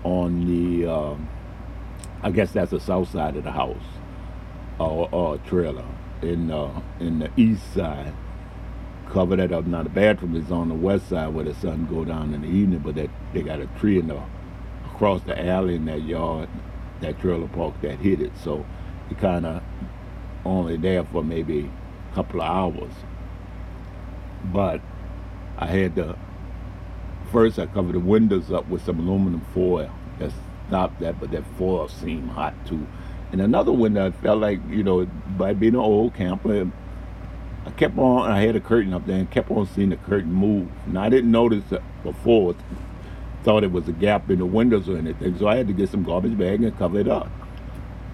on 0.05 0.47
the 0.47 0.91
uh, 0.91 1.17
I 2.23 2.31
guess 2.31 2.53
that's 2.53 2.71
the 2.71 2.81
south 2.81 3.11
side 3.11 3.37
of 3.37 3.45
the 3.45 3.53
house 3.53 3.85
or, 4.79 5.09
or 5.13 5.39
trailer 5.39 5.85
in 6.23 6.51
uh, 6.51 6.81
in 7.01 7.19
the 7.19 7.31
east 7.37 7.75
side. 7.75 8.15
Cover 9.11 9.37
that 9.37 9.53
up. 9.53 9.67
Now 9.67 9.83
the 9.83 9.91
bathroom 9.91 10.35
is 10.35 10.51
on 10.51 10.69
the 10.69 10.75
west 10.75 11.09
side 11.09 11.35
where 11.35 11.45
the 11.45 11.55
sun 11.55 11.87
go 11.87 12.05
down 12.05 12.35
in 12.35 12.43
the 12.43 12.49
evening, 12.49 12.81
but 12.81 12.95
that 12.97 13.11
they 13.33 13.43
got 13.43 13.61
a 13.61 13.67
tree 13.79 13.99
in 13.99 14.09
the 14.09 14.21
across 14.87 15.23
the 15.23 15.39
alley 15.47 15.75
in 15.75 15.85
that 15.87 16.03
yard, 16.03 16.49
that 17.01 17.21
trailer 17.21 17.49
park 17.49 17.81
that 17.83 17.99
hit 17.99 18.21
it. 18.21 18.33
So 18.43 18.65
kind 19.21 19.47
of 19.47 19.63
only 20.45 20.77
there 20.77 21.05
for 21.05 21.23
maybe 21.23 21.71
a 22.11 22.15
couple 22.15 22.43
of 22.43 22.49
hours. 22.49 22.93
But 24.53 24.81
I 25.57 25.67
had 25.67 25.95
to, 25.97 26.17
first 27.33 27.59
I 27.59 27.67
covered 27.67 27.95
the 27.95 28.01
windows 28.01 28.51
up 28.51 28.69
with 28.69 28.85
some 28.85 29.01
aluminum 29.01 29.43
foil 29.53 29.91
that 30.19 30.33
stopped 30.69 31.01
that, 31.01 31.21
but 31.21 31.31
that 31.31 31.45
foil 31.59 31.89
seemed 31.89 32.31
hot 32.31 32.55
too. 32.67 32.87
And 33.33 33.41
another 33.41 33.73
window, 33.73 34.07
I 34.07 34.11
felt 34.11 34.41
like, 34.41 34.61
you 34.69 34.83
know, 34.83 35.07
by 35.37 35.55
being 35.55 35.75
an 35.75 35.81
old 35.81 36.15
camper, 36.15 36.71
I 37.67 37.71
kept 37.71 37.99
on, 37.99 38.31
I 38.31 38.41
had 38.41 38.55
a 38.57 38.61
curtain 38.61 38.93
up 38.93 39.07
there 39.07 39.17
and 39.17 39.31
kept 39.31 39.51
on 39.51 39.67
seeing 39.67 39.91
the 39.91 39.97
curtain 39.97 40.33
move. 40.33 40.69
And 40.87 40.99
I 40.99 41.09
didn't 41.09 41.31
notice 41.31 41.65
before, 42.03 42.55
thought 43.43 43.65
it 43.65 43.73
was 43.73 43.89
a 43.89 43.93
gap 43.93 44.31
in 44.31 44.39
the 44.39 44.47
windows 44.47 44.89
or 44.89 44.97
anything. 44.97 45.39
So 45.39 45.49
I 45.49 45.57
had 45.57 45.67
to 45.69 45.73
get 45.73 45.89
some 45.89 46.03
garbage 46.03 46.37
bag 46.39 46.63
and 46.63 46.77
cover 46.79 46.99
it 46.99 47.09
up. 47.09 47.31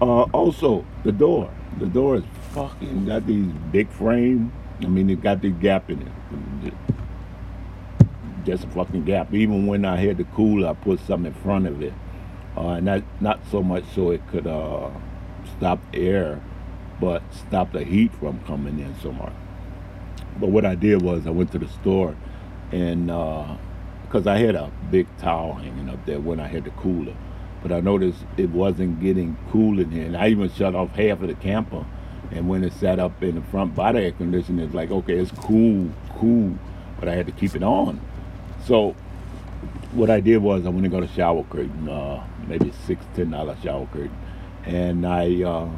Uh, 0.01 0.23
also, 0.33 0.83
the 1.03 1.11
door. 1.11 1.53
The 1.77 1.85
door 1.85 2.15
is 2.15 2.23
fucking 2.53 3.05
got 3.05 3.27
these 3.27 3.45
big 3.71 3.87
frame. 3.91 4.51
I 4.81 4.87
mean, 4.87 5.09
it 5.11 5.21
got 5.21 5.41
the 5.41 5.51
gap 5.51 5.91
in 5.91 6.01
it. 6.01 6.73
just 8.43 8.63
a 8.63 8.67
fucking 8.69 9.05
gap. 9.05 9.31
Even 9.31 9.67
when 9.67 9.85
I 9.85 9.97
had 9.97 10.17
the 10.17 10.23
cooler, 10.23 10.69
I 10.69 10.73
put 10.73 10.99
something 11.01 11.31
in 11.31 11.39
front 11.41 11.67
of 11.67 11.83
it, 11.83 11.93
uh, 12.57 12.69
and 12.69 12.85
not 12.85 13.03
not 13.21 13.39
so 13.51 13.61
much 13.61 13.83
so 13.93 14.09
it 14.09 14.27
could 14.29 14.47
uh, 14.47 14.89
stop 15.57 15.79
air, 15.93 16.41
but 16.99 17.21
stop 17.31 17.71
the 17.71 17.83
heat 17.83 18.11
from 18.15 18.39
coming 18.45 18.79
in 18.79 18.95
so 19.01 19.11
much. 19.11 19.33
But 20.39 20.49
what 20.49 20.65
I 20.65 20.73
did 20.73 21.03
was 21.03 21.27
I 21.27 21.29
went 21.29 21.51
to 21.51 21.59
the 21.59 21.67
store, 21.67 22.15
and 22.71 23.05
because 23.05 24.25
uh, 24.25 24.31
I 24.31 24.37
had 24.37 24.55
a 24.55 24.71
big 24.89 25.05
towel 25.17 25.53
hanging 25.53 25.89
up 25.89 26.03
there 26.07 26.19
when 26.19 26.39
I 26.39 26.47
had 26.47 26.63
the 26.63 26.71
cooler, 26.71 27.13
but 27.61 27.71
I 27.71 27.79
noticed 27.79 28.19
it 28.37 28.49
wasn't 28.49 29.01
getting 29.01 29.37
cool 29.51 29.79
in 29.79 29.91
here, 29.91 30.05
and 30.05 30.17
I 30.17 30.29
even 30.29 30.51
shut 30.51 30.75
off 30.75 30.91
half 30.91 31.21
of 31.21 31.27
the 31.27 31.35
camper. 31.35 31.85
And 32.31 32.47
when 32.47 32.63
it 32.63 32.73
sat 32.73 32.99
up 32.99 33.21
in 33.21 33.35
the 33.35 33.41
front 33.41 33.75
by 33.75 33.91
the 33.91 34.01
air 34.01 34.11
conditioner, 34.11 34.63
it's 34.63 34.73
like, 34.73 34.89
okay, 34.89 35.15
it's 35.15 35.31
cool, 35.31 35.89
cool, 36.17 36.57
but 36.99 37.09
I 37.09 37.15
had 37.15 37.25
to 37.25 37.31
keep 37.33 37.55
it 37.55 37.63
on. 37.63 37.99
So 38.65 38.95
what 39.91 40.09
I 40.09 40.21
did 40.21 40.37
was 40.37 40.65
I 40.65 40.69
went 40.69 40.85
and 40.85 40.91
got 40.91 41.03
a 41.03 41.07
shower 41.09 41.43
curtain, 41.43 41.89
uh, 41.89 42.25
maybe 42.47 42.71
six, 42.85 43.03
ten 43.15 43.31
dollar 43.31 43.57
shower 43.61 43.85
curtain, 43.87 44.17
and 44.65 45.05
I 45.05 45.43
uh, 45.43 45.69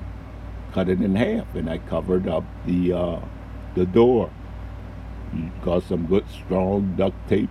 cut 0.73 0.89
it 0.89 1.01
in 1.01 1.15
half 1.15 1.53
and 1.55 1.69
I 1.69 1.79
covered 1.79 2.27
up 2.27 2.43
the 2.65 2.93
uh, 2.93 3.19
the 3.75 3.85
door. 3.85 4.29
Got 5.63 5.83
some 5.83 6.05
good 6.05 6.25
strong 6.29 6.95
duct 6.95 7.15
tape, 7.27 7.49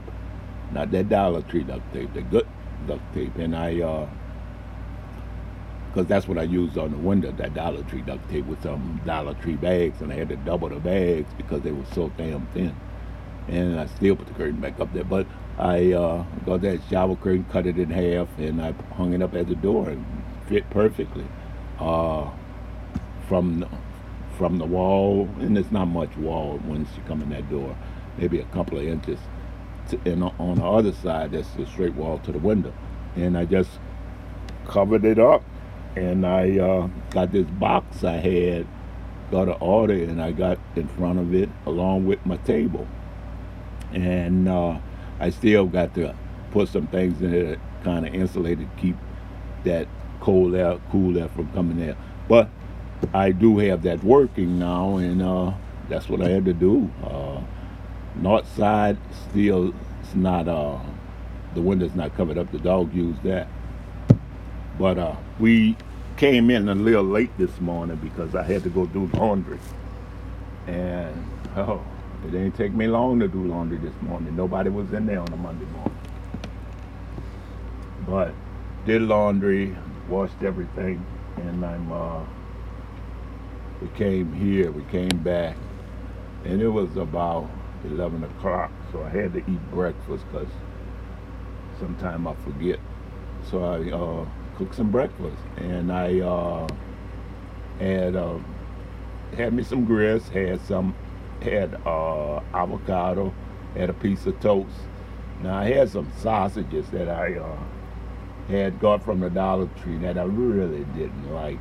not 0.71 0.93
that 0.93 1.09
Dollar 1.09 1.43
Tree 1.43 1.65
duct 1.65 1.93
tape, 1.93 2.15
the 2.15 2.23
good 2.23 2.47
duct 2.87 3.03
tape, 3.13 3.35
and 3.37 3.57
I 3.57 3.81
because 5.93 6.09
that's 6.09 6.27
what 6.27 6.39
I 6.39 6.45
used 6.45 6.79
on 6.79 6.91
the 6.91 6.97
window, 6.97 7.33
that 7.33 7.53
Dollar 7.53 7.83
Tree 7.83 8.01
duct 8.01 8.29
tape 8.31 8.47
with 8.47 8.63
some 8.63 9.01
Dollar 9.05 9.35
Tree 9.35 9.57
bags, 9.57 10.01
and 10.01 10.11
I 10.11 10.17
had 10.17 10.31
to 10.31 10.37
double 10.37 10.71
the 10.71 10.77
bags 10.77 11.31
because 11.37 11.61
they 11.61 11.73
were 11.73 11.85
so 11.93 12.11
damn 12.17 12.47
thin. 12.49 12.75
And 13.49 13.79
I 13.79 13.85
still 13.87 14.17
put 14.17 14.27
the 14.27 14.33
curtain 14.33 14.59
back 14.59 14.81
up 14.81 14.91
there, 14.95 15.05
but 15.05 15.27
I 15.59 15.93
uh, 15.93 16.25
got 16.47 16.63
that 16.63 16.81
shower 16.89 17.15
curtain, 17.17 17.45
cut 17.53 17.67
it 17.67 17.79
in 17.79 17.91
half, 17.91 18.27
and 18.39 18.63
I 18.63 18.73
hung 18.95 19.13
it 19.13 19.21
up 19.21 19.35
at 19.35 19.49
the 19.49 19.55
door 19.55 19.91
and 19.91 20.05
fit 20.49 20.69
perfectly 20.71 21.27
uh, 21.79 22.31
from 23.29 23.61
the, 23.61 23.69
from 24.39 24.57
the 24.57 24.65
wall. 24.65 25.29
And 25.41 25.57
there's 25.57 25.71
not 25.71 25.87
much 25.87 26.17
wall 26.17 26.59
once 26.65 26.89
you 26.97 27.03
come 27.03 27.21
in 27.21 27.29
that 27.31 27.51
door, 27.51 27.77
maybe 28.17 28.41
a 28.41 28.45
couple 28.47 28.79
of 28.79 28.85
inches. 28.87 29.19
To, 29.91 30.01
and 30.07 30.25
on 30.39 30.57
the 30.57 30.65
other 30.65 30.93
side, 30.93 31.33
that's 31.33 31.51
the 31.51 31.67
straight 31.67 31.95
wall 31.95 32.19
to 32.21 32.33
the 32.33 32.39
window. 32.39 32.73
And 33.15 33.37
I 33.37 33.45
just 33.45 33.69
covered 34.67 35.05
it 35.05 35.19
up, 35.19 35.43
and 35.97 36.27
I 36.27 36.59
uh, 36.59 36.89
got 37.11 37.33
this 37.33 37.47
box 37.47 38.05
I 38.05 38.15
had, 38.15 38.67
got 39.31 39.49
an 39.49 39.57
order, 39.61 39.95
and 39.95 40.23
I 40.23 40.33
got 40.33 40.59
in 40.77 40.89
front 40.89 41.19
of 41.19 41.35
it 41.35 41.49
along 41.67 42.07
with 42.07 42.25
my 42.25 42.37
table. 42.39 42.87
And 43.93 44.49
uh, 44.49 44.79
I 45.21 45.31
still 45.31 45.67
got 45.67 45.95
to 45.95 46.15
put 46.51 46.69
some 46.69 46.87
things 46.87 47.21
in 47.23 47.35
it 47.35 47.59
kind 47.85 48.07
of 48.07 48.15
insulated, 48.15 48.69
keep 48.77 48.97
that 49.65 49.89
cold 50.21 50.55
air, 50.55 50.79
cool 50.91 51.19
air 51.19 51.29
from 51.29 51.51
coming 51.53 51.79
there. 51.79 51.97
But 52.29 52.49
I 53.13 53.33
do 53.33 53.59
have 53.59 53.83
that 53.83 54.03
working 54.03 54.59
now, 54.59 54.97
and 54.97 55.21
uh, 55.21 55.53
that's 55.89 56.09
what 56.09 56.23
I 56.23 56.29
had 56.29 56.45
to 56.47 56.53
do. 56.53 56.91
Uh, 57.03 57.41
north 58.17 58.47
side 58.57 58.99
still 59.31 59.75
it's 60.03 60.15
not 60.15 60.47
uh, 60.47 60.79
the 61.55 61.61
window's 61.61 61.95
not 61.95 62.15
covered 62.15 62.39
up. 62.39 62.51
The 62.53 62.59
dog 62.59 62.95
used 62.95 63.23
that, 63.23 63.49
but 64.79 64.99
uh, 64.99 65.17
we 65.39 65.77
came 66.17 66.51
in 66.51 66.69
a 66.69 66.75
little 66.75 67.05
late 67.05 67.37
this 67.39 67.61
morning 67.61 67.97
because 67.97 68.35
I 68.35 68.43
had 68.43 68.63
to 68.65 68.71
go 68.71 68.87
do 68.87 69.11
laundry, 69.15 69.59
and 70.67 71.27
oh 71.57 71.85
it 72.25 72.31
didn't 72.31 72.53
take 72.53 72.73
me 72.73 72.87
long 72.87 73.19
to 73.21 73.29
do 73.29 73.45
laundry 73.45 73.79
this 73.79 74.01
morning. 74.03 74.37
Nobody 74.37 74.71
was 74.71 74.93
in 74.93 75.07
there 75.07 75.21
on 75.21 75.33
a 75.33 75.37
Monday 75.37 75.65
morning. 75.67 75.97
But 78.07 78.35
did 78.87 79.03
laundry, 79.03 79.77
washed 80.09 80.43
everything, 80.43 81.05
and 81.37 81.65
I'm 81.65 81.93
uh 81.93 82.25
we 83.81 83.89
came 83.97 84.33
here, 84.33 84.71
we 84.71 84.85
came 84.85 85.19
back, 85.25 85.57
and 86.45 86.63
it 86.63 86.69
was 86.69 86.97
about 86.97 87.51
11 87.85 88.23
o'clock, 88.23 88.71
so 88.93 89.03
I 89.03 89.09
had 89.09 89.33
to 89.33 89.39
eat 89.41 89.71
breakfast 89.73 90.25
because 90.31 90.49
sometimes 91.81 92.27
I 92.27 92.35
forget. 92.45 92.79
So 93.51 93.65
I 93.65 93.91
uh, 93.91 94.25
some 94.73 94.91
breakfast, 94.91 95.43
and 95.57 95.93
I 95.93 96.21
uh, 96.21 96.69
had 97.79 98.17
uh, 98.17 98.39
had 99.37 99.53
me 99.53 99.63
some 99.63 99.85
grits, 99.85 100.29
had 100.29 100.61
some 100.61 100.95
had 101.41 101.75
uh, 101.87 102.41
avocado, 102.55 103.33
had 103.77 103.91
a 103.91 103.95
piece 103.95 104.27
of 104.27 104.39
toast. 104.41 104.77
Now 105.43 105.59
I 105.59 105.65
had 105.65 105.91
some 105.91 106.11
sausages 106.19 106.89
that 106.91 107.09
I 107.09 107.35
uh, 107.35 107.59
had 108.49 108.79
got 108.81 109.05
from 109.05 109.21
the 109.21 109.31
Dollar 109.31 109.69
Tree 109.83 109.99
that 109.99 110.19
I 110.19 110.25
really 110.25 110.85
didn't 110.97 111.33
like, 111.33 111.59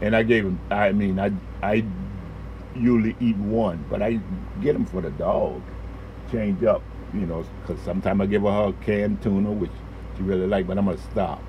and 0.00 0.14
I 0.14 0.22
gave 0.22 0.44
them. 0.44 0.60
I 0.70 0.92
mean, 0.92 1.18
I 1.18 1.32
I 1.62 1.84
usually 2.76 3.16
eat 3.20 3.36
one, 3.36 3.84
but 3.90 4.02
I 4.02 4.20
get 4.62 4.74
them 4.74 4.84
for 4.86 5.00
the 5.00 5.10
dog. 5.10 5.62
Change 6.30 6.62
up, 6.62 6.82
you 7.12 7.26
know, 7.26 7.44
because 7.62 7.82
sometimes 7.82 8.20
I 8.20 8.26
give 8.26 8.42
her 8.42 8.68
a 8.68 8.72
canned 8.84 9.22
tuna, 9.22 9.50
which 9.50 9.72
she 10.16 10.22
really 10.22 10.46
like, 10.46 10.66
but 10.66 10.78
I'm 10.78 10.84
gonna 10.84 10.98
stop. 10.98 11.42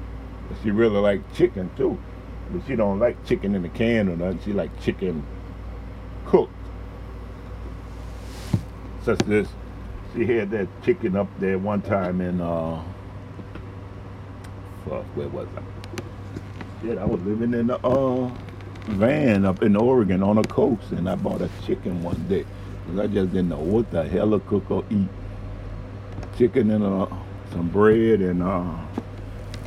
But 0.52 0.62
she 0.64 0.72
really 0.72 1.00
like 1.00 1.34
chicken 1.34 1.72
too, 1.78 1.98
but 2.52 2.62
she 2.68 2.76
don't 2.76 3.00
like 3.00 3.26
chicken 3.26 3.56
in 3.56 3.62
the 3.62 3.70
can 3.70 4.10
or 4.10 4.18
nothing. 4.18 4.42
She 4.44 4.52
like 4.52 4.82
chicken 4.82 5.26
cooked 6.26 6.52
such 9.04 9.20
this. 9.20 9.48
She 10.14 10.26
had 10.26 10.52
that 10.52 10.68
chicken 10.84 11.16
up 11.16 11.30
there 11.40 11.58
one 11.58 11.82
time 11.82 12.20
in 12.20 12.42
uh 12.42 12.84
fuck, 14.84 15.06
where 15.16 15.30
was 15.30 15.48
I? 15.56 16.86
Yeah, 16.86 17.02
I 17.02 17.06
was 17.06 17.22
living 17.22 17.54
in 17.54 17.70
a 17.70 17.78
uh 17.78 18.30
van 18.90 19.46
up 19.46 19.64
in 19.64 19.78
Oregon 19.78 20.22
on 20.22 20.38
a 20.38 20.44
coast 20.44 20.92
and 20.92 21.10
I 21.10 21.16
bought 21.16 21.42
a 21.42 21.50
chicken 21.66 22.04
one 22.04 22.28
day. 22.28 22.46
Cause 22.88 23.00
I 23.00 23.08
just 23.08 23.32
didn't 23.32 23.50
know 23.50 23.60
what 23.60 23.90
the 23.90 24.04
hell 24.04 24.32
to 24.32 24.40
cook 24.40 24.70
or 24.70 24.84
eat. 24.90 25.08
Chicken 26.38 26.72
and 26.72 26.84
uh, 26.84 27.08
some 27.54 27.70
bread 27.70 28.20
and 28.20 28.44
uh, 28.44 28.76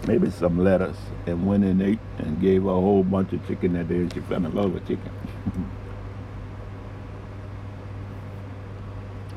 maybe 0.07 0.31
some 0.31 0.59
lettuce 0.59 0.99
and 1.27 1.47
went 1.47 1.65
and 1.65 1.81
ate 1.83 1.99
and 2.19 2.41
gave 2.41 2.63
her 2.63 2.69
a 2.69 2.73
whole 2.73 3.03
bunch 3.03 3.33
of 3.33 3.47
chicken 3.47 3.73
that 3.75 3.89
day 3.89 3.97
and 3.97 4.13
she 4.13 4.21
fell 4.21 4.45
in 4.45 4.55
love 4.55 4.73
with 4.73 4.87
chicken. 4.87 5.11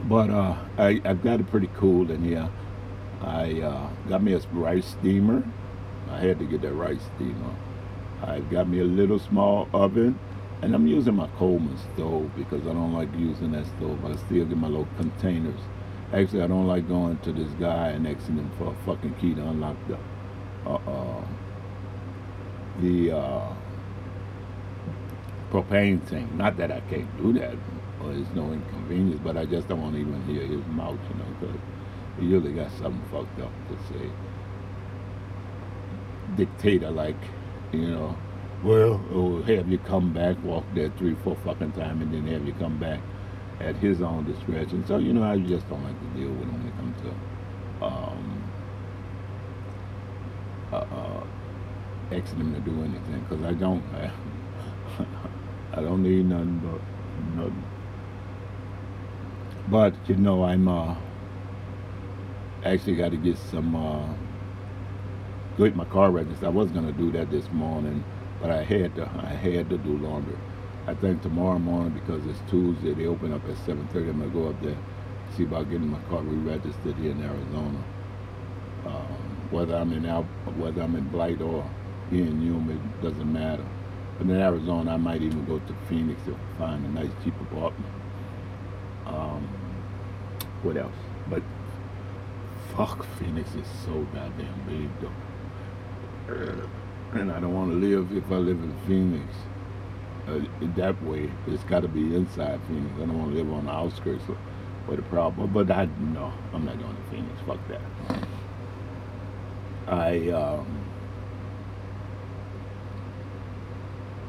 But 0.07 0.30
uh, 0.30 0.55
I, 0.78 1.01
I've 1.03 1.22
got 1.22 1.41
it 1.41 1.51
pretty 1.51 1.70
cool 1.76 2.09
in 2.09 2.24
here. 2.24 2.49
I 3.22 3.59
uh, 3.61 3.89
got 4.07 4.24
me 4.24 4.34
a 4.34 4.39
rice 4.53 4.86
steamer. 4.86 5.43
I 6.09 6.20
had 6.20 6.39
to 6.39 6.45
get 6.45 6.61
that 6.61 6.74
rice 6.74 7.01
steamer. 7.15 7.55
I 8.24 8.39
got 8.39 8.70
me 8.70 8.80
a 8.80 8.86
little 8.86 9.20
small 9.20 9.68
oven, 9.74 10.18
and 10.61 10.74
I'm 10.74 10.88
using 10.88 11.15
my 11.15 11.28
Coleman 11.38 11.78
stove 11.93 12.32
because 12.38 12.61
I 12.61 12.74
don't 12.74 12.93
like 12.93 13.09
using 13.18 13.51
that 13.51 13.65
stove. 13.65 14.03
I 14.05 14.15
still 14.15 14.45
get 14.45 14.57
my 14.57 14.68
little 14.68 14.88
containers. 14.97 15.59
Actually, 16.13 16.43
I 16.43 16.47
don't 16.47 16.68
like 16.68 16.88
going 16.88 17.18
to 17.20 17.34
this 17.34 17.51
guy 17.59 17.89
and 17.89 18.07
asking 18.07 18.38
him 18.38 18.49
for 18.57 18.72
a 18.72 18.76
fucking 18.86 19.15
key 19.15 19.34
to 19.36 19.41
unlock 19.41 19.76
the 19.89 19.97
uh, 20.76 21.22
the 22.82 23.11
uh, 23.11 23.53
propane 25.51 26.01
thing. 26.03 26.38
Not 26.38 26.57
that 26.57 26.72
I 26.72 26.82
can't 26.82 27.18
do 27.18 27.34
that 27.34 27.55
or 28.03 28.11
it's 28.13 28.30
no 28.34 28.51
inconvenience, 28.51 29.20
but 29.24 29.38
I 29.38 29.45
just 29.45 29.68
don't 29.68 29.82
want 29.82 29.95
to 29.95 30.01
even 30.01 30.24
hear 30.26 30.43
his 30.45 30.65
mouth, 30.68 30.99
you 31.09 31.15
know, 31.18 31.26
because 31.39 31.59
he 32.20 32.26
usually 32.28 32.53
got 32.53 32.72
something 32.72 33.01
fucked 33.11 33.39
up 33.39 33.51
to 33.70 33.93
say. 33.93 34.09
Dictator, 36.36 36.91
like, 36.91 37.15
you 37.72 37.88
know, 37.88 38.18
well, 38.63 39.01
oh, 39.11 39.41
have 39.43 39.68
you 39.70 39.78
come 39.80 40.13
back, 40.13 40.41
walk 40.43 40.65
there 40.74 40.89
three, 40.97 41.15
four 41.24 41.36
fucking 41.43 41.72
times, 41.74 42.01
and 42.01 42.13
then 42.13 42.28
have 42.28 42.45
you 42.45 42.53
come 42.53 42.78
back 42.78 42.99
at 43.59 43.76
his 43.78 44.01
own 44.01 44.26
discretion. 44.26 44.86
So, 44.86 44.97
you 44.97 45.13
know, 45.13 45.24
I 45.24 45.38
just 45.39 45.68
don't 45.70 45.84
like 45.84 45.99
to 45.99 46.20
deal 46.20 46.30
with 46.30 46.41
him 46.41 46.53
when 46.59 46.68
it 46.68 46.76
comes 46.76 47.01
to 47.01 47.86
um, 47.86 48.36
uh, 50.74 50.78
uh, 50.78 51.24
asking 52.11 52.39
him 52.41 52.55
to 52.55 52.61
do 52.61 52.84
anything, 52.84 53.26
because 53.30 53.43
I 53.45 53.53
don't. 53.53 53.84
I, 53.95 54.11
I 55.74 55.82
don't 55.82 56.03
need 56.03 56.26
nothing 56.28 56.59
but 56.59 56.82
nothing. 57.38 57.63
But 59.70 59.95
you 60.09 60.15
know, 60.18 60.43
I'm 60.45 60.68
uh, 60.68 60.95
actually 62.65 62.95
got 62.95 63.11
to 63.11 63.18
get 63.18 63.38
some 63.38 63.76
uh, 63.76 64.13
get 65.57 65.76
my 65.76 65.86
car 65.86 66.11
registered. 66.11 66.45
I 66.45 66.49
was 66.49 66.72
gonna 66.72 66.91
do 66.93 67.11
that 67.13 67.32
this 67.32 67.49
morning, 67.51 68.03
but 68.41 68.51
I 68.51 68.63
had 68.63 68.95
to. 68.95 69.09
I 69.24 69.30
had 69.34 69.70
to 69.70 69.78
do 69.78 69.97
laundry. 69.97 70.38
I 70.88 70.95
think 70.95 71.22
tomorrow 71.22 71.59
morning 71.59 71.93
because 71.93 72.26
it's 72.28 72.39
Tuesday. 72.49 72.93
They 72.93 73.07
open 73.07 73.34
up 73.34 73.47
at 73.49 73.57
7:30. 73.65 74.09
I'm 74.09 74.20
gonna 74.20 74.32
go 74.32 74.49
up 74.49 74.61
there, 74.61 74.78
see 75.38 75.43
about 75.43 75.70
getting 75.70 75.89
my 75.89 75.99
car 76.09 76.22
re-registered 76.22 76.95
here 76.97 77.11
in 77.11 77.22
Arizona. 77.24 77.84
Um, 78.86 79.26
whether 79.51 79.75
I'm 79.75 79.91
in 79.93 80.03
whether 80.03 80.81
I'm 80.81 80.95
in 80.95 81.07
Blythe 81.09 81.41
or 81.41 81.69
Yuma, 82.11 82.73
it 82.73 83.01
doesn't 83.01 83.31
matter. 83.31 83.65
But 84.17 84.27
in 84.27 84.41
Arizona, 84.41 84.93
I 84.93 84.97
might 84.97 85.21
even 85.21 85.45
go 85.45 85.59
to 85.59 85.75
Phoenix 85.87 86.21
to 86.25 86.37
find 86.57 86.83
a 86.85 86.89
nice 86.89 87.11
cheap 87.23 87.39
apartment. 87.41 87.93
Um, 89.05 89.47
what 90.63 90.77
else? 90.77 90.95
But 91.29 91.43
fuck, 92.75 93.05
Phoenix 93.19 93.53
is 93.55 93.67
so 93.85 94.05
goddamn 94.13 94.63
big 94.67 94.89
though. 95.01 96.69
And 97.13 97.31
I 97.31 97.39
don't 97.39 97.53
want 97.53 97.71
to 97.71 97.77
live 97.77 98.11
if 98.11 98.29
I 98.31 98.35
live 98.35 98.57
in 98.57 98.75
Phoenix. 98.85 99.33
Uh, 100.27 100.41
that 100.75 101.01
way, 101.03 101.31
it's 101.47 101.63
got 101.63 101.81
to 101.81 101.87
be 101.87 102.13
inside 102.13 102.59
Phoenix. 102.67 102.93
I 102.95 102.99
don't 102.99 103.17
want 103.17 103.31
to 103.31 103.37
live 103.37 103.51
on 103.53 103.65
the 103.65 103.71
outskirts 103.71 104.23
where 104.85 104.97
the 104.97 105.03
problem. 105.03 105.53
But 105.53 105.71
I 105.71 105.85
no, 105.99 106.33
I'm 106.53 106.65
not 106.65 106.77
going 106.79 106.95
to 106.95 107.03
Phoenix. 107.11 107.39
Fuck 107.45 107.59
that. 107.69 108.27
I 109.88 110.29
um, 110.31 110.85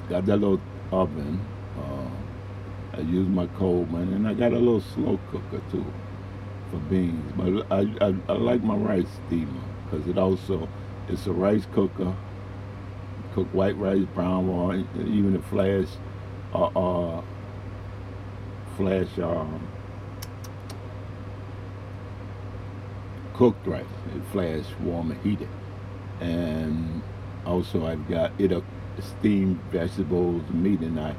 got 0.08 0.26
that 0.26 0.36
little 0.36 0.60
oven. 0.92 1.44
Uh, 1.76 2.96
I 2.96 3.00
use 3.00 3.28
my 3.28 3.46
Coleman, 3.58 4.12
and 4.12 4.28
I 4.28 4.34
got 4.34 4.52
a 4.52 4.58
little 4.58 4.80
slow 4.80 5.18
cooker 5.30 5.60
too 5.70 5.84
for 6.70 6.78
beans. 6.88 7.32
But 7.36 7.66
I, 7.72 7.80
I, 8.00 8.14
I 8.28 8.32
like 8.32 8.62
my 8.62 8.76
rice 8.76 9.08
steamer 9.26 9.64
because 9.84 10.06
it 10.06 10.16
also 10.16 10.68
it's 11.08 11.26
a 11.26 11.32
rice 11.32 11.66
cooker. 11.72 12.14
Cook 13.34 13.48
white 13.48 13.76
rice, 13.76 14.04
brown 14.14 14.48
rice, 14.50 14.86
even 14.96 15.32
the 15.32 15.42
flash, 15.42 15.88
uh, 16.54 16.66
uh 16.66 17.22
flash 18.76 19.18
um, 19.18 19.68
cooked 23.38 23.66
rice, 23.66 23.84
it 24.14 24.22
flash 24.32 24.64
warm 24.80 25.12
and 25.12 25.20
heated, 25.22 25.48
and 26.20 27.00
also 27.46 27.86
I've 27.86 28.06
got 28.08 28.32
it 28.38 28.50
a 28.50 28.62
steamed 29.00 29.60
vegetables, 29.70 30.42
meat, 30.50 30.80
and 30.80 30.98
I 30.98 31.14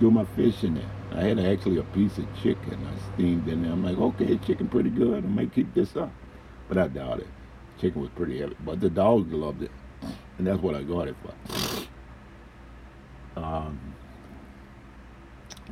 do 0.00 0.10
my 0.10 0.24
fish 0.24 0.64
in 0.64 0.74
there. 0.74 0.90
I 1.12 1.22
had 1.22 1.38
actually 1.38 1.78
a 1.78 1.82
piece 1.82 2.16
of 2.18 2.26
chicken 2.42 2.86
I 2.86 3.14
steamed 3.14 3.46
in 3.48 3.62
there. 3.62 3.72
I'm 3.72 3.84
like, 3.84 3.98
okay, 3.98 4.38
chicken 4.38 4.68
pretty 4.68 4.90
good. 4.90 5.24
I 5.24 5.26
might 5.26 5.52
keep 5.54 5.72
this 5.74 5.96
up. 5.96 6.10
But 6.68 6.78
I 6.78 6.88
doubt 6.88 7.20
it. 7.20 7.28
Chicken 7.80 8.02
was 8.02 8.10
pretty 8.10 8.38
heavy. 8.38 8.56
But 8.64 8.80
the 8.80 8.90
dogs 8.90 9.32
loved 9.32 9.62
it. 9.62 9.70
And 10.36 10.46
that's 10.46 10.60
what 10.60 10.74
I 10.74 10.82
got 10.82 11.08
it 11.08 11.16
for. 11.22 11.34
Um, 13.40 13.94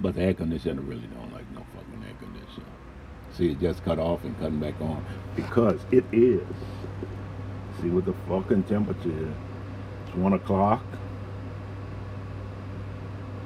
but 0.00 0.14
the 0.14 0.22
air 0.22 0.34
conditioner 0.34 0.80
really 0.80 1.06
don't 1.08 1.32
like 1.32 1.50
no 1.52 1.66
fucking 1.74 2.04
air 2.06 2.14
conditioner. 2.18 2.66
See, 3.36 3.50
it 3.50 3.60
just 3.60 3.84
cut 3.84 3.98
off 3.98 4.24
and 4.24 4.38
cutting 4.38 4.60
back 4.60 4.80
on. 4.80 5.04
Because 5.34 5.80
it 5.90 6.04
is. 6.12 6.46
See 7.80 7.90
what 7.90 8.06
the 8.06 8.14
fucking 8.28 8.62
temperature 8.64 9.10
is. 9.10 9.34
It's 10.06 10.16
1 10.16 10.32
o'clock. 10.32 10.82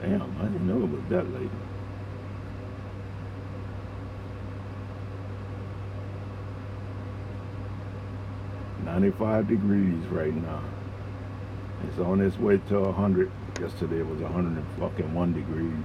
Damn, 0.01 0.36
I 0.41 0.45
didn't 0.45 0.66
know 0.66 0.82
it 0.84 0.91
was 0.91 1.03
that 1.11 1.32
late. 1.34 1.51
95 8.84 9.49
degrees 9.49 10.05
right 10.07 10.34
now. 10.34 10.62
It's 11.86 11.99
on 11.99 12.20
its 12.20 12.36
way 12.38 12.59
to 12.68 12.80
100. 12.80 13.30
Yesterday 13.61 14.01
it 14.01 14.07
was 14.07 14.20
hundred 14.20 14.57
and 14.57 14.66
fucking 14.78 15.14
one 15.14 15.32
degrees. 15.32 15.84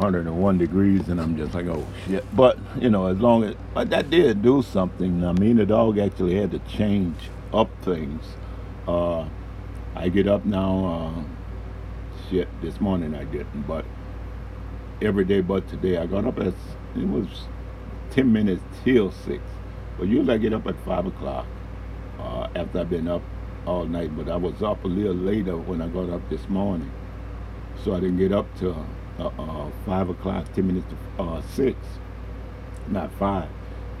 101 0.00 0.56
degrees, 0.56 1.08
and 1.10 1.20
I'm 1.20 1.36
just 1.36 1.54
like, 1.54 1.66
oh 1.66 1.86
shit. 2.06 2.24
But 2.34 2.58
you 2.80 2.88
know, 2.88 3.06
as 3.06 3.18
long 3.18 3.44
as 3.44 3.54
but 3.74 3.90
that 3.90 4.08
did 4.08 4.42
do 4.42 4.62
something. 4.62 5.24
I 5.24 5.32
mean, 5.32 5.56
the 5.56 5.66
dog 5.66 5.98
actually 5.98 6.36
had 6.36 6.50
to 6.52 6.58
change 6.60 7.16
up 7.52 7.68
things. 7.82 8.24
Uh, 8.88 9.28
I 9.94 10.08
get 10.08 10.26
up 10.26 10.46
now. 10.46 11.14
Uh, 11.14 11.22
shit, 12.30 12.48
this 12.62 12.80
morning 12.80 13.14
I 13.14 13.24
didn't, 13.24 13.62
but 13.66 13.84
every 15.02 15.24
day 15.24 15.42
but 15.42 15.68
today 15.68 15.98
I 15.98 16.06
got 16.06 16.24
up 16.24 16.38
at 16.38 16.54
it 16.96 17.06
was 17.06 17.26
10 18.12 18.32
minutes 18.32 18.62
till 18.82 19.12
six. 19.12 19.42
But 19.98 20.08
usually 20.08 20.32
I 20.34 20.38
get 20.38 20.54
up 20.54 20.66
at 20.66 20.76
5 20.84 21.06
o'clock 21.06 21.46
uh, 22.18 22.48
after 22.54 22.80
I've 22.80 22.90
been 22.90 23.06
up 23.06 23.22
all 23.66 23.84
night. 23.84 24.16
But 24.16 24.30
I 24.30 24.36
was 24.36 24.62
up 24.62 24.82
a 24.84 24.88
little 24.88 25.14
later 25.14 25.58
when 25.58 25.82
I 25.82 25.88
got 25.88 26.08
up 26.08 26.26
this 26.30 26.48
morning. 26.48 26.90
So 27.84 27.94
I 27.94 28.00
didn't 28.00 28.18
get 28.18 28.32
up 28.32 28.46
till 28.58 28.86
uh, 29.20 29.30
uh, 29.38 29.70
5 29.86 30.10
o'clock, 30.10 30.52
10 30.54 30.66
minutes 30.66 30.86
to 30.88 31.22
uh, 31.22 31.42
6, 31.42 31.76
not 32.88 33.12
5. 33.14 33.48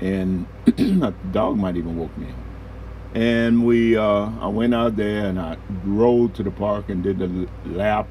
And 0.00 0.46
the 0.64 1.14
dog 1.30 1.56
might 1.56 1.76
even 1.76 1.96
woke 1.98 2.16
me 2.16 2.30
up. 2.30 2.38
And 3.14 3.66
we, 3.66 3.96
uh, 3.96 4.30
I 4.40 4.46
went 4.46 4.74
out 4.74 4.96
there 4.96 5.26
and 5.26 5.38
I 5.38 5.56
rode 5.84 6.34
to 6.36 6.42
the 6.42 6.50
park 6.50 6.88
and 6.88 7.02
did 7.02 7.18
the 7.18 7.48
lap 7.66 8.08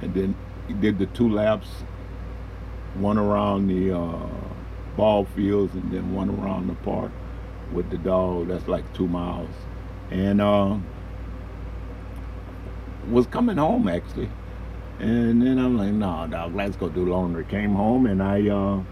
and 0.00 0.14
then 0.14 0.34
did 0.80 0.98
the 0.98 1.06
two 1.06 1.28
laps, 1.28 1.68
one 2.94 3.18
around 3.18 3.68
the 3.68 3.92
ball 4.96 5.26
fields 5.36 5.74
and 5.74 5.92
then 5.92 6.14
one 6.14 6.30
around 6.30 6.68
the 6.68 6.74
park 6.74 7.12
with 7.72 7.90
the 7.90 7.98
dog. 7.98 8.48
That's 8.48 8.66
like 8.66 8.90
two 8.94 9.06
miles. 9.06 9.50
And 10.10 10.40
uh, 10.40 10.78
was 13.10 13.26
coming 13.26 13.56
home 13.56 13.88
actually. 13.88 14.30
And 15.00 15.40
then 15.40 15.58
I'm 15.58 15.78
like, 15.78 15.92
nah, 15.92 16.26
dog, 16.26 16.54
let's 16.54 16.76
go 16.76 16.90
do 16.90 17.06
laundry. 17.06 17.46
Came 17.46 17.74
home 17.74 18.04
and 18.04 18.22
I 18.22 18.46
uh, 18.50 18.82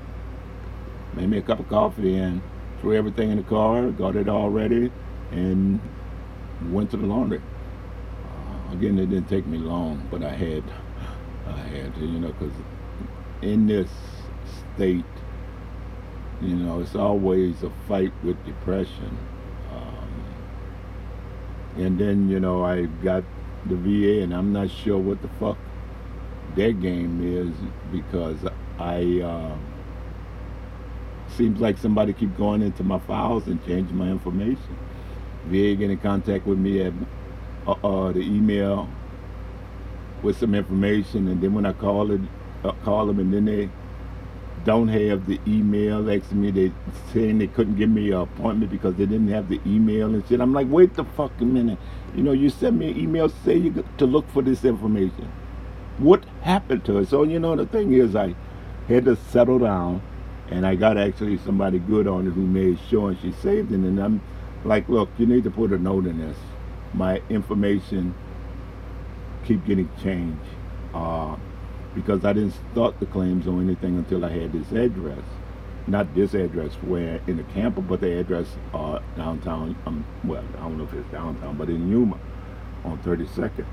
made 1.12 1.28
me 1.28 1.36
a 1.36 1.42
cup 1.42 1.60
of 1.60 1.68
coffee 1.68 2.16
and 2.16 2.40
threw 2.80 2.96
everything 2.96 3.30
in 3.30 3.36
the 3.36 3.42
car, 3.42 3.90
got 3.90 4.16
it 4.16 4.26
all 4.26 4.48
ready, 4.48 4.90
and 5.32 5.78
went 6.70 6.90
to 6.92 6.96
the 6.96 7.04
laundry. 7.04 7.42
Uh, 8.24 8.72
again, 8.72 8.98
it 8.98 9.10
didn't 9.10 9.28
take 9.28 9.46
me 9.46 9.58
long, 9.58 10.08
but 10.10 10.22
I 10.22 10.30
had, 10.30 10.64
I 11.46 11.58
had 11.58 11.94
to, 11.96 12.00
you 12.00 12.20
know, 12.20 12.28
because 12.28 12.54
in 13.42 13.66
this 13.66 13.90
state, 14.74 15.04
you 16.40 16.56
know, 16.56 16.80
it's 16.80 16.94
always 16.94 17.62
a 17.62 17.70
fight 17.86 18.14
with 18.24 18.42
depression. 18.46 19.18
Um, 19.74 20.24
and 21.76 21.98
then, 21.98 22.30
you 22.30 22.40
know, 22.40 22.64
I 22.64 22.86
got 22.86 23.24
the 23.66 23.76
VA, 23.76 24.22
and 24.22 24.32
I'm 24.32 24.54
not 24.54 24.70
sure 24.70 24.96
what 24.96 25.20
the 25.20 25.28
fuck 25.40 25.58
their 26.58 26.72
game 26.72 27.22
is 27.22 27.54
because 27.92 28.36
I 28.80 29.20
uh, 29.20 29.56
seems 31.36 31.60
like 31.60 31.78
somebody 31.78 32.12
keep 32.12 32.36
going 32.36 32.62
into 32.62 32.82
my 32.82 32.98
files 32.98 33.46
and 33.46 33.64
changing 33.64 33.96
my 33.96 34.08
information. 34.08 34.76
VA 35.46 35.76
get 35.76 35.88
in 35.88 35.98
contact 35.98 36.48
with 36.48 36.58
me 36.58 36.82
at 36.82 36.92
uh, 37.64 37.70
uh, 37.84 38.12
the 38.12 38.20
email 38.20 38.88
with 40.22 40.36
some 40.36 40.52
information, 40.52 41.28
and 41.28 41.40
then 41.40 41.54
when 41.54 41.64
I 41.64 41.72
call 41.72 42.10
it, 42.10 42.20
uh, 42.64 42.72
call 42.84 43.06
them, 43.06 43.20
and 43.20 43.32
then 43.32 43.44
they 43.44 43.70
don't 44.64 44.88
have 44.88 45.26
the 45.26 45.40
email 45.46 46.10
asking 46.10 46.40
me 46.40 46.50
they 46.50 46.72
saying 47.12 47.38
they 47.38 47.46
couldn't 47.46 47.76
give 47.76 47.88
me 47.88 48.10
an 48.10 48.20
appointment 48.22 48.68
because 48.72 48.96
they 48.96 49.06
didn't 49.06 49.28
have 49.28 49.48
the 49.48 49.60
email 49.64 50.12
and 50.12 50.26
shit. 50.26 50.40
I'm 50.40 50.52
like, 50.52 50.66
wait 50.68 50.94
the 50.94 51.04
fuck 51.04 51.30
a 51.40 51.44
minute. 51.44 51.78
You 52.16 52.24
know, 52.24 52.32
you 52.32 52.50
sent 52.50 52.76
me 52.76 52.90
an 52.90 52.98
email 52.98 53.28
say 53.28 53.56
you 53.56 53.84
to 53.98 54.06
look 54.06 54.28
for 54.30 54.42
this 54.42 54.64
information. 54.64 55.30
What 55.98 56.24
happened 56.42 56.84
to 56.86 56.98
it? 56.98 57.08
So 57.08 57.24
you 57.24 57.38
know, 57.38 57.56
the 57.56 57.66
thing 57.66 57.92
is, 57.92 58.14
I 58.14 58.34
had 58.88 59.04
to 59.04 59.16
settle 59.16 59.58
down, 59.58 60.02
and 60.48 60.66
I 60.66 60.74
got 60.74 60.96
actually 60.96 61.38
somebody 61.38 61.78
good 61.78 62.06
on 62.06 62.26
it 62.26 62.30
who 62.30 62.46
made 62.46 62.78
sure, 62.88 63.10
and 63.10 63.20
she 63.20 63.32
saved 63.32 63.72
it. 63.72 63.76
And 63.76 63.98
I'm 63.98 64.20
like, 64.64 64.88
look, 64.88 65.08
you 65.18 65.26
need 65.26 65.44
to 65.44 65.50
put 65.50 65.72
a 65.72 65.78
note 65.78 66.06
in 66.06 66.18
this. 66.18 66.36
My 66.94 67.20
information 67.28 68.14
keep 69.44 69.64
getting 69.66 69.90
changed. 70.02 70.38
Uh, 70.94 71.36
because 71.94 72.24
I 72.24 72.32
didn't 72.32 72.54
start 72.72 73.00
the 73.00 73.06
claims 73.06 73.46
or 73.46 73.60
anything 73.60 73.96
until 73.96 74.24
I 74.24 74.30
had 74.30 74.52
this 74.52 74.70
address. 74.72 75.22
Not 75.86 76.14
this 76.14 76.34
address 76.34 76.72
where 76.82 77.20
in 77.26 77.38
the 77.38 77.42
camper, 77.44 77.80
but 77.80 78.00
the 78.00 78.18
address 78.18 78.46
uh, 78.74 79.00
downtown, 79.16 79.74
um, 79.86 80.04
well, 80.22 80.44
I 80.58 80.60
don't 80.60 80.78
know 80.78 80.84
if 80.84 80.92
it's 80.92 81.10
downtown, 81.10 81.56
but 81.56 81.68
in 81.68 81.90
Yuma 81.90 82.18
on 82.84 82.98
32nd. 82.98 83.64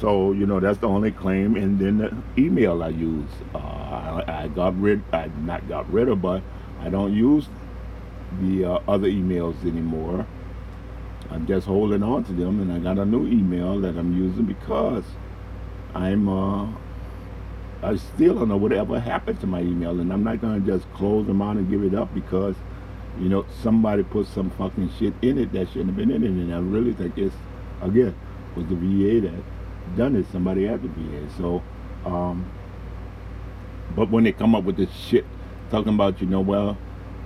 So, 0.00 0.32
you 0.32 0.46
know, 0.46 0.60
that's 0.60 0.78
the 0.78 0.88
only 0.88 1.10
claim. 1.10 1.56
And 1.56 1.78
then 1.78 1.98
the 1.98 2.42
email 2.42 2.82
I 2.82 2.88
use, 2.88 3.28
uh, 3.54 3.58
I, 3.58 4.44
I, 4.44 4.48
got 4.48 4.80
rid, 4.80 5.02
I 5.12 5.30
not 5.40 5.68
got 5.68 5.90
rid 5.92 6.08
of, 6.08 6.22
but 6.22 6.42
I 6.80 6.88
don't 6.88 7.12
use 7.12 7.46
the 8.40 8.64
uh, 8.64 8.80
other 8.88 9.08
emails 9.08 9.60
anymore. 9.62 10.26
I'm 11.30 11.46
just 11.46 11.66
holding 11.66 12.02
on 12.02 12.24
to 12.24 12.32
them, 12.32 12.60
and 12.60 12.72
I 12.72 12.78
got 12.78 13.00
a 13.00 13.04
new 13.04 13.26
email 13.26 13.78
that 13.80 13.96
I'm 13.96 14.16
using 14.16 14.44
because 14.46 15.04
I'm 15.94 16.28
uh, 16.28 16.66
I 17.82 17.96
still 17.96 18.34
don't 18.34 18.48
know 18.48 18.56
whatever 18.56 18.98
happened 18.98 19.40
to 19.40 19.46
my 19.46 19.60
email, 19.60 20.00
and 20.00 20.12
I'm 20.12 20.24
not 20.24 20.40
gonna 20.40 20.60
just 20.60 20.92
close 20.92 21.26
them 21.26 21.40
out 21.40 21.56
and 21.56 21.70
give 21.70 21.84
it 21.84 21.94
up 21.94 22.12
because 22.14 22.56
you 23.20 23.28
know 23.28 23.46
somebody 23.62 24.02
put 24.02 24.26
some 24.26 24.50
fucking 24.50 24.90
shit 24.98 25.14
in 25.22 25.38
it 25.38 25.52
that 25.52 25.68
shouldn't 25.68 25.88
have 25.88 25.96
been 25.96 26.10
in 26.10 26.24
it, 26.24 26.30
and 26.30 26.52
I 26.52 26.58
really 26.58 26.94
think 26.94 27.16
it's 27.16 27.34
again 27.80 28.14
was 28.56 28.66
the 28.66 28.74
VA 28.74 29.20
that 29.28 29.42
done 29.96 30.16
it. 30.16 30.26
Somebody 30.32 30.66
had 30.66 30.82
to 30.82 30.88
be 30.88 31.02
VA. 31.02 31.30
So, 31.36 31.62
um, 32.04 32.50
but 33.94 34.10
when 34.10 34.24
they 34.24 34.32
come 34.32 34.54
up 34.54 34.64
with 34.64 34.76
this 34.76 34.92
shit 34.92 35.24
talking 35.70 35.94
about 35.94 36.20
you 36.20 36.26
know 36.26 36.40
well 36.40 36.76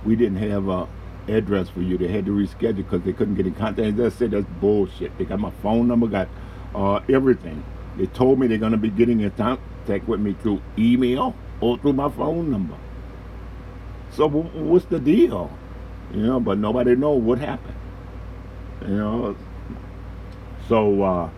we 0.05 0.15
didn't 0.15 0.37
have 0.37 0.67
a 0.67 0.87
address 1.27 1.69
for 1.69 1.81
you, 1.81 1.97
they 1.97 2.07
had 2.07 2.25
to 2.25 2.31
reschedule 2.31 2.77
because 2.77 3.01
they 3.01 3.13
couldn't 3.13 3.35
get 3.35 3.47
in 3.47 3.55
contact. 3.55 3.97
They 3.97 4.09
said 4.09 4.31
that's 4.31 4.45
bullshit. 4.59 5.17
They 5.17 5.25
got 5.25 5.39
my 5.39 5.51
phone 5.61 5.87
number, 5.87 6.07
got 6.07 6.27
uh, 6.73 7.01
everything. 7.09 7.63
They 7.97 8.05
told 8.07 8.39
me 8.39 8.47
they're 8.47 8.57
going 8.57 8.73
to 8.73 8.77
be 8.77 8.89
getting 8.89 9.21
in 9.21 9.31
contact 9.31 10.07
with 10.07 10.19
me 10.19 10.35
through 10.41 10.61
email 10.77 11.35
or 11.61 11.77
through 11.77 11.93
my 11.93 12.09
phone 12.09 12.51
number. 12.51 12.75
So 14.11 14.27
what's 14.27 14.85
the 14.85 14.99
deal? 14.99 15.51
You 16.13 16.21
know, 16.21 16.39
but 16.39 16.57
nobody 16.57 16.95
know 16.95 17.11
what 17.11 17.39
happened. 17.39 17.75
You 18.81 18.95
know, 18.95 19.35
so 20.67 21.01
uh, 21.01 21.29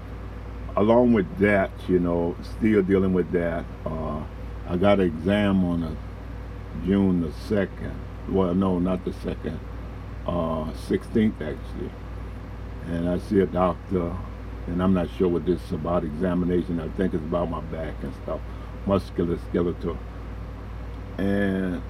along 0.78 1.12
with 1.12 1.40
that, 1.40 1.72
you 1.88 2.00
know, 2.00 2.36
still 2.44 2.84
dealing 2.84 3.12
with 3.12 3.32
that. 3.32 3.66
Uh, 3.86 4.22
I 4.70 4.78
got 4.78 5.00
an 5.00 5.08
exam 5.08 5.66
on 5.66 5.84
a 5.84 6.86
June 6.86 7.22
the 7.22 7.32
second. 7.50 8.00
Well, 8.30 8.54
no, 8.54 8.78
not 8.78 9.04
the 9.04 9.14
second. 9.14 9.60
Uh, 10.28 10.72
16th 10.88 11.36
actually, 11.36 11.90
and 12.88 13.10
I 13.10 13.18
see 13.18 13.40
a 13.40 13.46
doctor, 13.46 14.14
and 14.68 14.84
I'm 14.84 14.94
not 14.94 15.08
sure 15.18 15.30
what 15.30 15.46
this 15.46 15.64
is 15.64 15.72
about 15.72 16.04
examination. 16.04 16.82
I 16.82 16.90
think 16.90 17.14
it's 17.14 17.24
about 17.24 17.50
my 17.50 17.62
back 17.62 17.96
and 18.04 18.14
stuff, 18.24 18.42
musculoskeletal, 18.86 19.98
and 21.18 21.82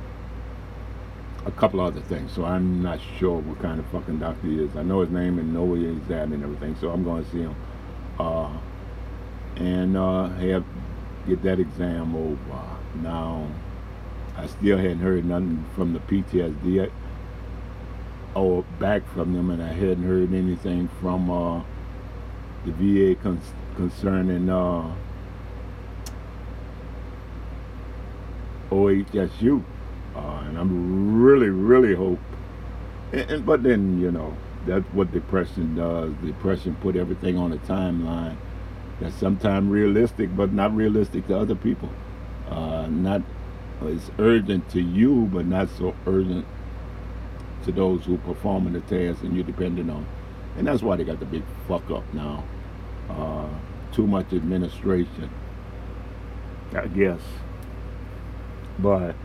a 1.47 1.51
couple 1.51 1.81
other 1.81 2.01
things. 2.01 2.31
So 2.31 2.45
I'm 2.45 2.83
not 2.83 2.99
sure 3.17 3.39
what 3.39 3.59
kind 3.59 3.79
of 3.79 3.87
fucking 3.87 4.19
doctor 4.19 4.47
he 4.47 4.63
is. 4.63 4.75
I 4.75 4.83
know 4.83 5.01
his 5.01 5.09
name 5.09 5.39
and 5.39 5.51
know 5.53 5.63
where 5.63 5.79
he's 5.79 6.11
at 6.11 6.27
and 6.27 6.43
everything. 6.43 6.75
So 6.79 6.91
I'm 6.91 7.03
going 7.03 7.25
to 7.25 7.31
see 7.31 7.39
him, 7.39 7.55
uh, 8.19 8.55
and 9.59 9.97
uh, 9.97 10.29
have 10.29 10.63
get 11.27 11.43
that 11.43 11.59
exam 11.59 12.15
over. 12.15 12.63
Now, 13.01 13.47
I 14.37 14.47
still 14.47 14.77
hadn't 14.77 14.99
heard 14.99 15.25
nothing 15.25 15.65
from 15.75 15.93
the 15.93 15.99
PTSD 15.99 16.89
or 18.33 18.63
back 18.79 19.01
from 19.13 19.33
them, 19.33 19.49
and 19.49 19.61
I 19.61 19.73
hadn't 19.73 20.03
heard 20.03 20.33
anything 20.33 20.89
from 21.01 21.29
uh, 21.29 21.63
the 22.65 22.71
VA 22.71 23.15
con- 23.21 23.41
concerning 23.75 24.49
uh, 24.49 24.93
OHSU. 28.69 29.63
Uh, 30.15 30.19
and 30.19 30.57
I'm 30.57 31.21
really, 31.21 31.49
really 31.49 31.95
hope. 31.95 32.19
And, 33.11 33.31
and, 33.31 33.45
but 33.45 33.63
then, 33.63 33.99
you 33.99 34.11
know, 34.11 34.35
that's 34.65 34.85
what 34.93 35.11
depression 35.11 35.75
does. 35.75 36.13
Depression 36.23 36.75
put 36.81 36.95
everything 36.95 37.37
on 37.37 37.53
a 37.53 37.57
timeline 37.57 38.37
that's 38.99 39.15
sometimes 39.15 39.69
realistic, 39.69 40.35
but 40.35 40.51
not 40.53 40.75
realistic 40.75 41.27
to 41.27 41.37
other 41.37 41.55
people. 41.55 41.89
Uh, 42.49 42.87
not 42.87 43.21
it's 43.83 44.09
urgent 44.17 44.69
to 44.71 44.81
you, 44.81 45.29
but 45.31 45.45
not 45.45 45.69
so 45.77 45.93
urgent 46.07 46.45
to 47.63 47.71
those 47.71 48.05
who 48.05 48.17
performing 48.17 48.73
the 48.73 48.81
task 48.81 49.23
and 49.23 49.35
you're 49.35 49.43
depending 49.43 49.89
on. 49.89 50.05
And 50.57 50.65
that's 50.65 50.81
why 50.81 50.95
they 50.95 51.03
got 51.03 51.19
the 51.19 51.25
big 51.25 51.43
fuck 51.67 51.89
up 51.91 52.11
now. 52.13 52.43
Uh, 53.09 53.47
too 53.91 54.07
much 54.07 54.33
administration, 54.33 55.29
I 56.73 56.87
guess. 56.87 57.21
But 58.79 59.15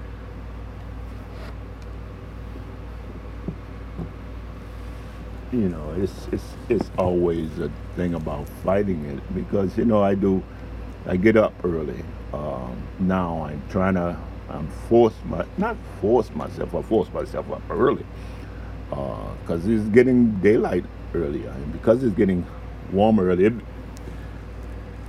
you 5.53 5.69
know, 5.69 5.95
it's 5.99 6.29
it's 6.33 6.45
it's 6.71 6.91
always 6.97 7.59
a 7.59 7.71
thing 7.95 8.15
about 8.15 8.49
fighting 8.65 9.05
it 9.05 9.35
because 9.35 9.77
you 9.77 9.85
know 9.85 10.03
I 10.03 10.15
do, 10.15 10.43
I 11.07 11.17
get 11.17 11.37
up 11.37 11.53
early. 11.63 12.03
Um, 12.33 12.83
now 12.99 13.45
I'm 13.45 13.63
trying 13.69 13.95
to, 13.95 14.17
I'm 14.49 14.67
force 14.89 15.15
my 15.27 15.45
not 15.59 15.77
force 16.01 16.31
myself, 16.31 16.75
I 16.75 16.83
force 16.83 17.13
myself 17.13 17.51
up 17.53 17.63
early 17.71 18.05
because 18.89 19.67
uh, 19.67 19.71
it's 19.71 19.85
getting 19.91 20.31
daylight 20.41 20.85
earlier 21.15 21.51
and 21.51 21.73
because 21.73 22.03
it's 22.03 22.17
getting 22.17 22.47
warmer 22.91 23.29
early. 23.29 23.47
It, 23.47 23.53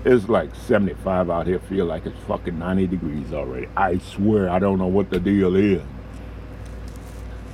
it's 0.06 0.28
like 0.28 0.54
75 0.54 1.30
out 1.30 1.48
here. 1.48 1.60
Feel 1.60 1.86
like 1.86 2.06
it's 2.06 2.20
fucking 2.28 2.60
90 2.60 2.88
degrees 2.88 3.32
already. 3.32 3.70
I 3.78 4.00
swear 4.00 4.50
I 4.50 4.60
don't 4.60 4.78
know 4.78 4.88
what 4.88 5.10
the 5.10 5.20
deal 5.22 5.56
is, 5.56 5.82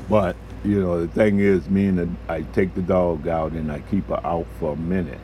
but 0.09 0.35
you 0.63 0.81
know, 0.81 1.05
the 1.05 1.13
thing 1.13 1.39
is, 1.39 1.69
me 1.69 1.87
and 1.87 1.97
the, 1.99 2.09
I 2.27 2.41
take 2.41 2.75
the 2.75 2.81
dog 2.81 3.27
out 3.27 3.53
and 3.53 3.71
I 3.71 3.79
keep 3.79 4.07
her 4.07 4.19
out 4.25 4.47
for 4.59 4.73
a 4.73 4.75
minute. 4.75 5.19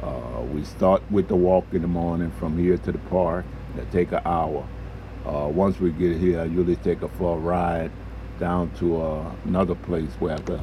Uh, 0.00 0.42
we 0.52 0.64
start 0.64 1.02
with 1.10 1.28
the 1.28 1.36
walk 1.36 1.66
in 1.72 1.82
the 1.82 1.88
morning 1.88 2.32
from 2.38 2.58
here 2.58 2.78
to 2.78 2.92
the 2.92 2.98
park. 2.98 3.44
That 3.76 3.90
take 3.90 4.12
an 4.12 4.22
hour. 4.24 4.66
Uh, 5.26 5.48
once 5.48 5.80
we 5.80 5.90
get 5.90 6.16
here, 6.16 6.40
I 6.40 6.44
usually 6.44 6.76
take 6.76 7.00
her 7.00 7.08
for 7.08 7.36
a 7.36 7.40
ride 7.40 7.90
down 8.38 8.70
to 8.76 9.00
uh, 9.02 9.32
another 9.44 9.74
place 9.74 10.10
where 10.20 10.34
I 10.36 10.40
can 10.40 10.62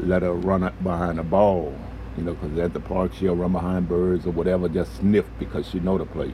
let 0.00 0.22
her 0.22 0.34
run 0.34 0.62
up 0.62 0.82
behind 0.82 1.18
a 1.18 1.22
ball. 1.22 1.74
You 2.16 2.24
know, 2.24 2.34
because 2.34 2.58
at 2.58 2.74
the 2.74 2.80
park 2.80 3.14
she'll 3.14 3.36
run 3.36 3.52
behind 3.52 3.88
birds 3.88 4.26
or 4.26 4.32
whatever, 4.32 4.68
just 4.68 4.96
sniff 4.96 5.26
because 5.38 5.68
she 5.68 5.80
know 5.80 5.98
the 5.98 6.06
place. 6.06 6.32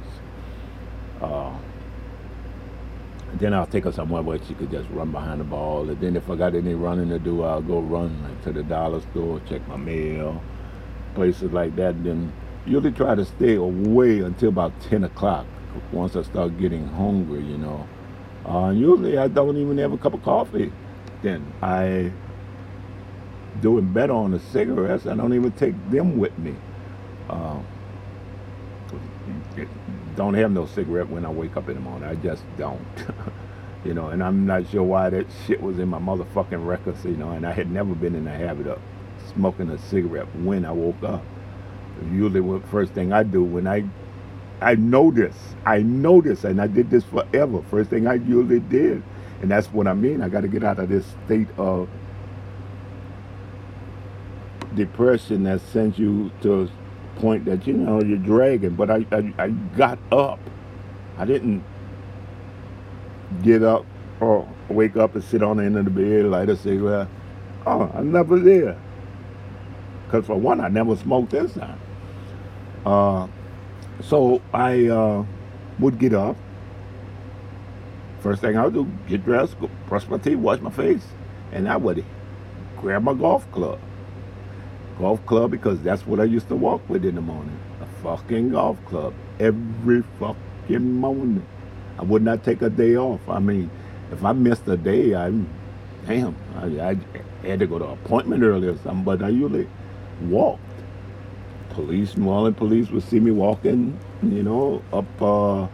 Then 3.39 3.53
I'll 3.53 3.67
take 3.67 3.85
her 3.85 3.93
somewhere 3.93 4.23
where 4.23 4.39
she 4.45 4.55
could 4.55 4.71
just 4.71 4.89
run 4.91 5.11
behind 5.11 5.41
the 5.41 5.45
ball. 5.45 5.89
And 5.89 6.01
then 6.01 6.17
if 6.17 6.31
I 6.31 6.37
got 6.37 6.55
any 6.55 6.75
running 6.75 7.09
to 7.09 7.19
do, 7.19 7.43
I'll 7.43 7.63
go 7.63 7.81
run 7.81 8.23
like, 8.23 8.43
to 8.45 8.53
the 8.53 8.63
dollar 8.63 9.01
store, 9.01 9.41
check 9.49 9.67
my 9.69 9.77
mail, 9.77 10.43
places 11.15 11.53
like 11.53 11.75
that. 11.77 12.03
Then 12.05 12.33
usually 12.65 12.93
try 12.93 13.15
to 13.15 13.25
stay 13.25 13.57
away 13.57 14.21
until 14.21 14.51
about 14.51 14.81
10 14.83 15.05
o'clock 15.05 15.47
once 15.93 16.17
I 16.17 16.23
start 16.23 16.59
getting 16.59 16.87
hungry, 16.89 17.43
you 17.43 17.59
know. 17.59 17.89
Uh, 18.47 18.71
usually 18.71 19.19
I 19.19 19.29
don't 19.29 19.57
even 19.57 19.79
have 19.79 19.93
a 19.93 19.99
cup 19.99 20.15
of 20.15 20.23
coffee. 20.23 20.73
Then 21.23 21.53
I 21.63 22.13
doing 23.61 23.93
better 23.93 24.13
on 24.13 24.31
the 24.31 24.41
cigarettes. 24.41 25.07
I 25.07 25.15
don't 25.15 25.33
even 25.33 25.53
take 25.53 25.75
them 25.91 26.19
with 26.19 26.37
me. 26.39 26.55
Uh, 27.29 27.61
don't 30.17 30.35
have 30.35 30.51
no 30.53 30.67
cigarette 30.67 31.09
when 31.09 31.25
I 31.25 31.31
wake 31.31 31.57
up 31.57 31.69
in 31.69 31.75
the 31.75 31.81
morning. 31.81 32.09
I 32.09 32.15
just 32.17 32.43
don't. 32.57 32.87
you 33.85 33.95
know, 33.95 34.09
and 34.09 34.23
I'm 34.23 34.47
not 34.47 34.69
sure 34.71 34.83
why 34.83 35.11
that 35.11 35.27
shit 35.47 35.61
was 35.61 35.79
in 35.79 35.89
my 35.89 35.99
motherfucking 35.99 36.65
records, 36.67 37.05
you 37.05 37.17
know, 37.17 37.31
and 37.31 37.47
I 37.47 37.53
had 37.53 37.71
never 37.71 37.95
been 37.95 38.15
in 38.15 38.25
the 38.25 38.31
habit 38.31 38.67
of 38.67 38.81
smoking 39.35 39.71
a 39.71 39.79
cigarette 39.79 40.35
when 40.37 40.65
I 40.65 40.73
woke 40.73 41.03
up. 41.03 41.23
Usually 42.11 42.41
the 42.41 42.67
first 42.69 42.93
thing 42.93 43.13
I 43.13 43.23
do 43.23 43.43
when 43.43 43.67
I 43.67 43.85
I 44.61 44.77
know 44.77 45.11
this. 45.11 45.37
I 45.67 45.83
know 45.83 46.21
this 46.21 46.45
and 46.45 46.61
I 46.61 46.67
did 46.67 46.91
this 46.91 47.05
forever. 47.05 47.63
First 47.71 47.91
thing 47.91 48.07
I 48.07 48.15
usually 48.15 48.61
did. 48.61 49.03
And 49.43 49.51
that's 49.51 49.67
what 49.69 49.87
I 49.87 49.95
mean. 49.95 50.23
I 50.23 50.29
gotta 50.29 50.49
get 50.49 50.65
out 50.65 50.79
of 50.79 50.89
this 50.89 51.05
state 51.27 51.49
of 51.59 51.89
depression 54.75 55.45
that 55.45 55.61
sends 55.61 55.99
you 55.99 56.31
to 56.43 56.69
point 57.17 57.45
that 57.47 57.67
you 57.67 57.75
know 57.75 58.01
you're 58.03 58.19
dragging. 58.19 58.75
But 58.75 58.91
I, 58.91 59.07
I, 59.11 59.33
I 59.39 59.49
got 59.49 59.99
up. 60.13 60.41
I 61.17 61.25
didn't 61.25 61.65
get 63.43 63.63
up 63.63 63.87
or 64.21 64.49
wake 64.69 64.97
up 64.97 65.15
and 65.15 65.25
sit 65.25 65.43
on 65.43 65.59
the 65.59 65.65
end 65.65 65.77
of 65.77 65.85
the 65.85 65.91
bed, 65.91 66.27
light 66.27 66.49
a 66.49 66.57
cigarette. 66.57 67.09
Oh, 67.67 67.91
I'm 67.95 68.13
never 68.13 68.39
did. 68.39 68.77
Because 70.07 70.27
for 70.27 70.37
one, 70.37 70.61
I 70.61 70.69
never 70.69 70.97
smoked 70.97 71.31
this 71.31 71.55
time. 71.55 71.81
Uh, 72.85 73.29
so 74.03 74.43
I 74.53 74.87
uh, 74.87 75.25
would 75.79 75.99
get 75.99 76.15
up. 76.15 76.37
First 78.21 78.41
thing 78.41 78.57
I 78.57 78.65
would 78.65 78.75
do, 78.75 78.91
get 79.09 79.25
dressed, 79.25 79.57
brush 79.87 80.09
my 80.09 80.19
teeth, 80.19 80.39
wash 80.39 80.61
my 80.61 80.71
face, 80.71 81.05
and 81.53 81.69
I 81.69 81.77
would 81.77 82.05
grab 82.79 83.03
my 83.03 83.13
golf 83.13 83.51
club 83.53 83.79
golf 84.99 85.25
club 85.27 85.51
because 85.51 85.81
that's 85.83 86.07
what 86.07 86.21
I 86.21 86.25
used 86.25 86.49
to 86.49 86.57
walk 86.57 86.89
with 86.89 87.05
in 87.05 87.15
the 87.17 87.21
morning. 87.21 87.59
A 87.81 87.87
fucking 88.03 88.51
golf 88.51 88.83
club 88.87 89.15
every 89.41 90.03
fucking 90.19 90.93
morning. 90.95 91.47
I 91.99 92.05
would 92.05 92.23
not 92.23 92.45
take 92.45 92.63
a 92.63 92.71
day 92.71 92.97
off. 92.97 93.21
I 93.29 93.39
mean, 93.39 93.71
if 94.13 94.25
I 94.25 94.33
missed 94.33 94.67
a 94.69 94.77
day, 94.77 95.15
I'm 95.15 95.49
damn. 96.07 96.37
I, 96.57 96.91
I 96.91 97.47
had 97.47 97.61
to 97.61 97.67
go 97.67 97.79
to 97.79 97.87
an 97.87 97.93
appointment 97.93 98.43
early 98.43 98.69
or 98.69 98.77
something, 98.79 99.05
but 99.05 99.23
I 99.23 99.29
usually 99.29 99.69
walked. 100.23 100.61
Police, 101.71 102.17
New 102.17 102.29
Orleans 102.31 102.57
police 102.57 102.91
would 102.91 103.03
see 103.03 103.19
me 103.19 103.33
walking, 103.33 103.99
you 104.23 104.43
know, 104.45 104.83
up 104.93 105.23
uh, 105.23 105.67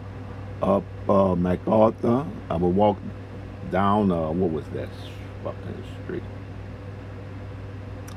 up 0.63 0.83
uh, 1.09 1.35
MacArthur. 1.35 2.25
I 2.49 2.55
would 2.55 2.75
walk 2.75 2.97
down. 3.71 4.11
Uh, 4.11 4.31
what 4.31 4.51
was 4.51 4.65
that 4.73 4.89
fucking 5.43 5.83
street? 6.03 6.23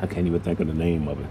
I 0.00 0.06
can't 0.06 0.26
even 0.26 0.40
think 0.40 0.60
of 0.60 0.66
the 0.66 0.74
name 0.74 1.08
of 1.08 1.20
it. 1.20 1.26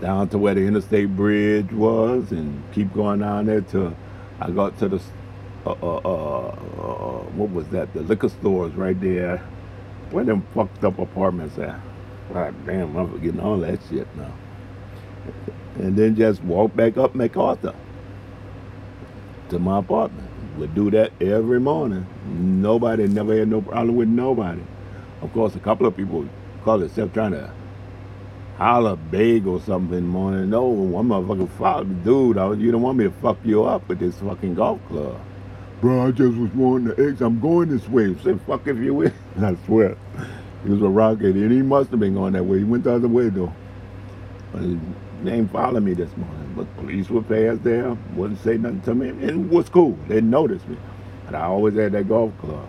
Down 0.00 0.28
to 0.30 0.38
where 0.38 0.54
the 0.54 0.66
interstate 0.66 1.14
bridge 1.14 1.72
was, 1.72 2.32
and 2.32 2.62
keep 2.72 2.92
going 2.94 3.20
down 3.20 3.46
there 3.46 3.60
to 3.62 3.94
I 4.40 4.50
got 4.50 4.78
to 4.78 4.88
the 4.88 5.02
uh, 5.66 5.72
uh, 5.82 6.00
uh, 6.04 6.48
uh, 6.48 7.22
what 7.36 7.50
was 7.50 7.68
that? 7.68 7.92
The 7.92 8.00
liquor 8.00 8.30
stores 8.30 8.72
right 8.74 8.98
there. 8.98 9.38
Where 10.10 10.24
them 10.24 10.46
fucked 10.54 10.82
up 10.84 10.98
apartments 10.98 11.58
at? 11.58 11.78
God 12.32 12.54
damn, 12.66 12.96
I'm 12.96 13.12
forgetting 13.12 13.40
all 13.40 13.58
that 13.58 13.78
shit 13.90 14.08
now. 14.16 14.32
And 15.76 15.96
then 15.96 16.16
just 16.16 16.42
walk 16.42 16.74
back 16.74 16.96
up 16.96 17.14
MacArthur 17.14 17.74
to 19.50 19.58
my 19.58 19.78
apartment. 19.80 20.28
Would 20.58 20.74
do 20.74 20.90
that 20.92 21.12
every 21.20 21.60
morning. 21.60 22.06
Nobody 22.26 23.06
never 23.06 23.38
had 23.38 23.48
no 23.48 23.60
problem 23.62 23.96
with 23.96 24.08
nobody. 24.08 24.62
Of 25.22 25.32
course, 25.32 25.54
a 25.54 25.60
couple 25.60 25.86
of 25.86 25.96
people 25.96 26.26
call 26.64 26.78
themselves 26.78 27.12
trying 27.12 27.32
to 27.32 27.52
holler, 28.56 28.96
beg 28.96 29.46
or 29.46 29.60
something 29.60 29.96
in 29.98 30.04
the 30.04 30.10
morning. 30.10 30.50
No, 30.50 30.64
one 30.66 31.08
motherfucker 31.08 31.50
fuck, 31.52 31.86
dude, 32.04 32.38
I, 32.38 32.52
you 32.54 32.70
don't 32.70 32.82
want 32.82 32.98
me 32.98 33.04
to 33.04 33.10
fuck 33.10 33.38
you 33.44 33.64
up 33.64 33.88
with 33.88 33.98
this 33.98 34.16
fucking 34.20 34.54
golf 34.54 34.80
club. 34.88 35.20
Bro, 35.80 36.08
I 36.08 36.10
just 36.10 36.36
was 36.36 36.50
wanting 36.52 36.88
the 36.88 37.08
eggs. 37.08 37.22
I'm 37.22 37.40
going 37.40 37.70
this 37.70 37.88
way. 37.88 38.14
Said, 38.22 38.40
fuck 38.42 38.66
if 38.66 38.76
you 38.76 38.92
will. 38.92 39.12
I 39.40 39.56
swear. 39.64 39.96
He 40.62 40.70
was 40.70 40.82
a 40.82 40.88
rocket, 40.88 41.36
and 41.36 41.50
he 41.50 41.62
must 41.62 41.90
have 41.90 42.00
been 42.00 42.12
going 42.14 42.34
that 42.34 42.44
way. 42.44 42.58
He 42.58 42.64
went 42.64 42.84
the 42.84 42.94
other 42.94 43.08
way, 43.08 43.30
though. 43.30 43.50
But 44.52 44.62
he 44.62 44.78
didn't 45.24 45.48
follow 45.48 45.80
me 45.80 45.94
this 45.94 46.14
morning. 46.18 46.52
But 46.54 46.76
police 46.76 47.08
were 47.08 47.22
past 47.22 47.64
there, 47.64 47.96
wouldn't 48.14 48.42
say 48.42 48.58
nothing 48.58 48.82
to 48.82 48.94
me, 48.94 49.08
and 49.08 49.22
it 49.22 49.36
was 49.36 49.70
cool. 49.70 49.98
They 50.06 50.16
didn't 50.16 50.30
notice 50.30 50.66
me. 50.66 50.76
But 51.24 51.34
I 51.36 51.44
always 51.44 51.74
had 51.76 51.92
that 51.92 52.08
golf 52.08 52.36
club. 52.40 52.68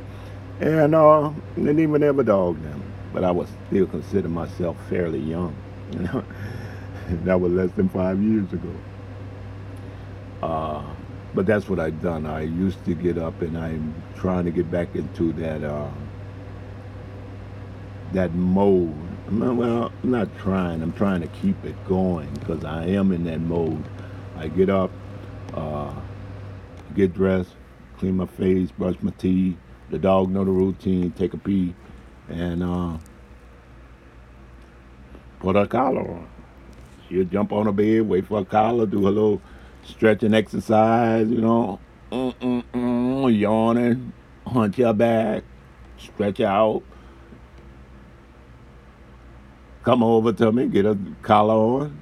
And 0.62 0.94
uh, 0.94 1.34
didn't 1.56 1.80
even 1.80 2.04
have 2.04 2.20
a 2.20 2.24
dog 2.24 2.62
then. 2.62 2.84
But 3.12 3.24
I 3.24 3.32
was 3.32 3.50
still 3.68 3.88
consider 3.88 4.30
myself 4.30 4.78
fairly 4.90 5.20
young. 5.20 5.56
You 5.92 6.00
know, 6.04 6.24
that 7.26 7.42
was 7.42 7.52
less 7.52 7.70
than 7.72 7.90
five 7.90 8.22
years 8.22 8.54
ago. 8.54 8.74
Uh, 10.42 10.82
but 11.34 11.46
that's 11.46 11.68
what 11.68 11.82
I've 11.82 12.02
done. 12.02 12.26
I 12.26 12.44
used 12.44 12.86
to 12.86 12.94
get 12.94 13.18
up, 13.18 13.42
and 13.42 13.58
I'm 13.58 13.94
trying 14.16 14.46
to 14.46 14.52
get 14.52 14.72
back 14.72 14.96
into 14.96 15.34
that 15.34 15.66
uh, 15.66 15.90
that 18.14 18.34
mode. 18.34 18.96
Well, 19.30 19.92
I'm 20.02 20.12
not 20.12 20.30
trying. 20.38 20.82
I'm 20.82 20.94
trying 20.94 21.20
to 21.20 21.28
keep 21.28 21.62
it 21.66 21.76
going 21.90 22.34
because 22.36 22.64
I 22.64 22.86
am 22.86 23.12
in 23.12 23.26
that 23.26 23.42
mode. 23.42 23.84
I 24.38 24.48
get 24.48 24.70
up, 24.70 24.92
uh, 25.54 25.94
get 26.96 27.14
dressed, 27.14 27.52
clean 27.98 28.16
my 28.16 28.28
face, 28.28 28.72
brush 28.72 28.96
my 29.02 29.12
teeth. 29.18 29.58
The 29.92 30.00
dog 30.00 30.32
know 30.32 30.46
the 30.46 30.52
routine. 30.52 31.12
Take 31.12 31.34
a 31.34 31.38
pee, 31.38 31.76
and 32.30 32.64
uh, 32.64 32.98
put 35.40 35.56
a 35.58 35.68
collar 35.68 36.02
on. 36.02 36.28
She'll 37.10 37.26
jump 37.26 37.52
on 37.52 37.66
the 37.66 37.74
bed, 37.74 38.08
wait 38.08 38.26
for 38.26 38.40
a 38.40 38.46
collar, 38.46 38.86
do 38.86 39.00
a 39.00 39.10
little 39.10 39.42
stretching 39.84 40.34
exercise, 40.34 41.30
you 41.30 41.42
know, 41.42 41.80
Mm-mm-mm, 42.12 43.38
yawning, 43.38 44.14
hunch 44.48 44.78
your 44.78 44.94
back, 44.94 45.44
stretch 45.98 46.40
out, 46.40 46.84
come 49.84 50.04
over 50.04 50.32
to 50.32 50.52
me, 50.54 50.68
get 50.68 50.86
a 50.86 50.98
collar 51.22 51.56
on, 51.56 52.00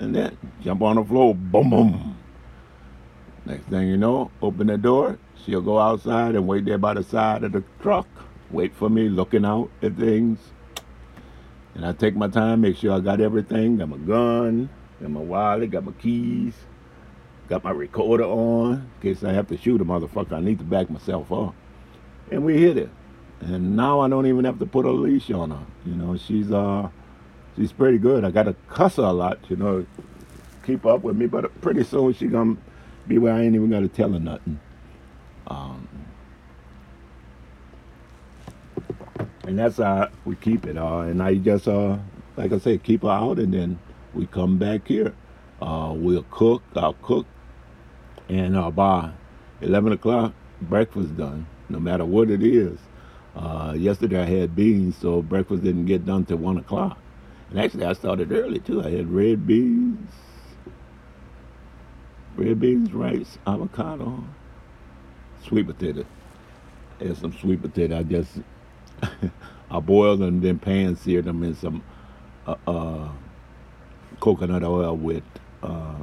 and 0.00 0.14
then 0.14 0.36
jump 0.62 0.82
on 0.82 0.96
the 0.96 1.04
floor, 1.04 1.34
boom, 1.34 1.70
boom. 1.70 2.16
Next 3.46 3.66
thing 3.66 3.88
you 3.88 3.96
know, 3.96 4.30
open 4.42 4.66
the 4.66 4.78
door, 4.78 5.18
she'll 5.44 5.60
go 5.60 5.78
outside 5.78 6.34
and 6.34 6.46
wait 6.46 6.64
there 6.64 6.78
by 6.78 6.94
the 6.94 7.02
side 7.02 7.44
of 7.44 7.52
the 7.52 7.62
truck, 7.80 8.06
wait 8.50 8.74
for 8.74 8.88
me, 8.88 9.08
looking 9.08 9.44
out 9.44 9.70
at 9.82 9.96
things. 9.96 10.38
And 11.74 11.86
I 11.86 11.92
take 11.92 12.16
my 12.16 12.28
time, 12.28 12.62
make 12.62 12.76
sure 12.76 12.92
I 12.92 13.00
got 13.00 13.20
everything, 13.20 13.76
got 13.76 13.88
my 13.88 13.98
gun, 13.98 14.68
got 15.00 15.10
my 15.10 15.20
wallet, 15.20 15.70
got 15.70 15.84
my 15.84 15.92
keys, 15.92 16.54
got 17.48 17.62
my 17.64 17.70
recorder 17.70 18.24
on, 18.24 18.72
in 18.72 19.14
case 19.14 19.22
I 19.22 19.32
have 19.32 19.48
to 19.48 19.56
shoot 19.56 19.80
a 19.80 19.84
motherfucker, 19.84 20.32
I 20.32 20.40
need 20.40 20.58
to 20.58 20.64
back 20.64 20.90
myself 20.90 21.32
up. 21.32 21.54
And 22.30 22.44
we 22.44 22.60
hit 22.60 22.76
it. 22.76 22.90
And 23.40 23.76
now 23.76 24.00
I 24.00 24.08
don't 24.08 24.26
even 24.26 24.44
have 24.44 24.58
to 24.58 24.66
put 24.66 24.84
a 24.84 24.90
leash 24.90 25.30
on 25.30 25.50
her. 25.50 25.64
You 25.86 25.94
know, 25.94 26.16
she's 26.16 26.50
uh 26.50 26.88
she's 27.56 27.72
pretty 27.72 27.98
good. 27.98 28.24
I 28.24 28.30
gotta 28.30 28.56
cuss 28.68 28.96
her 28.96 29.04
a 29.04 29.12
lot, 29.12 29.38
you 29.48 29.56
know, 29.56 29.86
keep 30.66 30.84
up 30.84 31.02
with 31.02 31.16
me, 31.16 31.26
but 31.26 31.60
pretty 31.60 31.84
soon 31.84 32.12
she 32.12 32.26
gonna 32.26 32.56
be 33.06 33.18
where 33.18 33.32
I 33.32 33.42
ain't 33.42 33.54
even 33.54 33.70
gotta 33.70 33.88
tell 33.88 34.12
her 34.12 34.18
nothing. 34.18 34.60
Um, 35.48 35.88
and 39.44 39.58
that's 39.58 39.78
how 39.78 40.10
we 40.24 40.36
keep 40.36 40.66
it. 40.66 40.76
Uh, 40.78 41.00
and 41.00 41.22
I 41.22 41.34
just, 41.36 41.66
uh, 41.68 41.98
like 42.36 42.52
I 42.52 42.58
say, 42.58 42.78
keep 42.78 43.02
her 43.02 43.10
out, 43.10 43.38
and 43.38 43.52
then 43.52 43.78
we 44.14 44.26
come 44.26 44.58
back 44.58 44.86
here. 44.86 45.14
Uh, 45.60 45.92
we'll 45.96 46.26
cook. 46.30 46.62
I'll 46.76 46.94
cook, 46.94 47.26
and 48.28 48.56
uh, 48.56 48.70
by 48.70 49.10
eleven 49.60 49.92
o'clock, 49.92 50.32
breakfast 50.62 51.16
done. 51.16 51.46
No 51.68 51.78
matter 51.78 52.04
what 52.04 52.30
it 52.30 52.42
is. 52.42 52.78
Uh, 53.36 53.74
yesterday 53.76 54.22
I 54.22 54.24
had 54.24 54.56
beans, 54.56 54.96
so 54.96 55.22
breakfast 55.22 55.62
didn't 55.62 55.86
get 55.86 56.04
done 56.04 56.24
till 56.24 56.38
one 56.38 56.56
o'clock. 56.56 56.98
And 57.50 57.60
actually, 57.60 57.84
I 57.84 57.92
started 57.92 58.32
early 58.32 58.58
too. 58.58 58.82
I 58.82 58.90
had 58.90 59.10
red 59.10 59.46
beans, 59.46 60.10
red 62.36 62.58
beans, 62.58 62.92
rice, 62.92 63.38
avocado, 63.46 64.24
sweet 65.48 65.66
potato. 65.66 66.04
Had 67.00 67.16
some 67.16 67.32
sweet 67.32 67.62
potato. 67.62 67.98
I 67.98 68.02
just 68.02 68.38
I 69.70 69.80
boiled 69.80 70.20
them, 70.20 70.40
then 70.40 70.58
pan 70.58 70.96
seared 70.96 71.24
them 71.26 71.42
in 71.42 71.54
some 71.54 71.82
uh, 72.46 72.56
uh, 72.66 73.08
coconut 74.20 74.64
oil 74.64 74.96
with 74.96 75.22
uh, 75.62 75.94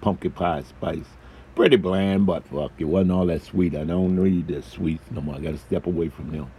pumpkin 0.00 0.32
pie 0.32 0.62
spice. 0.62 1.06
Pretty 1.54 1.76
bland, 1.76 2.26
but 2.26 2.46
fuck, 2.48 2.72
it 2.78 2.84
wasn't 2.84 3.12
all 3.12 3.26
that 3.26 3.42
sweet. 3.42 3.76
I 3.76 3.84
don't 3.84 4.16
need 4.16 4.48
the 4.48 4.62
sweets 4.62 5.04
no 5.10 5.20
more. 5.20 5.36
I 5.36 5.40
got 5.40 5.52
to 5.52 5.58
step 5.58 5.86
away 5.86 6.08
from 6.08 6.32
them, 6.32 6.50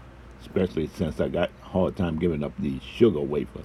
especially 0.41 0.87
since 0.87 1.19
I 1.19 1.27
got 1.27 1.51
hard 1.61 1.97
time 1.97 2.17
giving 2.17 2.43
up 2.43 2.53
the 2.57 2.79
sugar 2.79 3.19
wafer, 3.19 3.63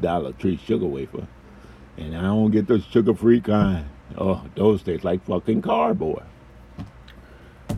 Dollar 0.00 0.32
Tree 0.32 0.56
sugar 0.56 0.86
wafer, 0.86 1.26
and 1.96 2.16
I 2.16 2.22
don't 2.22 2.52
get 2.52 2.68
the 2.68 2.80
sugar-free 2.80 3.40
kind. 3.40 3.88
Oh, 4.16 4.44
those 4.54 4.82
taste 4.82 5.04
like 5.04 5.24
fucking 5.26 5.62
cardboard. 5.62 6.22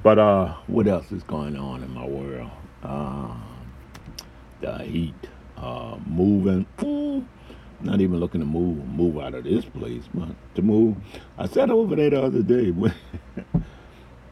But 0.03 0.19
uh, 0.19 0.55
what 0.67 0.89
else 0.89 1.13
is 1.13 1.23
going 1.25 1.57
on 1.57 1.83
in 1.83 1.93
my 1.93 2.07
world? 2.07 2.51
Uh, 2.83 3.35
the 4.63 4.79
heat, 4.85 5.15
uh, 5.59 5.99
moving. 6.07 6.67
Mm, 6.79 7.27
not 7.81 8.01
even 8.01 8.19
looking 8.19 8.41
to 8.41 8.47
move, 8.47 8.79
move 8.89 9.19
out 9.19 9.35
of 9.35 9.45
this 9.45 9.65
place, 9.67 10.05
but 10.15 10.31
to 10.55 10.63
move. 10.63 10.97
I 11.39 11.47
sat 11.49 11.71
over 11.71 11.97
there 11.97 12.11
the 12.11 12.23
other 12.23 12.43
day 12.43 12.71
with 12.73 12.95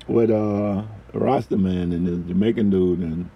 with 0.07 0.31
uh, 0.31 0.85
Rasta 1.13 1.57
man 1.59 1.93
and 1.93 2.07
the 2.07 2.17
Jamaican 2.29 2.71
dude, 2.71 3.01
and 3.01 3.31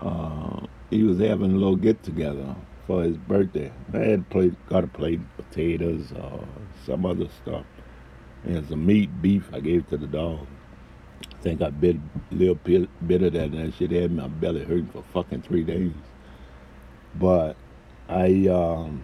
uh, 0.00 0.66
he 0.90 1.04
was 1.04 1.20
having 1.20 1.52
a 1.52 1.56
little 1.56 1.76
get 1.76 2.02
together 2.02 2.56
for 2.88 3.04
his 3.04 3.16
birthday. 3.16 3.72
I 3.94 3.98
had 3.98 4.28
played, 4.30 4.56
got 4.68 4.82
a 4.84 4.88
plate 4.88 5.20
potatoes, 5.36 6.12
uh, 6.12 6.44
some 6.84 7.06
other 7.06 7.28
stuff, 7.42 7.64
and 8.44 8.68
some 8.68 8.84
meat, 8.84 9.22
beef. 9.22 9.48
I 9.52 9.60
gave 9.60 9.88
to 9.90 9.96
the 9.96 10.08
dog. 10.08 10.46
Think 11.42 11.62
I 11.62 11.70
bit 11.70 11.96
little 12.30 12.54
bit, 12.56 12.88
bit 13.06 13.22
of 13.22 13.32
that, 13.32 13.44
and 13.44 13.72
that 13.72 13.74
shit 13.74 13.90
had 13.90 14.12
my 14.12 14.28
belly 14.28 14.62
hurting 14.62 14.88
for 14.88 15.02
fucking 15.02 15.42
three 15.42 15.62
days. 15.62 15.92
But 17.14 17.56
I 18.08 18.46
um, 18.48 19.02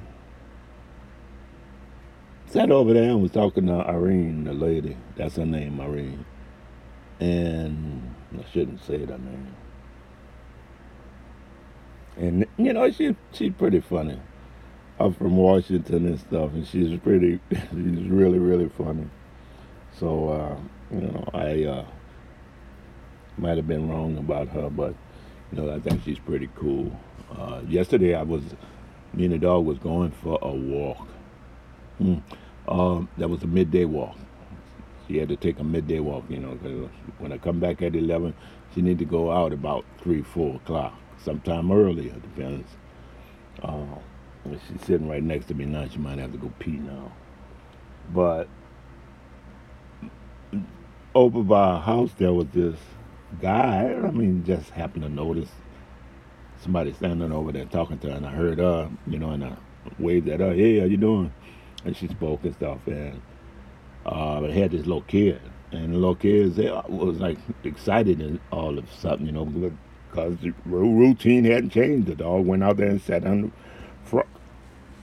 sat 2.47 2.71
over 2.71 2.93
there 2.93 3.11
and 3.11 3.23
was 3.23 3.31
talking 3.31 3.67
to 3.67 3.73
Irene, 3.73 4.45
the 4.45 4.53
lady. 4.53 4.97
That's 5.17 5.37
her 5.37 5.47
name, 5.47 5.81
Irene. 5.81 6.25
And 7.21 8.15
I 8.39 8.45
shouldn't 8.53 8.85
say 8.85 8.99
her 8.99 9.19
name. 9.19 9.57
And 12.17 12.47
you 12.59 12.73
know, 12.73 12.91
she 12.91 13.17
she's 13.33 13.53
pretty 13.53 13.81
funny. 13.81 14.21
I'm 14.99 15.13
from 15.13 15.37
Washington 15.37 16.07
and 16.07 16.21
stuff, 16.21 16.53
and 16.53 16.67
she's 16.67 16.99
pretty. 17.01 17.41
she's 17.51 18.09
really 18.09 18.39
really 18.39 18.69
funny. 18.71 19.09
So 19.99 20.29
uh, 20.29 20.95
you 20.95 21.03
know, 21.03 21.29
I 21.35 21.65
uh, 21.65 21.85
might 23.39 23.57
have 23.57 23.69
been 23.69 23.89
wrong 23.89 24.19
about 24.19 24.49
her, 24.49 24.71
but 24.71 24.95
you 25.53 25.59
know, 25.59 25.75
I 25.75 25.81
think 25.81 26.03
she's 26.05 26.19
pretty 26.19 26.49
cool. 26.57 26.99
Uh, 27.37 27.61
yesterday, 27.69 28.15
I 28.15 28.23
was 28.23 28.43
me 29.13 29.25
and 29.25 29.35
the 29.35 29.39
dog 29.39 29.65
was 29.65 29.79
going 29.79 30.11
for 30.11 30.39
a 30.43 30.51
walk. 30.51 31.09
Hmm. 31.99 32.19
Um, 32.69 33.09
that 33.17 33.29
was 33.29 33.43
a 33.43 33.47
midday 33.47 33.85
walk. 33.85 34.17
She 35.07 35.19
had 35.19 35.29
to 35.29 35.37
take 35.37 35.61
a 35.61 35.65
midday 35.65 36.01
walk, 36.01 36.25
you 36.29 36.39
know, 36.39 36.55
because 36.55 36.91
when 37.19 37.33
I 37.33 37.39
come 37.39 37.61
back 37.61 37.81
at 37.81 37.95
11, 37.95 38.35
she 38.75 38.83
need 38.83 38.99
to 38.99 39.05
go 39.05 39.31
out 39.31 39.53
about 39.53 39.85
3, 39.99 40.23
4 40.23 40.57
o'clock, 40.57 40.95
sometime 41.23 41.71
earlier, 41.71 42.13
depends. 42.13 42.69
Uh, 43.63 43.85
she's 44.51 44.83
sitting 44.83 45.09
right 45.09 45.23
next 45.23 45.47
to 45.47 45.55
me 45.55 45.65
now. 45.65 45.87
She 45.89 45.99
might 45.99 46.19
have 46.19 46.33
to 46.33 46.39
go 46.39 46.53
pee 46.59 46.73
now. 46.73 47.13
But 48.13 48.49
over 51.15 51.43
by 51.43 51.61
our 51.61 51.81
house, 51.81 52.11
there 52.19 52.33
was 52.33 52.47
this 52.53 52.77
guy. 53.41 53.95
I 53.95 54.11
mean, 54.11 54.45
just 54.45 54.71
happened 54.71 55.05
to 55.05 55.09
notice 55.09 55.49
somebody 56.61 56.93
standing 56.93 57.33
over 57.33 57.53
there 57.53 57.65
talking 57.67 57.99
to 57.99 58.11
her, 58.11 58.17
and 58.17 58.27
I 58.27 58.31
heard 58.31 58.59
her, 58.59 58.91
you 59.07 59.19
know, 59.19 59.31
and 59.31 59.45
I 59.45 59.57
waved 59.99 60.29
at 60.29 60.41
her, 60.41 60.53
hey, 60.53 60.81
how 60.81 60.87
you 60.87 60.97
doing? 60.97 61.33
And 61.85 61.97
she 61.97 62.09
spoke 62.09 62.45
and 62.45 62.55
stuff, 62.55 62.87
and 62.87 63.21
uh, 64.05 64.43
I 64.43 64.51
had 64.51 64.73
this 64.73 64.87
little 64.87 65.03
kid, 65.03 65.41
and 65.73 65.93
the 65.93 65.99
little 65.99 66.15
kid 66.15 66.57
was 66.89 67.19
like 67.19 67.39
excited 67.65 68.21
and 68.21 68.41
all 68.51 68.79
of 68.79 68.91
sudden, 68.93 69.27
you 69.27 69.33
know, 69.33 69.45
because 69.45 70.39
the 70.39 70.53
routine 70.65 71.45
hadn't 71.45 71.71
changed. 71.71 72.09
The 72.09 72.15
dog 72.15 72.47
went 72.47 72.65
out 72.65 72.79
there 72.79 72.89
and 72.89 73.01
sat 73.01 73.25
on 73.25 73.43
the 73.43 73.51
front, 74.09 74.29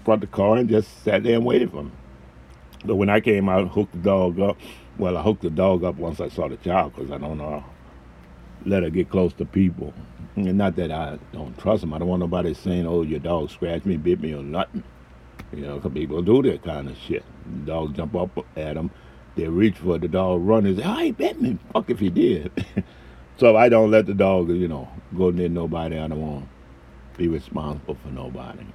front 0.03 0.23
of 0.23 0.31
the 0.31 0.35
car 0.35 0.57
and 0.57 0.69
just 0.69 1.03
sat 1.03 1.23
there 1.23 1.35
and 1.35 1.45
waited 1.45 1.71
for 1.71 1.83
me. 1.83 1.91
But 2.85 2.95
when 2.95 3.09
I 3.09 3.19
came 3.19 3.47
out, 3.47 3.67
hooked 3.69 3.93
the 3.93 3.99
dog 3.99 4.39
up. 4.39 4.57
Well, 4.97 5.17
I 5.17 5.21
hooked 5.21 5.41
the 5.41 5.49
dog 5.49 5.83
up 5.83 5.95
once 5.95 6.19
I 6.19 6.29
saw 6.29 6.47
the 6.47 6.57
child 6.57 6.93
because 6.95 7.11
I 7.11 7.17
don't 7.17 7.37
know 7.37 7.63
let 8.65 8.83
her 8.83 8.89
get 8.89 9.09
close 9.09 9.33
to 9.33 9.45
people. 9.45 9.93
And 10.35 10.57
not 10.57 10.75
that 10.77 10.91
I 10.91 11.19
don't 11.31 11.57
trust 11.57 11.81
them. 11.81 11.93
I 11.93 11.99
don't 11.99 12.07
want 12.07 12.21
nobody 12.21 12.53
saying, 12.53 12.87
"Oh, 12.87 13.03
your 13.03 13.19
dog 13.19 13.51
scratched 13.51 13.85
me, 13.85 13.97
bit 13.97 14.19
me, 14.19 14.33
or 14.33 14.43
nothing." 14.43 14.83
You 15.51 15.61
know, 15.61 15.75
because 15.75 15.93
people 15.93 16.21
do 16.21 16.41
that 16.43 16.63
kind 16.63 16.89
of 16.89 16.97
shit. 16.97 17.23
The 17.45 17.71
dog 17.71 17.95
jump 17.95 18.15
up 18.15 18.37
at 18.57 18.73
them, 18.73 18.89
they 19.35 19.47
reach 19.47 19.77
for 19.77 19.97
the 19.97 20.07
dog, 20.07 20.41
run 20.45 20.65
and 20.65 20.77
say, 20.77 20.83
"I 20.83 21.03
ain't 21.03 21.17
bet 21.17 21.39
me." 21.41 21.57
Fuck 21.71 21.89
if 21.89 21.99
he 21.99 22.09
did. 22.09 22.51
so 23.37 23.55
I 23.55 23.69
don't 23.69 23.91
let 23.91 24.07
the 24.07 24.13
dog, 24.13 24.49
you 24.49 24.67
know, 24.67 24.87
go 25.15 25.29
near 25.29 25.49
nobody. 25.49 25.97
I 25.99 26.07
don't 26.07 26.21
want 26.21 26.45
to 26.45 27.17
be 27.17 27.27
responsible 27.27 27.95
for 27.95 28.09
nobody. 28.09 28.65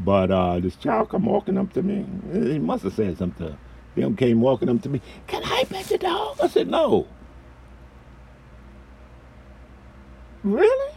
But 0.00 0.30
uh, 0.30 0.60
this 0.60 0.76
child 0.76 1.10
come 1.10 1.26
walking 1.26 1.58
up 1.58 1.72
to 1.74 1.82
me. 1.82 2.06
He 2.32 2.58
must 2.58 2.84
have 2.84 2.94
said 2.94 3.18
something. 3.18 3.56
Them 3.94 4.16
came 4.16 4.40
walking 4.40 4.68
up 4.68 4.82
to 4.82 4.88
me. 4.88 5.00
Can 5.26 5.42
I 5.44 5.64
pet 5.68 5.86
the 5.86 5.98
dog? 5.98 6.38
I 6.42 6.48
said 6.48 6.68
no. 6.68 7.06
Really? 10.44 10.94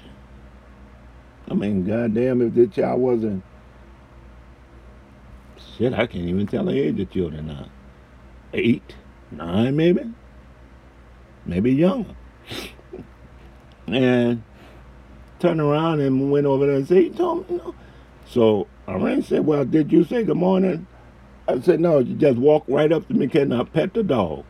I 1.49 1.53
mean, 1.53 1.85
goddamn, 1.85 2.41
if 2.41 2.53
this 2.53 2.75
child 2.75 2.99
wasn't 2.99 3.43
shit, 5.77 5.93
I 5.93 6.05
can't 6.05 6.27
even 6.27 6.45
tell 6.47 6.65
the 6.65 6.77
age 6.77 6.99
of 6.99 7.09
children 7.11 7.47
now. 7.47 7.69
Eight, 8.53 8.95
nine, 9.31 9.75
maybe, 9.77 10.01
maybe 11.45 11.71
younger. 11.71 12.15
and 13.87 14.43
turned 15.39 15.61
around 15.61 16.01
and 16.01 16.29
went 16.29 16.45
over 16.45 16.65
there 16.65 16.75
and 16.75 16.87
said, 16.87 16.97
he 16.97 17.09
told 17.09 17.49
me 17.49 17.57
no. 17.57 17.73
So 18.25 18.67
I 18.85 18.95
ran 18.95 19.23
said, 19.23 19.45
well, 19.45 19.63
did 19.63 19.93
you 19.93 20.03
say 20.03 20.23
good 20.23 20.35
morning? 20.35 20.87
I 21.47 21.61
said, 21.61 21.79
no, 21.79 21.99
you 21.99 22.15
just 22.15 22.37
walk 22.37 22.65
right 22.67 22.91
up 22.91 23.07
to 23.07 23.13
me, 23.13 23.27
can 23.27 23.53
I 23.53 23.63
pet 23.63 23.93
the 23.93 24.03
dog? 24.03 24.43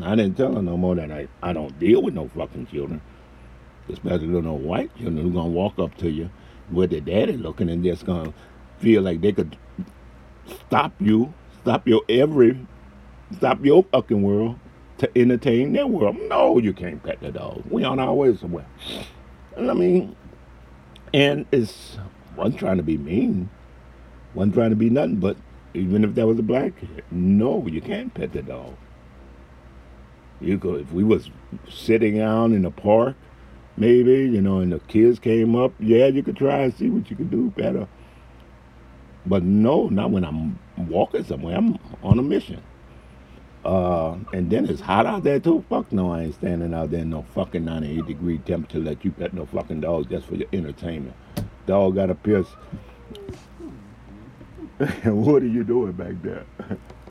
I 0.00 0.14
didn't 0.16 0.36
tell 0.36 0.54
her 0.54 0.62
no 0.62 0.76
more 0.76 0.94
that 0.94 1.10
I, 1.10 1.28
I 1.42 1.52
don't 1.52 1.78
deal 1.78 2.02
with 2.02 2.14
no 2.14 2.28
fucking 2.28 2.66
children. 2.66 3.00
Especially 3.88 4.28
no 4.28 4.54
white 4.54 4.94
children 4.96 5.18
who 5.18 5.32
gonna 5.32 5.48
walk 5.48 5.78
up 5.78 5.96
to 5.98 6.10
you 6.10 6.30
with 6.70 6.90
their 6.90 7.00
daddy 7.00 7.36
looking 7.36 7.68
and 7.68 7.84
just 7.84 8.06
gonna 8.06 8.32
feel 8.78 9.02
like 9.02 9.20
they 9.20 9.32
could 9.32 9.56
stop 10.46 10.92
you, 11.00 11.34
stop 11.60 11.86
your 11.86 12.02
every, 12.08 12.66
stop 13.36 13.64
your 13.64 13.84
fucking 13.84 14.22
world 14.22 14.58
to 14.98 15.18
entertain 15.18 15.72
their 15.72 15.86
world. 15.86 16.16
No, 16.28 16.58
you 16.58 16.72
can't 16.72 17.02
pet 17.02 17.20
the 17.20 17.32
dog. 17.32 17.62
We 17.68 17.84
on 17.84 17.98
our 17.98 18.14
way 18.14 18.34
somewhere. 18.36 18.66
And 19.56 19.70
I 19.70 19.74
mean, 19.74 20.16
and 21.12 21.44
it's 21.52 21.98
wasn't 22.36 22.58
trying 22.58 22.78
to 22.78 22.82
be 22.82 22.96
mean, 22.96 23.50
wasn't 24.34 24.54
trying 24.54 24.70
to 24.70 24.76
be 24.76 24.88
nothing, 24.88 25.16
but 25.16 25.36
even 25.74 26.04
if 26.04 26.14
that 26.14 26.26
was 26.26 26.38
a 26.38 26.42
black 26.42 26.78
kid, 26.78 27.04
no, 27.10 27.66
you 27.66 27.80
can't 27.80 28.14
pet 28.14 28.32
the 28.32 28.42
dog. 28.42 28.74
You 30.42 30.58
could, 30.58 30.80
if 30.82 30.92
we 30.92 31.04
was 31.04 31.30
sitting 31.70 32.16
down 32.18 32.52
in 32.52 32.62
the 32.62 32.70
park, 32.70 33.16
maybe, 33.76 34.12
you 34.12 34.40
know, 34.40 34.58
and 34.58 34.72
the 34.72 34.80
kids 34.80 35.18
came 35.18 35.54
up, 35.54 35.72
yeah, 35.78 36.06
you 36.06 36.22
could 36.22 36.36
try 36.36 36.58
and 36.58 36.74
see 36.74 36.90
what 36.90 37.10
you 37.10 37.16
could 37.16 37.30
do 37.30 37.50
better. 37.50 37.88
But 39.24 39.42
no, 39.44 39.88
not 39.88 40.10
when 40.10 40.24
I'm 40.24 40.58
walking 40.76 41.24
somewhere. 41.24 41.56
I'm 41.56 41.78
on 42.02 42.18
a 42.18 42.22
mission. 42.22 42.62
Uh, 43.64 44.16
and 44.32 44.50
then 44.50 44.68
it's 44.68 44.80
hot 44.80 45.06
out 45.06 45.22
there 45.22 45.38
too. 45.38 45.64
Fuck 45.68 45.92
no, 45.92 46.12
I 46.12 46.22
ain't 46.22 46.34
standing 46.34 46.74
out 46.74 46.90
there 46.90 47.02
in 47.02 47.10
no 47.10 47.22
fucking 47.34 47.64
98 47.64 48.06
degree 48.06 48.38
temperature 48.38 48.80
let 48.80 49.04
you 49.04 49.12
pet 49.12 49.32
no 49.32 49.46
fucking 49.46 49.80
dog 49.80 50.10
just 50.10 50.26
for 50.26 50.34
your 50.34 50.48
entertainment. 50.52 51.14
Dog 51.66 51.94
got 51.94 52.10
a 52.10 52.16
piss. 52.16 52.46
what 55.04 55.42
are 55.42 55.46
you 55.46 55.62
doing 55.62 55.92
back 55.92 56.20
there? 56.22 56.44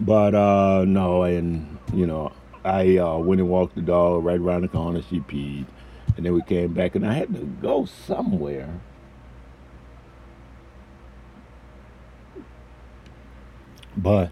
but 0.00 0.34
uh, 0.34 0.84
no, 0.86 1.22
and 1.22 1.78
you 1.92 2.06
know, 2.06 2.32
I 2.64 2.96
uh, 2.96 3.18
went 3.18 3.40
and 3.40 3.50
walked 3.50 3.74
the 3.74 3.82
dog 3.82 4.24
right 4.24 4.38
around 4.38 4.62
the 4.62 4.68
corner. 4.68 5.02
She 5.02 5.20
peed, 5.20 5.66
and 6.16 6.24
then 6.24 6.32
we 6.32 6.42
came 6.42 6.72
back, 6.72 6.94
and 6.94 7.06
I 7.06 7.14
had 7.14 7.34
to 7.34 7.44
go 7.44 7.84
somewhere. 7.84 8.80
But 13.96 14.30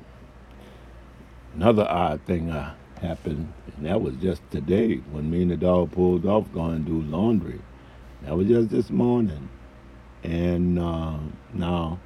another 1.54 1.86
odd 1.88 2.22
thing 2.26 2.50
uh, 2.50 2.74
happened, 3.00 3.52
and 3.76 3.86
that 3.86 4.00
was 4.00 4.14
just 4.16 4.42
today 4.50 4.96
when 5.11 5.30
me 5.30 5.42
and 5.42 5.50
the 5.50 5.56
dog 5.56 5.92
pulled 5.92 6.26
off 6.26 6.52
going 6.52 6.84
to 6.84 6.90
do 6.90 7.02
laundry. 7.02 7.61
That 8.22 8.36
was 8.36 8.48
just 8.48 8.70
this 8.70 8.90
morning. 8.90 9.48
And 10.22 10.78
uh, 10.78 11.18
now, 11.54 11.98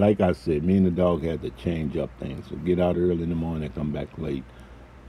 like 0.00 0.20
I 0.20 0.32
said, 0.32 0.64
me 0.64 0.78
and 0.78 0.86
the 0.86 0.90
dog 0.90 1.22
had 1.22 1.42
to 1.42 1.50
change 1.50 1.96
up 1.96 2.10
things. 2.18 2.46
So 2.48 2.56
get 2.56 2.80
out 2.80 2.96
early 2.96 3.22
in 3.22 3.28
the 3.28 3.34
morning, 3.36 3.70
come 3.70 3.92
back 3.92 4.08
late. 4.18 4.44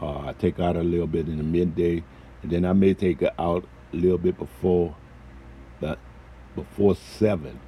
Uh, 0.01 0.27
I 0.27 0.33
take 0.33 0.59
out 0.59 0.75
a 0.75 0.83
little 0.83 1.07
bit 1.07 1.27
in 1.27 1.37
the 1.37 1.43
midday, 1.43 2.03
and 2.41 2.51
then 2.51 2.65
I 2.65 2.73
may 2.73 2.93
take 2.93 3.21
her 3.21 3.31
out 3.39 3.65
a 3.93 3.95
little 3.95 4.17
bit 4.17 4.37
before, 4.37 4.95
but 5.79 5.99
before 6.55 6.95
seven. 6.95 7.59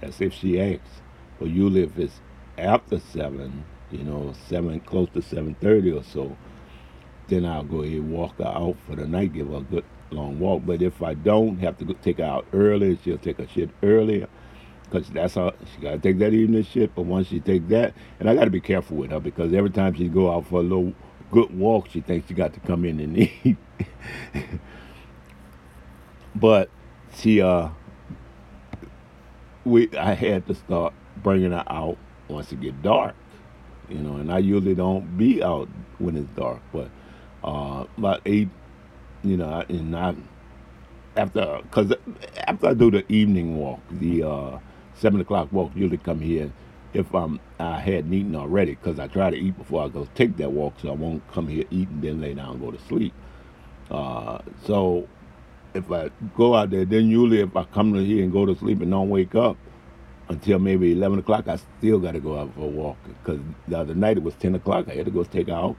That's 0.00 0.20
if 0.20 0.32
she 0.34 0.60
asks. 0.60 1.02
But 1.38 1.48
usually, 1.48 1.82
if 1.82 1.98
it's 1.98 2.20
after 2.56 3.00
seven, 3.00 3.64
you 3.90 4.04
know, 4.04 4.34
seven 4.48 4.80
close 4.80 5.08
to 5.14 5.22
seven 5.22 5.56
thirty 5.60 5.90
or 5.90 6.04
so, 6.04 6.36
then 7.28 7.44
I'll 7.44 7.64
go 7.64 7.82
ahead 7.82 7.98
and 7.98 8.12
walk 8.12 8.38
her 8.38 8.46
out 8.46 8.76
for 8.86 8.96
the 8.96 9.06
night, 9.06 9.32
give 9.32 9.48
her 9.48 9.56
a 9.56 9.60
good 9.60 9.84
long 10.10 10.38
walk. 10.38 10.62
But 10.66 10.82
if 10.82 11.02
I 11.02 11.14
don't 11.14 11.58
have 11.58 11.78
to 11.78 11.84
go 11.84 11.94
take 11.94 12.18
her 12.18 12.24
out 12.24 12.46
early, 12.52 12.98
she'll 13.02 13.18
take 13.18 13.38
a 13.38 13.48
shit 13.48 13.70
earlier. 13.82 14.28
Cause 14.90 15.08
that's 15.10 15.34
how 15.34 15.52
she 15.74 15.82
gotta 15.82 15.98
take 15.98 16.18
that 16.18 16.32
evening 16.32 16.62
shit. 16.64 16.94
But 16.94 17.02
once 17.02 17.28
she 17.28 17.40
take 17.40 17.68
that, 17.68 17.94
and 18.18 18.28
I 18.28 18.34
gotta 18.34 18.50
be 18.50 18.60
careful 18.60 18.96
with 18.96 19.10
her 19.10 19.20
because 19.20 19.52
every 19.52 19.70
time 19.70 19.94
she 19.94 20.08
go 20.08 20.32
out 20.32 20.46
for 20.46 20.60
a 20.60 20.62
little 20.62 20.94
good 21.30 21.56
walk, 21.56 21.88
she 21.90 22.00
thinks 22.00 22.28
she 22.28 22.34
got 22.34 22.54
to 22.54 22.60
come 22.60 22.84
in 22.84 23.00
and 23.00 23.18
eat. 23.44 23.56
but 26.34 26.70
she, 27.16 27.42
uh, 27.42 27.68
we, 29.64 29.90
I 29.96 30.14
had 30.14 30.46
to 30.46 30.54
start 30.54 30.94
bringing 31.22 31.52
her 31.52 31.64
out 31.68 31.98
once 32.28 32.50
it 32.52 32.60
get 32.60 32.80
dark, 32.80 33.14
you 33.88 33.98
know. 33.98 34.16
And 34.16 34.32
I 34.32 34.38
usually 34.38 34.74
don't 34.74 35.18
be 35.18 35.42
out 35.42 35.68
when 35.98 36.16
it's 36.16 36.30
dark, 36.30 36.62
but 36.72 36.90
uh, 37.44 37.84
about 37.96 38.22
eight 38.24 38.48
you 39.22 39.36
know, 39.36 39.64
and 39.68 39.96
I 39.96 40.14
after 41.16 41.60
because 41.62 41.92
after 42.46 42.68
I 42.68 42.74
do 42.74 42.90
the 42.90 43.10
evening 43.12 43.56
walk, 43.56 43.80
the 43.90 44.22
uh, 44.22 44.58
seven 44.98 45.20
o'clock 45.20 45.52
walk, 45.52 45.72
usually 45.74 45.98
come 45.98 46.20
here 46.20 46.52
if 46.94 47.14
I'm 47.14 47.40
I 47.58 47.78
hadn't 47.80 48.12
eaten 48.12 48.34
already 48.36 48.74
because 48.74 48.98
I 48.98 49.06
try 49.08 49.30
to 49.30 49.36
eat 49.36 49.56
before 49.56 49.84
I 49.84 49.88
go 49.88 50.08
take 50.14 50.36
that 50.38 50.52
walk, 50.52 50.74
so 50.80 50.88
I 50.88 50.92
won't 50.92 51.26
come 51.32 51.48
here 51.48 51.64
eat 51.70 51.88
and 51.88 52.02
then 52.02 52.20
lay 52.20 52.34
down 52.34 52.52
and 52.52 52.60
go 52.60 52.70
to 52.70 52.80
sleep. 52.86 53.12
Uh, 53.90 54.38
so 54.64 55.08
if 55.74 55.90
I 55.90 56.10
go 56.36 56.54
out 56.54 56.70
there, 56.70 56.84
then 56.84 57.08
usually 57.08 57.40
if 57.40 57.56
I 57.56 57.64
come 57.64 57.92
to 57.94 58.04
here 58.04 58.22
and 58.22 58.32
go 58.32 58.46
to 58.46 58.54
sleep 58.56 58.80
and 58.80 58.90
don't 58.90 59.10
wake 59.10 59.34
up 59.34 59.56
until 60.28 60.58
maybe 60.58 60.92
eleven 60.92 61.18
o'clock, 61.18 61.48
I 61.48 61.58
still 61.78 61.98
got 61.98 62.12
to 62.12 62.20
go 62.20 62.38
out 62.38 62.54
for 62.54 62.62
a 62.62 62.68
walk 62.68 62.96
because 63.04 63.40
the 63.66 63.78
other 63.78 63.94
night 63.94 64.16
it 64.16 64.22
was 64.22 64.34
ten 64.34 64.54
o'clock. 64.54 64.88
I 64.88 64.94
had 64.94 65.06
to 65.06 65.10
go 65.12 65.24
take 65.24 65.48
out 65.48 65.76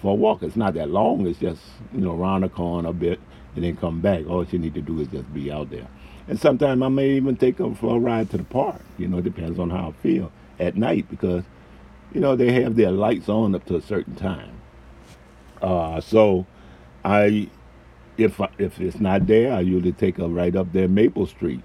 for 0.00 0.12
a 0.12 0.14
walk. 0.14 0.42
It's 0.42 0.56
not 0.56 0.74
that 0.74 0.90
long. 0.90 1.26
It's 1.26 1.38
just 1.38 1.60
you 1.92 2.00
know 2.00 2.14
around 2.16 2.42
the 2.42 2.48
corner 2.48 2.88
a 2.90 2.92
bit 2.92 3.20
and 3.54 3.64
then 3.64 3.76
come 3.76 4.00
back. 4.00 4.26
All 4.28 4.44
you 4.44 4.58
need 4.58 4.74
to 4.74 4.80
do 4.80 5.00
is 5.00 5.08
just 5.08 5.32
be 5.34 5.50
out 5.52 5.70
there. 5.70 5.88
And 6.28 6.38
sometimes 6.38 6.82
I 6.82 6.88
may 6.88 7.10
even 7.10 7.36
take 7.36 7.56
them 7.56 7.74
for 7.74 7.96
a 7.96 7.98
ride 7.98 8.30
to 8.30 8.36
the 8.36 8.44
park. 8.44 8.80
You 8.98 9.08
know, 9.08 9.18
it 9.18 9.24
depends 9.24 9.58
on 9.58 9.70
how 9.70 9.88
I 9.88 10.02
feel 10.02 10.30
at 10.58 10.76
night 10.76 11.08
because 11.10 11.44
you 12.12 12.20
know 12.20 12.36
they 12.36 12.52
have 12.62 12.76
their 12.76 12.90
lights 12.92 13.28
on 13.28 13.54
up 13.54 13.64
to 13.66 13.76
a 13.76 13.82
certain 13.82 14.14
time. 14.14 14.60
Uh, 15.60 16.00
so 16.00 16.46
I, 17.04 17.48
if 18.16 18.40
I, 18.40 18.48
if 18.58 18.80
it's 18.80 19.00
not 19.00 19.26
there, 19.26 19.52
I 19.52 19.60
usually 19.60 19.92
take 19.92 20.18
a 20.18 20.28
right 20.28 20.54
up 20.54 20.72
there 20.72 20.88
Maple 20.88 21.26
Street, 21.26 21.62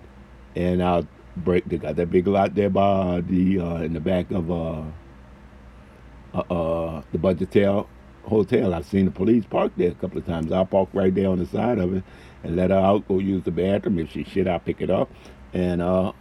and 0.56 0.82
I'll 0.82 1.08
break. 1.36 1.66
They 1.66 1.78
got 1.78 1.96
that 1.98 2.10
big 2.10 2.28
lot 2.28 2.56
there 2.56 2.70
by 2.70 3.22
the 3.22 3.60
uh, 3.60 3.76
in 3.78 3.94
the 3.94 4.00
back 4.00 4.32
of 4.32 4.50
uh, 4.50 4.84
uh, 6.34 6.40
uh 6.40 7.02
the 7.12 7.18
Budgetel 7.18 7.88
hotel. 8.24 8.74
I've 8.74 8.86
seen 8.86 9.06
the 9.06 9.12
police 9.12 9.46
park 9.46 9.74
there 9.78 9.92
a 9.92 9.96
couple 9.96 10.18
of 10.18 10.26
times. 10.26 10.52
I'll 10.52 10.66
park 10.66 10.90
right 10.94 11.14
there 11.14 11.30
on 11.30 11.40
the 11.40 11.46
side 11.46 11.78
of 11.78 11.94
it 11.94 12.04
and 12.48 12.56
let 12.56 12.70
her 12.70 12.78
out, 12.78 13.08
go 13.10 13.20
use 13.20 13.44
the 13.44 13.52
bathroom. 13.52 14.00
If 14.00 14.12
she 14.12 14.24
shit, 14.24 14.48
I'll 14.48 14.60
pick 14.60 14.82
it 14.82 14.90
up 14.90 15.12
and 15.54 15.82
uh, 15.82 16.14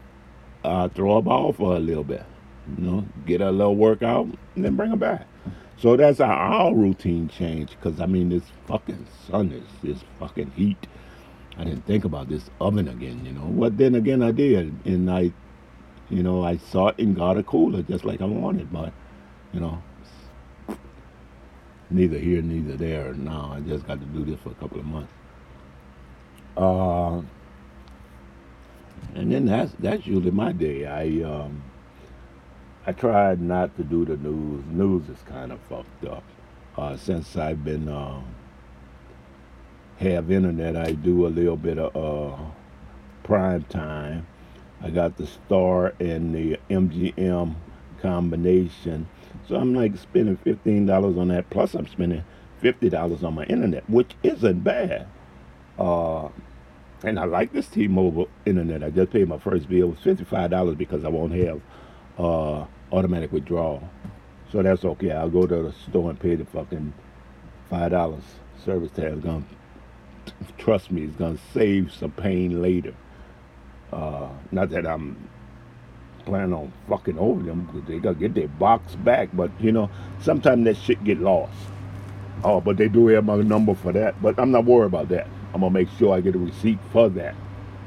I'll 0.64 0.88
throw 0.88 1.18
a 1.18 1.22
ball 1.22 1.52
for 1.52 1.76
a 1.76 1.78
little 1.78 2.04
bit. 2.04 2.24
You 2.76 2.84
know, 2.84 3.06
get 3.26 3.40
her 3.40 3.46
a 3.46 3.52
little 3.52 3.76
workout 3.76 4.26
and 4.56 4.64
then 4.64 4.74
bring 4.74 4.90
her 4.90 4.96
back. 4.96 5.28
So 5.78 5.96
that's 5.96 6.20
our 6.20 6.74
routine 6.74 7.28
changed 7.28 7.76
because, 7.78 8.00
I 8.00 8.06
mean, 8.06 8.28
this 8.30 8.42
fucking 8.66 9.06
sun 9.28 9.52
is 9.52 9.62
this 9.82 10.04
fucking 10.18 10.50
heat. 10.50 10.88
I 11.58 11.64
didn't 11.64 11.86
think 11.86 12.04
about 12.04 12.28
this 12.28 12.50
oven 12.60 12.88
again, 12.88 13.24
you 13.24 13.32
know. 13.32 13.46
But 13.46 13.78
then 13.78 13.94
again, 13.94 14.20
I 14.20 14.32
did. 14.32 14.74
And 14.84 15.08
I, 15.08 15.32
you 16.10 16.24
know, 16.24 16.42
I 16.42 16.56
saw 16.56 16.88
it 16.88 16.98
and 16.98 17.14
got 17.14 17.38
a 17.38 17.44
cooler 17.44 17.82
just 17.82 18.04
like 18.04 18.20
I 18.20 18.24
wanted. 18.24 18.72
But, 18.72 18.92
you 19.52 19.60
know, 19.60 19.80
neither 21.88 22.18
here, 22.18 22.42
neither 22.42 22.76
there. 22.76 23.14
Now 23.14 23.52
I 23.54 23.60
just 23.60 23.86
got 23.86 24.00
to 24.00 24.06
do 24.06 24.24
this 24.24 24.40
for 24.40 24.50
a 24.50 24.54
couple 24.54 24.80
of 24.80 24.86
months. 24.86 25.12
Uh, 26.57 27.22
and 29.14 29.32
then 29.32 29.46
that's 29.46 29.72
that's 29.78 30.07
usually 30.07 30.30
my 30.30 30.52
day. 30.52 30.86
I 30.86 31.22
um, 31.28 31.62
I 32.86 32.92
tried 32.92 33.40
not 33.40 33.76
to 33.76 33.84
do 33.84 34.04
the 34.04 34.16
news. 34.16 34.64
News 34.66 35.09
is 35.09 35.22
kind 35.24 35.52
of 35.52 35.61
fucked 35.62 36.04
up. 36.04 36.22
Uh, 36.76 36.96
since 36.96 37.36
I've 37.36 37.64
been 37.64 37.88
uh, 37.88 38.22
have 39.98 40.30
internet, 40.30 40.76
I 40.76 40.92
do 40.92 41.26
a 41.26 41.28
little 41.28 41.57
bit 41.57 41.78
of 41.78 41.96
uh, 41.96 42.36
prime 43.24 43.64
time. 43.64 44.26
I 44.82 44.90
got 44.90 45.16
the 45.16 45.26
Star 45.26 45.94
and 45.98 46.34
the 46.34 46.59
MGM 46.70 47.54
combination. 48.00 49.09
So 49.48 49.57
I'm 49.57 49.74
like 49.74 49.96
spending 49.96 50.36
fifteen 50.36 50.86
dollars 50.86 51.16
on 51.16 51.28
that. 51.28 51.50
Plus 51.50 51.74
I'm 51.74 51.86
spending 51.86 52.24
fifty 52.61 52.88
dollars 52.90 53.24
on 53.24 53.34
my 53.34 53.44
internet, 53.44 53.88
which 53.88 54.12
isn't 54.22 54.61
bad. 54.61 55.07
Uh, 55.78 56.28
and 57.03 57.18
I 57.18 57.24
like 57.24 57.53
this 57.53 57.68
T-Mobile 57.68 58.28
internet. 58.44 58.82
I 58.82 58.90
just 58.90 59.12
paid 59.12 59.28
my 59.28 59.38
first 59.38 59.68
bill. 59.68 59.88
It 59.88 59.90
was 59.90 59.99
fifty-five 60.01 60.51
dollars 60.51 60.76
because 60.76 61.05
I 61.05 61.09
won't 61.09 61.32
have 61.34 61.61
uh, 62.18 62.64
automatic 62.92 63.32
withdrawal. 63.32 63.88
So 64.53 64.62
that's 64.62 64.84
okay. 64.84 65.12
I'll 65.12 65.28
go 65.28 65.47
to 65.47 65.62
the 65.62 65.72
store 65.72 66.11
and 66.11 66.18
pay 66.18 66.34
the 66.34 66.44
fucking 66.47 66.92
five 67.68 67.90
dollars 67.90 68.22
service 68.64 68.90
tax. 68.92 69.16
Gonna 69.16 69.44
trust 70.59 70.90
me, 70.90 71.05
it's 71.05 71.16
gonna 71.16 71.38
save 71.53 71.92
some 71.92 72.12
pain 72.12 72.62
later. 72.62 72.94
Uh, 73.92 74.28
not 74.51 74.70
that 74.70 74.86
I'm 74.86 75.28
planning 76.24 76.53
on 76.53 76.72
fucking 76.88 77.18
over 77.18 77.42
them 77.42 77.66
because 77.66 77.86
they 77.88 77.99
gotta 77.99 78.16
get 78.18 78.34
their 78.34 78.49
box 78.49 78.94
back, 78.97 79.28
but 79.32 79.51
you 79.61 79.72
know, 79.72 79.90
sometimes 80.20 80.64
that 80.64 80.76
shit 80.76 81.03
get 81.05 81.20
lost. 81.20 81.53
Oh, 82.44 82.61
but 82.61 82.76
they 82.76 82.88
do 82.88 83.07
have 83.09 83.24
my 83.24 83.36
number 83.36 83.74
for 83.74 83.92
that. 83.92 84.20
But 84.22 84.38
I'm 84.38 84.51
not 84.51 84.64
worried 84.64 84.86
about 84.86 85.09
that. 85.11 85.28
I'm 85.57 85.62
gonna 85.62 85.72
make 85.72 85.88
sure 85.98 86.14
I 86.14 86.20
get 86.20 86.34
a 86.34 86.38
receipt 86.38 86.78
for 86.92 87.09
that, 87.09 87.34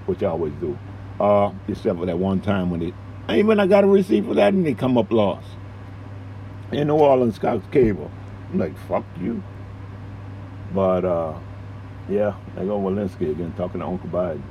which 0.07 0.23
I 0.23 0.29
always 0.29 0.53
do. 0.53 0.75
Uh, 1.19 1.51
except 1.67 1.99
for 1.99 2.07
that 2.07 2.17
one 2.17 2.41
time 2.41 2.71
when 2.71 2.81
it, 2.81 2.95
even 3.29 3.59
I 3.59 3.67
got 3.67 3.83
a 3.83 3.87
receipt 3.87 4.25
for 4.25 4.33
that 4.33 4.53
and 4.53 4.65
they 4.65 4.73
come 4.73 4.97
up 4.97 5.11
lost. 5.11 5.45
In 6.71 6.87
New 6.87 6.95
Orleans, 6.95 7.37
Cox 7.37 7.63
Cable. 7.71 8.09
I'm 8.51 8.57
like, 8.57 8.75
fuck 8.87 9.05
you. 9.21 9.43
But 10.73 11.05
uh, 11.05 11.37
yeah, 12.09 12.33
I 12.57 12.65
go 12.65 12.79
Walensky 12.79 13.29
again 13.29 13.53
talking 13.55 13.81
to 13.81 13.85
Uncle 13.85 14.09
Biden. 14.09 14.41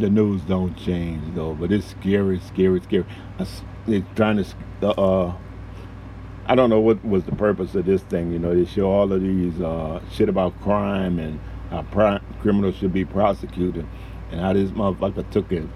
The 0.00 0.10
news 0.10 0.42
don't 0.42 0.76
change 0.76 1.22
though, 1.36 1.54
but 1.54 1.70
it's 1.70 1.86
scary, 1.86 2.40
scary, 2.40 2.80
scary. 2.80 3.06
It's 3.38 3.62
trying 4.16 4.42
to. 4.42 4.88
Uh, 4.88 5.36
I 6.50 6.54
don't 6.54 6.70
know 6.70 6.80
what 6.80 7.04
was 7.04 7.24
the 7.24 7.36
purpose 7.36 7.74
of 7.74 7.84
this 7.84 8.00
thing. 8.04 8.32
You 8.32 8.38
know, 8.38 8.54
they 8.54 8.64
show 8.64 8.90
all 8.90 9.12
of 9.12 9.20
these 9.20 9.60
uh, 9.60 10.00
shit 10.10 10.30
about 10.30 10.58
crime 10.62 11.18
and 11.18 11.38
how 11.68 12.20
criminals 12.40 12.76
should 12.76 12.94
be 12.94 13.04
prosecuted, 13.04 13.86
and 14.30 14.40
how 14.40 14.54
this 14.54 14.70
motherfucker 14.70 15.30
took 15.30 15.52
it. 15.52 15.68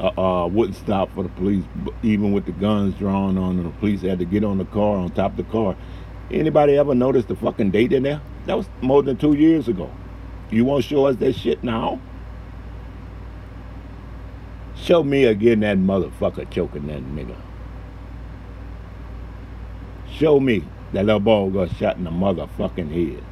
Uh, 0.00 0.08
uh, 0.20 0.46
wouldn't 0.48 0.76
stop 0.76 1.14
for 1.14 1.22
the 1.22 1.28
police, 1.28 1.64
even 2.02 2.32
with 2.32 2.44
the 2.44 2.52
guns 2.52 2.96
drawn 2.96 3.38
on 3.38 3.56
them. 3.56 3.66
The 3.66 3.78
police 3.78 4.02
had 4.02 4.18
to 4.18 4.24
get 4.24 4.42
on 4.42 4.58
the 4.58 4.64
car, 4.64 4.96
on 4.96 5.10
top 5.10 5.30
of 5.32 5.36
the 5.36 5.44
car. 5.44 5.76
Anybody 6.32 6.76
ever 6.76 6.96
notice 6.96 7.26
the 7.26 7.36
fucking 7.36 7.70
date 7.70 7.92
in 7.92 8.02
there? 8.02 8.20
That 8.46 8.56
was 8.56 8.68
more 8.80 9.04
than 9.04 9.16
two 9.16 9.34
years 9.34 9.68
ago. 9.68 9.88
You 10.50 10.64
won't 10.64 10.82
show 10.82 11.06
us 11.06 11.14
that 11.16 11.34
shit 11.34 11.62
now? 11.62 12.00
Show 14.74 15.04
me 15.04 15.24
again 15.24 15.60
that 15.60 15.78
motherfucker 15.78 16.50
choking 16.50 16.88
that 16.88 17.02
nigga. 17.02 17.36
Show 20.14 20.40
me 20.40 20.64
that 20.92 21.04
little 21.04 21.20
ball 21.20 21.50
got 21.50 21.74
shot 21.76 21.96
in 21.96 22.04
the 22.04 22.10
motherfucking 22.10 22.90
head. 22.90 23.24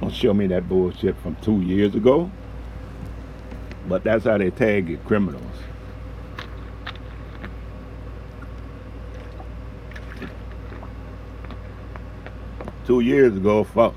Don't 0.00 0.12
show 0.12 0.32
me 0.32 0.46
that 0.48 0.68
bullshit 0.68 1.16
from 1.18 1.36
two 1.36 1.60
years 1.60 1.94
ago. 1.94 2.30
But 3.88 4.04
that's 4.04 4.24
how 4.24 4.38
they 4.38 4.50
tag 4.50 5.04
criminals. 5.04 5.42
two 12.92 13.00
years 13.00 13.36
ago, 13.36 13.64
fuck 13.64 13.94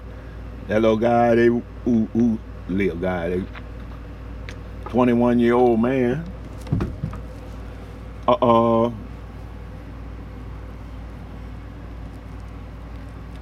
that 0.68 0.82
little 0.82 0.98
guy, 0.98 1.36
they 1.36 1.48
ooh, 1.48 1.62
ooh, 2.16 2.40
little 2.70 2.96
guy, 2.96 3.30
they 3.30 3.44
21 4.86 5.40
year 5.40 5.54
old 5.54 5.82
man. 5.82 6.24
Uh 8.28 8.38
uh 8.42 8.92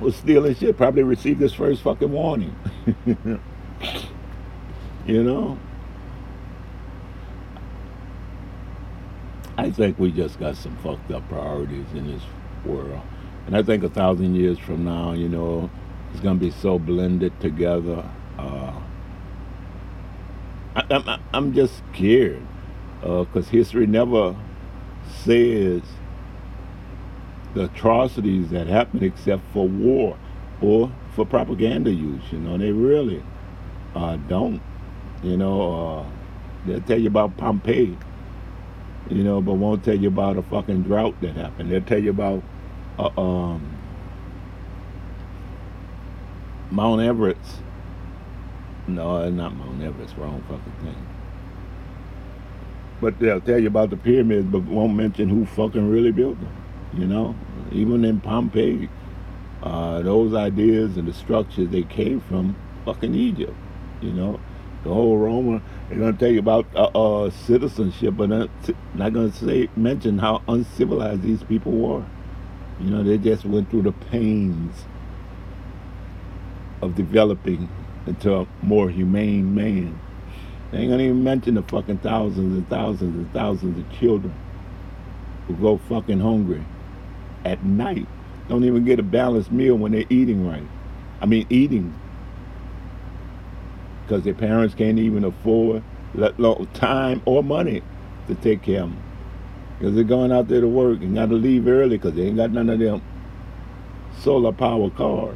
was 0.03 0.15
stealing 0.15 0.55
shit. 0.55 0.77
Probably 0.77 1.03
received 1.03 1.41
his 1.41 1.53
first 1.53 1.81
fucking 1.81 2.11
warning. 2.11 2.55
you 5.05 5.23
know? 5.23 5.57
I 9.57 9.69
think 9.71 9.99
we 9.99 10.11
just 10.11 10.39
got 10.39 10.57
some 10.57 10.75
fucked 10.77 11.11
up 11.11 11.27
priorities 11.29 11.85
in 11.93 12.07
this 12.07 12.23
world. 12.65 13.01
And 13.45 13.55
I 13.55 13.63
think 13.63 13.83
a 13.83 13.89
thousand 13.89 14.35
years 14.35 14.57
from 14.57 14.83
now, 14.83 15.13
you 15.13 15.29
know, 15.29 15.69
it's 16.11 16.21
going 16.21 16.39
to 16.39 16.45
be 16.45 16.51
so 16.51 16.79
blended 16.79 17.39
together. 17.39 18.03
Uh, 18.37 18.73
I, 20.75 21.19
am 21.33 21.53
just 21.53 21.81
scared 21.93 22.41
Uh, 23.03 23.23
because 23.23 23.47
uh, 23.47 23.51
history 23.51 23.85
never 23.85 24.35
says 25.07 25.81
the 27.53 27.65
atrocities 27.65 28.49
that 28.49 28.67
happen 28.67 29.03
except 29.03 29.43
for 29.53 29.67
war 29.67 30.17
or 30.61 30.91
for 31.15 31.25
propaganda 31.25 31.91
use. 31.91 32.23
You 32.31 32.39
know, 32.39 32.57
they 32.57 32.71
really 32.71 33.23
uh, 33.95 34.17
don't. 34.27 34.61
You 35.21 35.37
know, 35.37 35.99
uh, 35.99 36.05
they'll 36.65 36.81
tell 36.81 36.99
you 36.99 37.07
about 37.07 37.37
Pompeii, 37.37 37.97
you 39.09 39.23
know, 39.23 39.41
but 39.41 39.53
won't 39.53 39.83
tell 39.83 39.95
you 39.95 40.07
about 40.07 40.37
a 40.37 40.41
fucking 40.43 40.83
drought 40.83 41.19
that 41.21 41.35
happened. 41.35 41.71
They'll 41.71 41.81
tell 41.81 41.99
you 41.99 42.09
about 42.09 42.43
uh, 42.99 43.09
um, 43.19 43.77
Mount 46.71 47.01
Everest. 47.01 47.61
No, 48.87 49.29
not 49.29 49.55
Mount 49.55 49.81
Everest. 49.81 50.17
Wrong 50.17 50.43
fucking 50.49 50.73
thing. 50.83 51.07
But 52.99 53.19
they'll 53.19 53.41
tell 53.41 53.59
you 53.59 53.67
about 53.67 53.89
the 53.89 53.97
pyramids, 53.97 54.47
but 54.47 54.63
won't 54.63 54.95
mention 54.95 55.29
who 55.29 55.45
fucking 55.45 55.89
really 55.89 56.11
built 56.11 56.39
them. 56.39 56.62
You 56.97 57.07
know, 57.07 57.35
even 57.71 58.05
in 58.05 58.21
Pompeii, 58.21 58.87
uh, 59.63 60.01
those 60.01 60.35
ideas 60.35 60.95
and 60.97 61.07
the 61.07 61.13
structures 61.13 61.69
they 61.69 61.83
came 61.83 62.21
from 62.21 62.55
fucking 62.85 63.15
Egypt. 63.15 63.55
You 64.01 64.11
know, 64.11 64.39
the 64.83 64.93
whole 64.93 65.17
Roman. 65.17 65.63
They're 65.89 65.97
gonna 65.97 66.13
tell 66.13 66.29
you 66.29 66.39
about 66.39 66.67
uh, 66.75 66.89
uh, 66.93 67.29
citizenship, 67.31 68.15
but 68.15 68.29
not, 68.29 68.49
gonna 68.95 69.31
say 69.31 69.69
mention 69.75 70.19
how 70.19 70.43
uncivilized 70.47 71.23
these 71.23 71.43
people 71.43 71.71
were. 71.71 72.05
You 72.79 72.89
know, 72.89 73.03
they 73.03 73.17
just 73.17 73.45
went 73.45 73.71
through 73.71 73.83
the 73.83 73.91
pains 73.91 74.85
of 76.81 76.95
developing 76.95 77.69
into 78.05 78.35
a 78.35 78.47
more 78.61 78.89
humane 78.89 79.55
man. 79.55 79.99
They 80.71 80.79
ain't 80.79 80.91
gonna 80.91 81.03
even 81.03 81.23
mention 81.23 81.55
the 81.55 81.63
fucking 81.63 81.99
thousands 81.99 82.55
and 82.55 82.69
thousands 82.69 83.15
and 83.15 83.31
thousands 83.33 83.79
of 83.79 83.99
children 83.99 84.33
who 85.47 85.55
go 85.55 85.77
fucking 85.89 86.19
hungry 86.19 86.63
at 87.45 87.63
night. 87.63 88.07
Don't 88.49 88.63
even 88.63 88.85
get 88.85 88.99
a 88.99 89.03
balanced 89.03 89.51
meal 89.51 89.75
when 89.75 89.91
they're 89.93 90.05
eating 90.09 90.47
right. 90.47 90.67
I 91.21 91.25
mean, 91.25 91.47
eating. 91.49 91.97
Because 94.03 94.23
their 94.23 94.33
parents 94.33 94.75
can't 94.75 94.99
even 94.99 95.23
afford 95.23 95.83
let 96.13 96.37
alone 96.37 96.67
time 96.73 97.21
or 97.25 97.43
money 97.43 97.81
to 98.27 98.35
take 98.35 98.61
care 98.61 98.83
of 98.83 98.89
them 98.89 99.03
because 99.83 99.95
they're 99.95 100.03
going 100.03 100.31
out 100.31 100.47
there 100.47 100.61
to 100.61 100.67
work 100.67 101.01
and 101.01 101.15
got 101.15 101.27
to 101.27 101.35
leave 101.35 101.67
early 101.67 101.97
because 101.97 102.13
they 102.13 102.23
ain't 102.23 102.37
got 102.37 102.51
none 102.51 102.69
of 102.69 102.79
them 102.79 103.01
solar 104.19 104.53
power 104.53 104.89
cars. 104.91 105.35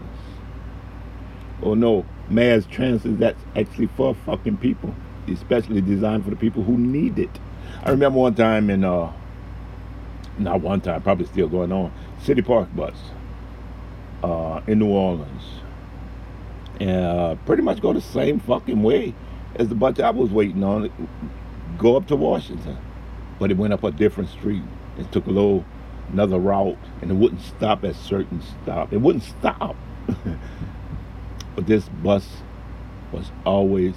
Or 1.61 1.75
no, 1.75 2.05
mass 2.29 2.65
transit 2.65 3.19
that's 3.19 3.43
actually 3.55 3.87
for 3.87 4.13
fucking 4.25 4.57
people, 4.57 4.95
especially 5.27 5.81
designed 5.81 6.23
for 6.23 6.29
the 6.29 6.35
people 6.35 6.63
who 6.63 6.77
need 6.77 7.19
it. 7.19 7.39
I 7.83 7.89
remember 7.89 8.19
one 8.19 8.35
time 8.35 8.69
in, 8.69 8.83
uh, 8.83 9.11
not 10.37 10.61
one 10.61 10.81
time, 10.81 11.01
probably 11.01 11.25
still 11.25 11.47
going 11.47 11.71
on, 11.71 11.91
City 12.21 12.41
Park 12.41 12.73
bus 12.75 12.95
uh, 14.23 14.61
in 14.67 14.79
New 14.79 14.89
Orleans. 14.89 15.43
And 16.79 17.05
uh, 17.05 17.35
pretty 17.45 17.63
much 17.63 17.81
go 17.81 17.93
the 17.93 18.01
same 18.01 18.39
fucking 18.39 18.83
way 18.83 19.15
as 19.55 19.69
the 19.69 19.75
bus 19.75 19.99
I 19.99 20.11
was 20.11 20.29
waiting 20.29 20.63
on, 20.63 20.91
go 21.77 21.97
up 21.97 22.07
to 22.07 22.15
Washington 22.15 22.77
but 23.39 23.51
it 23.51 23.57
went 23.57 23.73
up 23.73 23.83
a 23.83 23.91
different 23.91 24.29
street. 24.29 24.63
It 24.97 25.11
took 25.11 25.27
a 25.27 25.31
little 25.31 25.65
another 26.11 26.39
route, 26.39 26.77
and 27.01 27.11
it 27.11 27.13
wouldn't 27.13 27.41
stop 27.41 27.83
at 27.83 27.95
certain 27.95 28.41
stop. 28.41 28.93
It 28.93 28.97
wouldn't 28.97 29.23
stop. 29.23 29.75
but 31.55 31.67
this 31.67 31.87
bus 31.89 32.27
was 33.11 33.31
always 33.45 33.93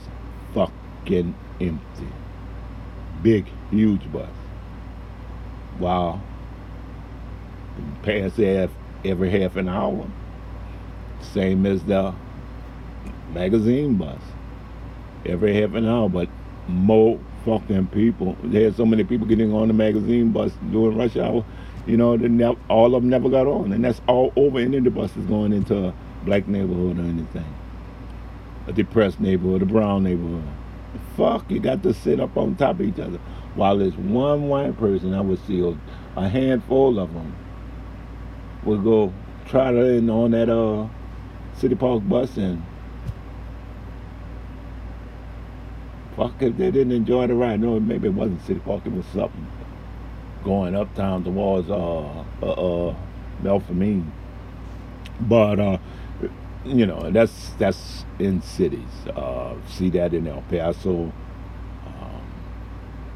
fucking 0.54 1.34
empty. 1.60 2.08
Big, 3.22 3.46
huge 3.70 4.10
bus. 4.12 4.28
Wow. 5.80 6.20
Pass 8.02 8.36
half 8.36 8.70
every 9.04 9.30
half 9.30 9.56
an 9.56 9.68
hour. 9.68 10.06
Same 11.20 11.66
as 11.66 11.82
the 11.84 12.14
magazine 13.32 13.96
bus. 13.96 14.20
Every 15.24 15.54
half 15.54 15.74
an 15.74 15.86
hour, 15.86 16.08
but 16.08 16.28
more 16.68 17.18
fucking 17.44 17.88
people. 17.88 18.36
There's 18.42 18.76
so 18.76 18.84
many 18.84 19.04
people 19.04 19.26
getting 19.26 19.52
on 19.52 19.68
the 19.68 19.74
magazine 19.74 20.30
bus 20.30 20.52
during 20.70 20.96
rush 20.96 21.16
hour. 21.16 21.44
You 21.86 21.96
know, 21.96 22.56
all 22.68 22.94
of 22.94 23.02
them 23.02 23.08
never 23.08 23.30
got 23.30 23.46
on, 23.46 23.72
and 23.72 23.82
that's 23.84 24.02
all 24.06 24.32
over. 24.36 24.58
Any 24.58 24.76
of 24.76 24.84
the 24.84 24.90
buses 24.90 25.24
going 25.26 25.52
into 25.52 25.88
a 25.88 25.94
black 26.24 26.46
neighborhood 26.46 26.98
or 26.98 27.02
anything, 27.02 27.54
a 28.66 28.72
depressed 28.72 29.18
neighborhood, 29.18 29.62
a 29.62 29.66
brown 29.66 30.04
neighborhood. 30.04 30.44
Fuck, 31.16 31.50
you 31.50 31.58
got 31.58 31.82
to 31.82 31.94
sit 31.94 32.20
up 32.20 32.36
on 32.36 32.54
top 32.56 32.80
of 32.80 32.82
each 32.82 32.98
other. 32.98 33.18
While 33.60 33.76
there's 33.76 33.94
one 33.94 34.48
white 34.48 34.74
person 34.78 35.12
I 35.12 35.20
would 35.20 35.38
see, 35.46 35.60
a 36.16 36.28
handful 36.30 36.98
of 36.98 37.12
them 37.12 37.36
would 38.64 38.82
go 38.82 39.12
in 39.52 40.08
on 40.08 40.30
that 40.30 40.48
uh 40.48 40.88
City 41.58 41.74
Park 41.74 42.08
bus 42.08 42.38
and 42.38 42.64
fuck 46.16 46.40
if 46.40 46.56
they 46.56 46.70
didn't 46.70 46.92
enjoy 46.92 47.26
the 47.26 47.34
ride. 47.34 47.60
No, 47.60 47.78
maybe 47.78 48.08
it 48.08 48.14
wasn't 48.14 48.40
City 48.46 48.60
Park. 48.60 48.86
It 48.86 48.92
was 48.92 49.04
something 49.12 49.46
going 50.42 50.74
uptown 50.74 51.22
towards 51.22 51.68
uh 51.68 52.24
uh, 52.42 52.46
uh 52.46 52.96
Belfamine. 53.42 54.10
But 55.20 55.60
uh 55.60 55.78
you 56.64 56.86
know 56.86 57.10
that's 57.10 57.50
that's 57.58 58.06
in 58.18 58.40
cities. 58.40 59.06
Uh, 59.14 59.54
see 59.68 59.90
that 59.90 60.14
in 60.14 60.26
El 60.26 60.40
Paso. 60.48 61.12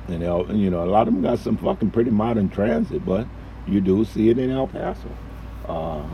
And 0.09 0.23
El, 0.23 0.55
you 0.55 0.71
know 0.71 0.85
a 0.85 0.87
lot 0.87 1.09
of 1.09 1.15
them 1.15 1.23
got 1.23 1.39
some 1.39 1.57
fucking 1.57 1.91
pretty 1.91 2.11
modern 2.11 2.49
transit, 2.49 3.05
but 3.07 3.27
you 3.67 3.81
do 3.81 4.05
see 4.05 4.29
it 4.29 4.39
in 4.39 4.51
El 4.51 4.67
Paso. 4.67 5.09
Uh, 5.67 6.05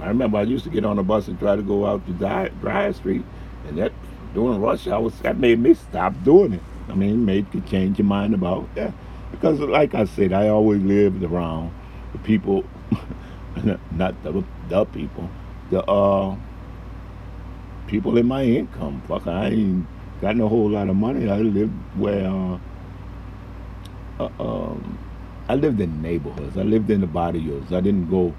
I 0.00 0.08
remember 0.08 0.38
I 0.38 0.42
used 0.42 0.64
to 0.64 0.70
get 0.70 0.84
on 0.84 0.98
a 0.98 1.02
bus 1.02 1.26
and 1.26 1.38
try 1.38 1.56
to 1.56 1.62
go 1.62 1.86
out 1.86 2.06
to 2.06 2.12
Dyer 2.12 2.92
Street, 2.92 3.24
and 3.66 3.78
that 3.78 3.92
during 4.34 4.60
rush 4.60 4.86
hours 4.86 5.18
that 5.20 5.38
made 5.38 5.58
me 5.58 5.74
stop 5.74 6.14
doing 6.22 6.52
it. 6.52 6.62
I 6.88 6.94
mean, 6.94 7.10
it 7.10 7.16
made 7.16 7.46
you 7.52 7.60
change 7.62 7.98
your 7.98 8.06
mind 8.06 8.34
about 8.34 8.72
that 8.76 8.94
because, 9.32 9.58
like 9.58 9.94
I 9.94 10.04
said, 10.04 10.32
I 10.32 10.48
always 10.48 10.82
lived 10.82 11.24
around 11.24 11.74
the 12.12 12.18
people, 12.18 12.64
not 13.90 14.22
the 14.22 14.44
the 14.68 14.84
people, 14.86 15.28
the 15.70 15.82
uh 15.84 16.36
people 17.88 18.16
in 18.18 18.26
my 18.26 18.44
income. 18.44 19.02
Fuck, 19.08 19.26
I 19.26 19.48
ain't 19.48 19.86
got 20.20 20.36
no 20.36 20.48
whole 20.48 20.70
lot 20.70 20.88
of 20.88 20.96
money. 20.96 21.28
I 21.28 21.38
lived 21.38 21.72
where 21.96 22.26
uh, 22.28 22.58
uh, 24.18 24.28
um, 24.38 24.98
I 25.48 25.54
lived 25.54 25.80
in 25.80 26.02
neighborhoods. 26.02 26.56
I 26.56 26.62
lived 26.62 26.90
in 26.90 27.00
the 27.00 27.06
barrios. 27.06 27.72
I 27.72 27.80
didn't 27.80 28.10
go 28.10 28.34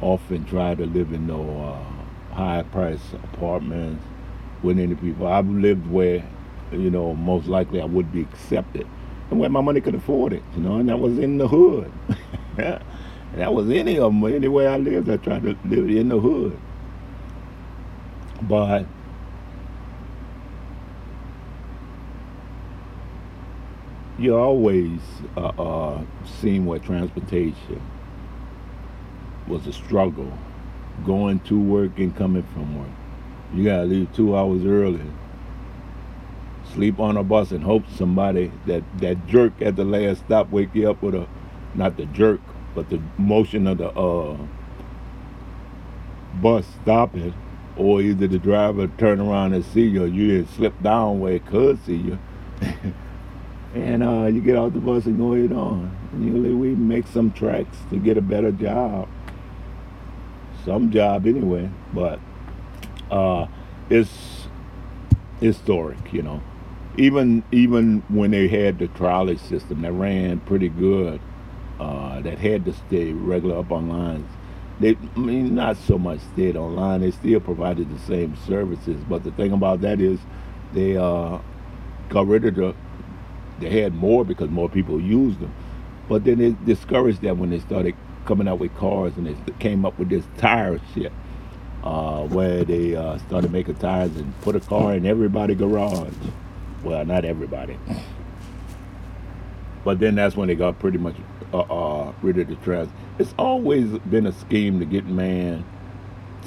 off 0.00 0.30
and 0.30 0.46
try 0.46 0.74
to 0.74 0.86
live 0.86 1.12
in 1.12 1.26
no 1.26 1.42
uh, 2.30 2.34
high 2.34 2.62
price 2.62 3.12
apartments 3.24 4.04
with 4.62 4.78
any 4.78 4.94
people. 4.94 5.26
I've 5.26 5.48
lived 5.48 5.90
where, 5.90 6.24
you 6.70 6.90
know, 6.90 7.14
most 7.14 7.46
likely 7.46 7.80
I 7.80 7.84
would 7.84 8.12
be 8.12 8.20
accepted 8.20 8.86
and 9.30 9.40
where 9.40 9.48
my 9.48 9.60
money 9.60 9.80
could 9.80 9.94
afford 9.94 10.32
it, 10.32 10.42
you 10.54 10.62
know, 10.62 10.76
and 10.76 10.88
that 10.88 10.98
was 10.98 11.18
in 11.18 11.38
the 11.38 11.48
hood. 11.48 11.90
that 12.56 13.54
was 13.54 13.70
any 13.70 13.98
of 13.98 14.12
them. 14.12 14.24
Anywhere 14.24 14.70
I 14.70 14.76
lived, 14.76 15.08
I 15.08 15.16
tried 15.16 15.42
to 15.42 15.56
live 15.64 15.88
in 15.88 16.10
the 16.10 16.20
hood. 16.20 16.58
But 18.42 18.86
you 24.22 24.36
always 24.36 25.00
uh, 25.36 25.48
uh, 25.48 26.00
seen 26.40 26.64
where 26.64 26.78
transportation 26.78 27.82
was 29.48 29.66
a 29.66 29.72
struggle 29.72 30.32
going 31.04 31.40
to 31.40 31.58
work 31.58 31.98
and 31.98 32.14
coming 32.14 32.44
from 32.54 32.78
work. 32.78 32.94
You 33.52 33.64
gotta 33.64 33.84
leave 33.84 34.12
two 34.14 34.36
hours 34.36 34.64
early, 34.64 35.04
sleep 36.72 37.00
on 37.00 37.16
a 37.16 37.24
bus, 37.24 37.50
and 37.50 37.64
hope 37.64 37.84
somebody 37.96 38.52
that 38.66 38.84
that 38.98 39.26
jerk 39.26 39.60
at 39.60 39.74
the 39.74 39.84
last 39.84 40.20
stop 40.20 40.50
wake 40.50 40.74
you 40.74 40.88
up 40.88 41.02
with 41.02 41.14
a, 41.14 41.26
not 41.74 41.96
the 41.96 42.06
jerk, 42.06 42.40
but 42.74 42.88
the 42.90 43.02
motion 43.18 43.66
of 43.66 43.78
the 43.78 43.88
uh, 43.88 44.36
bus 46.40 46.64
stopping 46.82 47.34
or 47.76 48.00
either 48.00 48.28
the 48.28 48.38
driver 48.38 48.86
turn 48.98 49.20
around 49.20 49.54
and 49.54 49.64
see 49.64 49.86
you, 49.86 50.04
or 50.04 50.06
you 50.06 50.28
didn't 50.28 50.54
slip 50.54 50.80
down 50.82 51.18
where 51.18 51.34
it 51.34 51.46
could 51.46 51.84
see 51.84 51.96
you. 51.96 52.18
and 53.74 54.02
uh, 54.02 54.26
you 54.26 54.40
get 54.40 54.56
off 54.56 54.72
the 54.72 54.80
bus 54.80 55.06
and 55.06 55.18
go 55.18 55.34
it 55.34 55.52
on. 55.52 55.96
Usually 56.18 56.52
we 56.54 56.74
make 56.74 57.06
some 57.06 57.32
tracks 57.32 57.78
to 57.90 57.96
get 57.96 58.16
a 58.18 58.22
better 58.22 58.52
job. 58.52 59.08
Some 60.64 60.90
job 60.90 61.26
anyway, 61.26 61.70
but 61.92 62.20
uh, 63.10 63.46
it's 63.90 64.46
historic, 65.40 66.12
you 66.12 66.22
know. 66.22 66.42
Even 66.98 67.42
even 67.50 68.02
when 68.08 68.30
they 68.32 68.48
had 68.48 68.78
the 68.78 68.88
trolley 68.88 69.38
system 69.38 69.82
that 69.82 69.92
ran 69.92 70.40
pretty 70.40 70.68
good, 70.68 71.20
uh, 71.80 72.20
that 72.20 72.38
had 72.38 72.64
to 72.66 72.72
stay 72.72 73.12
regular 73.12 73.58
up 73.58 73.72
on 73.72 73.88
lines, 73.88 74.30
they, 74.78 74.96
I 75.16 75.18
mean, 75.18 75.54
not 75.54 75.76
so 75.78 75.98
much 75.98 76.20
stayed 76.34 76.56
online. 76.56 77.00
They 77.00 77.10
still 77.10 77.40
provided 77.40 77.88
the 77.94 77.98
same 78.00 78.36
services. 78.46 79.02
But 79.08 79.24
the 79.24 79.30
thing 79.32 79.52
about 79.52 79.80
that 79.80 80.00
is, 80.00 80.20
they 80.72 80.96
uh, 80.96 81.38
got 82.08 82.26
rid 82.26 82.44
of 82.44 82.54
the. 82.54 82.74
They 83.62 83.80
had 83.80 83.94
more 83.94 84.24
because 84.24 84.50
more 84.50 84.68
people 84.68 85.00
used 85.00 85.40
them, 85.40 85.54
but 86.08 86.24
then 86.24 86.38
they 86.38 86.56
discouraged 86.64 87.22
that 87.22 87.36
when 87.36 87.50
they 87.50 87.60
started 87.60 87.94
coming 88.24 88.48
out 88.48 88.58
with 88.58 88.74
cars 88.76 89.16
and 89.16 89.26
they 89.26 89.52
came 89.58 89.84
up 89.84 89.98
with 89.98 90.08
this 90.08 90.24
tire 90.36 90.80
shit, 90.94 91.12
uh, 91.84 92.22
where 92.26 92.64
they 92.64 92.94
uh, 92.94 93.18
started 93.18 93.50
making 93.50 93.76
tires 93.76 94.14
and 94.16 94.40
put 94.42 94.56
a 94.56 94.60
car 94.60 94.94
in 94.94 95.06
everybody's 95.06 95.58
garage. 95.58 96.12
Well, 96.82 97.04
not 97.04 97.24
everybody. 97.24 97.78
But 99.84 99.98
then 99.98 100.14
that's 100.14 100.36
when 100.36 100.48
they 100.48 100.54
got 100.54 100.78
pretty 100.78 100.98
much 100.98 101.16
uh, 101.52 101.60
uh, 101.60 102.12
rid 102.22 102.38
of 102.38 102.48
the 102.48 102.56
trans. 102.56 102.90
It's 103.18 103.34
always 103.38 103.98
been 104.00 104.26
a 104.26 104.32
scheme 104.32 104.80
to 104.80 104.86
get 104.86 105.06
man 105.06 105.64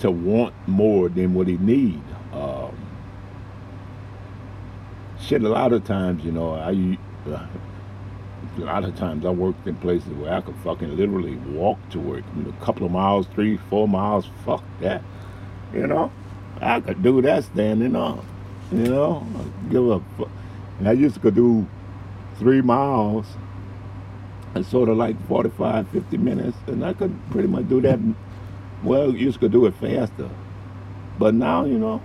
to 0.02 0.12
want 0.12 0.54
more 0.68 1.10
than 1.10 1.34
what 1.34 1.48
he 1.48 1.58
need. 1.58 2.02
Um, 2.34 2.78
shit, 5.22 5.44
a 5.44 5.50
lot 5.50 5.74
of 5.74 5.86
times, 5.86 6.24
you 6.24 6.32
know, 6.32 6.54
I 6.54 6.98
a 7.28 7.48
lot 8.58 8.84
of 8.84 8.96
times 8.98 9.26
I 9.26 9.30
worked 9.30 9.68
in 9.68 9.76
places 9.78 10.10
where 10.14 10.34
I 10.34 10.42
could 10.42 10.56
fucking 10.58 10.96
literally 10.96 11.36
walk 11.36 11.78
to 11.92 12.00
work. 12.00 12.24
I 12.36 12.50
a 12.50 12.66
couple 12.66 12.86
of 12.86 12.92
miles, 12.92 13.28
three, 13.28 13.58
four 13.70 13.88
miles, 13.88 14.30
fuck 14.46 14.64
that. 14.82 15.04
You 15.74 15.88
know, 15.88 16.12
I 16.62 16.80
could 16.80 17.02
do 17.04 17.22
that 17.22 17.44
standing 17.44 17.96
up. 17.96 18.24
You 18.72 18.84
know, 18.84 19.28
give 19.70 19.86
a 19.88 20.00
fuck. 20.18 20.30
And 20.80 20.88
I 20.88 20.94
used 20.94 21.22
to 21.22 21.32
do 21.32 21.68
three 22.38 22.62
miles 22.62 23.26
and 24.54 24.66
sort 24.66 24.90
of 24.90 24.98
like 24.98 25.16
45, 25.28 25.90
50 25.90 26.18
minutes. 26.18 26.58
And 26.68 26.86
I 26.86 26.94
could 26.94 27.18
pretty 27.32 27.48
much 27.48 27.68
do 27.68 27.82
that. 27.82 28.00
Well, 28.84 29.14
used 29.14 29.42
to 29.42 29.50
do 29.50 29.66
it 29.66 29.76
faster. 29.76 30.30
But 31.18 31.34
now, 31.34 31.66
you 31.66 31.78
know, 31.78 32.02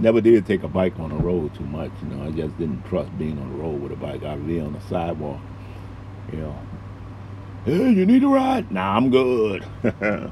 never 0.00 0.20
did 0.20 0.46
take 0.46 0.62
a 0.62 0.68
bike 0.68 0.98
on 0.98 1.10
the 1.10 1.16
road 1.16 1.54
too 1.54 1.64
much. 1.64 1.90
You 2.02 2.08
know, 2.08 2.24
I 2.24 2.30
just 2.30 2.56
didn't 2.58 2.84
trust 2.86 3.16
being 3.18 3.38
on 3.38 3.50
the 3.50 3.56
road 3.62 3.80
with 3.80 3.92
a 3.92 3.96
bike. 3.96 4.22
I'd 4.22 4.46
be 4.46 4.60
on 4.60 4.72
the 4.72 4.80
sidewalk, 4.82 5.40
you 6.32 6.38
know. 6.38 6.58
Hey, 7.64 7.90
you 7.90 8.06
need 8.06 8.22
a 8.22 8.28
ride? 8.28 8.70
Nah, 8.70 8.96
I'm 8.96 9.10
good. 9.10 9.64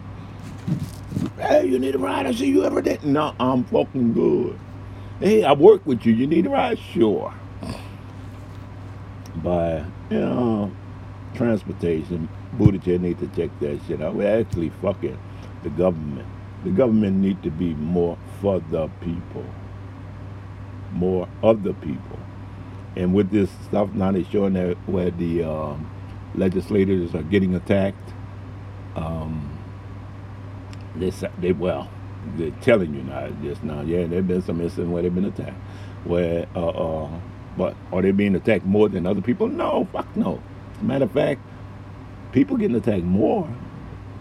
hey, 1.39 1.67
you 1.67 1.79
need 1.79 1.95
a 1.95 1.99
ride? 1.99 2.27
I 2.27 2.33
see 2.33 2.49
you 2.49 2.65
every 2.65 2.83
day. 2.83 2.99
No, 3.03 3.35
I'm 3.39 3.65
fucking 3.65 4.15
good. 4.15 4.59
Hey, 5.21 5.45
I 5.45 5.53
work 5.53 5.85
with 5.87 6.07
you. 6.07 6.13
You 6.13 6.27
need 6.27 6.47
a 6.47 6.51
ride? 6.51 6.79
Sure 6.79 7.35
by, 9.43 9.85
you 10.11 10.21
know, 10.21 10.73
transportation. 11.35 12.29
Buttigieg 12.57 13.01
need 13.01 13.19
to 13.19 13.27
check 13.29 13.51
that 13.61 13.81
shit 13.87 14.01
out. 14.01 14.15
We 14.15 14.27
actually 14.27 14.71
fucking 14.83 15.19
the 15.63 15.71
government. 15.71 16.27
The 16.65 16.71
government 16.71 17.19
need 17.19 17.43
to 17.43 17.51
be 17.51 17.75
more 17.75 18.19
for 18.41 18.61
the 18.61 18.89
people. 19.01 19.45
More 20.93 21.29
of 21.43 21.63
the 21.63 21.75
people. 21.75 22.19
And 22.97 23.15
with 23.15 23.31
this 23.31 23.51
stuff 23.65 23.93
now 23.93 24.13
they're 24.13 24.25
showing 24.25 24.55
that 24.55 24.77
where 24.89 25.11
the 25.11 25.45
um, 25.45 25.91
legislators 26.35 27.15
are 27.15 27.23
getting 27.23 27.55
attacked. 27.55 28.13
Um, 28.95 29.59
they, 30.97 31.11
they 31.39 31.53
well, 31.53 31.91
they're 32.37 32.51
telling 32.63 32.95
you 32.95 33.03
now 33.03 33.29
just 33.43 33.63
now. 33.63 33.83
Yeah, 33.83 34.07
there've 34.07 34.27
been 34.27 34.43
some 34.43 34.61
instances 34.61 34.91
where 34.91 35.03
they've 35.03 35.15
been 35.15 35.27
attacked, 35.27 35.57
where 36.05 36.47
uh, 36.57 36.69
uh, 36.69 37.21
but 37.57 37.77
are 37.93 38.03
they 38.03 38.13
being 38.13 38.35
attacked 38.35 38.65
more 38.65 38.89
than 38.89 39.07
other 39.07 39.21
people? 39.21 39.49
No, 39.49 39.89
fuck 39.93 40.15
no. 40.17 40.43
As 40.75 40.81
a 40.81 40.85
matter 40.85 41.05
of 41.05 41.13
fact, 41.13 41.41
people 42.33 42.57
getting 42.57 42.77
attacked 42.77 43.05
more. 43.05 43.49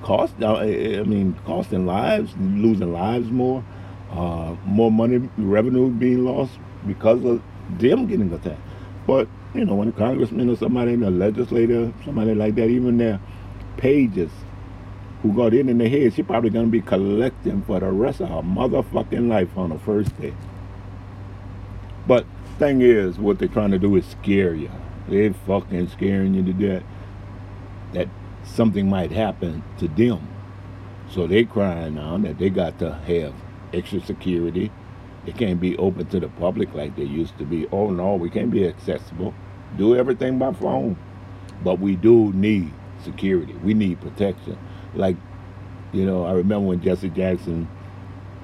Cost, 0.05 0.35
I 0.39 1.01
mean, 1.01 1.35
costing 1.45 1.87
lives, 1.87 2.35
losing 2.39 2.93
lives 2.93 3.31
more, 3.31 3.65
uh, 4.11 4.55
more 4.63 4.91
money, 4.91 5.27
revenue 5.35 5.89
being 5.89 6.23
lost 6.23 6.59
because 6.85 7.25
of 7.25 7.41
them 7.79 8.05
getting 8.05 8.31
attacked. 8.31 8.61
But, 9.07 9.27
you 9.55 9.65
know, 9.65 9.73
when 9.73 9.87
a 9.87 9.91
congressman 9.91 10.47
or 10.47 10.57
somebody, 10.57 10.93
in 10.93 11.01
a 11.01 11.09
legislator, 11.09 11.91
somebody 12.05 12.35
like 12.35 12.53
that, 12.53 12.67
even 12.67 12.99
their 12.99 13.19
pages 13.77 14.29
who 15.23 15.33
got 15.33 15.55
in 15.55 15.69
in 15.69 15.79
the 15.79 15.89
head, 15.89 16.13
she 16.13 16.21
probably 16.21 16.51
to 16.51 16.67
be 16.67 16.81
collecting 16.81 17.63
for 17.63 17.79
the 17.79 17.91
rest 17.91 18.21
of 18.21 18.29
her 18.29 18.43
motherfucking 18.43 19.27
life 19.27 19.57
on 19.57 19.71
the 19.71 19.79
first 19.79 20.15
day. 20.21 20.35
But 22.05 22.27
thing 22.59 22.81
is, 22.81 23.17
what 23.17 23.39
they're 23.39 23.47
trying 23.47 23.71
to 23.71 23.79
do 23.79 23.95
is 23.95 24.05
scare 24.05 24.53
you. 24.53 24.69
They're 25.07 25.33
fucking 25.33 25.87
scaring 25.89 26.35
you 26.35 26.43
to 26.43 26.53
death 26.53 26.83
that 27.93 28.07
something 28.45 28.89
might 28.89 29.11
happen 29.11 29.63
to 29.79 29.87
them. 29.87 30.27
So 31.09 31.27
they 31.27 31.45
crying 31.45 31.95
now 31.95 32.17
that 32.17 32.37
they 32.37 32.49
got 32.49 32.79
to 32.79 32.93
have 32.93 33.33
extra 33.73 34.01
security. 34.01 34.71
It 35.25 35.37
can't 35.37 35.59
be 35.59 35.75
open 35.77 36.05
to 36.07 36.19
the 36.19 36.29
public 36.29 36.73
like 36.73 36.95
they 36.95 37.03
used 37.03 37.37
to 37.39 37.45
be. 37.45 37.67
Oh 37.71 37.89
no, 37.89 38.15
we 38.15 38.29
can't 38.29 38.51
be 38.51 38.67
accessible. 38.67 39.33
do 39.77 39.95
everything 39.95 40.39
by 40.39 40.53
phone. 40.53 40.97
But 41.63 41.79
we 41.79 41.95
do 41.95 42.31
need 42.33 42.71
security. 43.03 43.53
We 43.53 43.73
need 43.73 44.01
protection. 44.01 44.57
Like, 44.93 45.15
you 45.93 46.05
know, 46.05 46.25
I 46.25 46.33
remember 46.33 46.67
when 46.67 46.81
Jesse 46.81 47.09
Jackson 47.09 47.67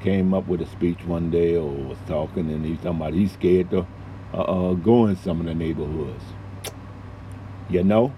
came 0.02 0.34
up 0.34 0.48
with 0.48 0.62
a 0.62 0.66
speech 0.68 1.04
one 1.06 1.30
day 1.30 1.56
or 1.56 1.70
was 1.70 1.98
talking 2.08 2.50
and 2.50 2.66
he's 2.66 2.78
talking 2.78 2.98
about 2.98 3.14
he's 3.14 3.34
scared 3.34 3.70
to 3.70 3.86
uh, 4.34 4.38
uh, 4.38 4.74
go 4.74 5.06
in 5.06 5.16
some 5.16 5.40
of 5.40 5.46
the 5.46 5.54
neighborhoods. 5.54 6.24
You 7.70 7.84
know? 7.84 8.14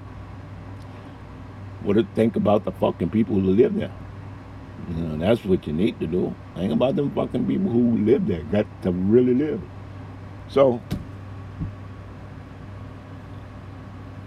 What 1.84 1.96
to 1.96 2.08
think 2.16 2.36
about 2.38 2.64
the 2.64 2.72
fucking 2.72 3.10
people 3.10 3.36
who 3.36 3.52
live 3.52 3.76
there? 3.76 3.92
You 4.90 4.96
know, 4.96 5.18
that's 5.18 5.44
what 5.46 5.68
you 5.68 5.74
need 5.74 6.00
to 6.00 6.08
do. 6.08 6.34
Think 6.56 6.72
about 6.72 6.96
them 6.96 7.12
fucking 7.12 7.46
people 7.46 7.70
who 7.70 7.98
live 7.98 8.26
there, 8.26 8.44
got 8.44 8.66
to 8.84 8.92
really 8.92 9.34
live. 9.34 9.62
So, 10.50 10.82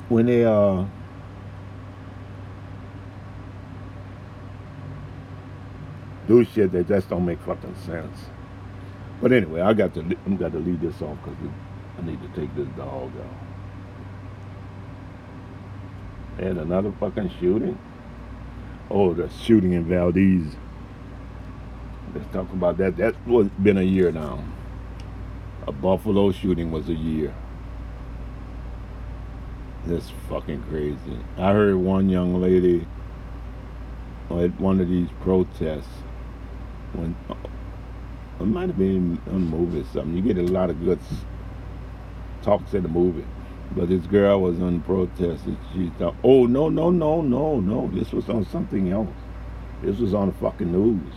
when 0.09 0.27
they 0.27 0.45
uh 0.45 0.85
do 6.29 6.45
shit 6.45 6.73
that 6.73 6.89
just 6.89 7.09
don't 7.09 7.25
make 7.25 7.41
fucking 7.41 7.75
sense. 7.87 8.19
But 9.21 9.33
anyway, 9.33 9.61
I 9.63 9.73
got 9.73 9.95
to 9.95 10.01
I'm 10.27 10.37
got 10.37 10.53
to 10.53 10.59
leave 10.59 10.81
this 10.81 11.01
off 11.01 11.17
because 11.25 11.39
I 11.99 12.03
need 12.03 12.21
to 12.21 12.29
take 12.41 12.55
this 12.55 12.69
dog 12.77 13.13
out. 13.19 13.46
And 16.39 16.59
another 16.59 16.93
fucking 17.01 17.31
shooting. 17.41 17.79
Oh, 18.91 19.15
the 19.15 19.29
shooting 19.29 19.73
in 19.73 19.89
Uvalde. 19.89 20.57
Let's 22.15 22.33
talk 22.33 22.53
about 22.53 22.77
that. 22.79 22.97
That's 22.97 23.17
been 23.59 23.79
a 23.79 23.83
year 23.83 24.13
now. 24.13 24.45
A 25.67 25.73
Buffalo 25.73 26.31
shooting 26.33 26.71
was 26.71 26.89
a 26.89 26.95
year. 26.95 27.35
That's 29.87 30.11
fucking 30.29 30.63
crazy. 30.65 31.19
I 31.37 31.53
heard 31.53 31.77
one 31.77 32.09
young 32.09 32.41
lady 32.41 32.87
at 34.31 34.61
one 34.61 34.81
of 34.81 34.89
these 34.89 35.09
protests 35.21 35.87
when 36.93 37.15
uh, 37.31 37.35
it 38.41 38.47
might 38.47 38.69
have 38.69 38.79
been 38.79 39.21
a 39.27 39.33
movie 39.33 39.81
or 39.81 39.85
something. 39.93 40.17
You 40.17 40.23
get 40.23 40.39
a 40.39 40.53
lot 40.53 40.71
of 40.71 40.85
good 40.85 40.99
talks 42.43 42.75
at 42.75 42.83
the 42.83 42.89
movie. 42.89 43.25
But 43.75 43.89
this 43.89 44.07
girl 44.07 44.41
was 44.41 44.61
on 44.61 44.81
protest 44.83 45.45
she 45.75 45.91
thought, 45.99 46.15
oh, 46.23 46.47
no, 46.47 46.69
no, 46.69 46.91
no, 46.91 47.21
no, 47.21 47.61
no. 47.61 47.91
This 47.93 48.13
was 48.13 48.29
on 48.29 48.47
something 48.47 48.91
else. 48.91 49.09
This 49.83 49.99
was 49.99 50.15
on 50.15 50.29
the 50.29 50.35
fucking 50.35 50.73
news 50.73 51.13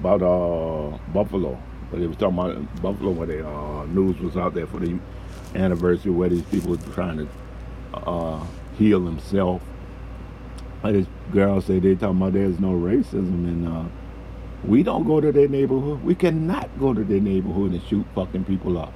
about 0.00 0.22
uh, 0.22 0.98
Buffalo. 1.12 1.60
But 1.90 2.00
it 2.00 2.06
was 2.06 2.16
talking 2.16 2.38
about 2.38 2.82
Buffalo 2.82 3.10
where 3.12 3.26
the 3.26 3.48
uh, 3.48 3.86
news 3.86 4.18
was 4.20 4.36
out 4.36 4.54
there 4.54 4.66
for 4.66 4.80
the 4.80 4.98
anniversary 5.54 6.10
where 6.10 6.28
these 6.28 6.42
people 6.44 6.70
were 6.70 6.92
trying 6.92 7.18
to 7.18 7.28
uh, 7.94 8.44
heal 8.76 9.00
themselves. 9.00 9.64
But 10.82 10.92
this 10.92 11.06
girl 11.32 11.60
said 11.60 11.82
they 11.82 11.94
talking 11.94 12.16
about 12.18 12.34
there's 12.34 12.60
no 12.60 12.72
racism 12.72 13.44
and 13.44 13.68
uh, 13.68 13.84
we 14.64 14.82
don't 14.82 15.06
go 15.06 15.20
to 15.20 15.32
their 15.32 15.48
neighborhood. 15.48 16.02
We 16.02 16.14
cannot 16.14 16.68
go 16.78 16.92
to 16.94 17.04
their 17.04 17.20
neighborhood 17.20 17.72
and 17.72 17.82
shoot 17.84 18.06
fucking 18.14 18.44
people 18.44 18.78
up. 18.78 18.92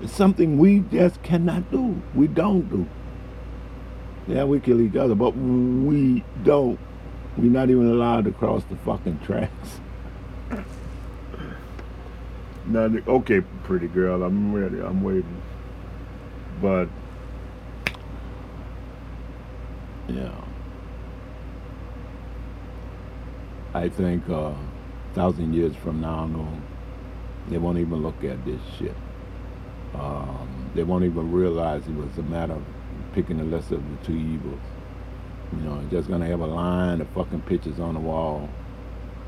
It's 0.00 0.12
something 0.12 0.58
we 0.58 0.80
just 0.80 1.22
cannot 1.22 1.70
do. 1.70 2.02
We 2.14 2.26
don't 2.26 2.68
do. 2.68 2.86
Yeah, 4.26 4.44
we 4.44 4.60
kill 4.60 4.80
each 4.80 4.96
other, 4.96 5.14
but 5.14 5.36
we 5.36 6.24
don't. 6.42 6.78
We're 7.36 7.50
not 7.50 7.68
even 7.70 7.90
allowed 7.90 8.24
to 8.24 8.32
cross 8.32 8.62
the 8.64 8.76
fucking 8.76 9.20
tracks. 9.20 9.80
now, 12.66 12.90
okay, 13.06 13.40
pretty 13.64 13.88
girl, 13.88 14.22
I'm 14.22 14.54
ready. 14.54 14.80
I'm 14.80 15.02
waiting. 15.02 15.42
But, 16.62 16.88
yeah. 20.08 20.30
I 23.74 23.88
think 23.88 24.28
uh, 24.30 24.52
a 24.52 24.56
thousand 25.14 25.52
years 25.52 25.74
from 25.76 26.00
now, 26.00 26.26
no, 26.26 26.48
they 27.48 27.58
won't 27.58 27.78
even 27.78 28.02
look 28.02 28.22
at 28.22 28.44
this 28.44 28.60
shit. 28.78 28.94
Um, 29.94 30.70
they 30.74 30.82
won't 30.82 31.04
even 31.04 31.30
realize 31.30 31.86
it 31.86 31.94
was 31.94 32.16
a 32.18 32.22
matter 32.22 32.54
of 32.54 32.62
picking 33.12 33.38
the 33.38 33.44
lesser 33.44 33.76
of 33.76 33.82
the 33.82 34.06
two 34.06 34.16
evils. 34.16 34.60
You 35.52 35.60
know, 35.60 35.84
just 35.90 36.08
gonna 36.08 36.26
have 36.26 36.40
a 36.40 36.46
line 36.46 37.00
of 37.00 37.08
fucking 37.10 37.42
pictures 37.42 37.78
on 37.78 37.94
the 37.94 38.00
wall 38.00 38.48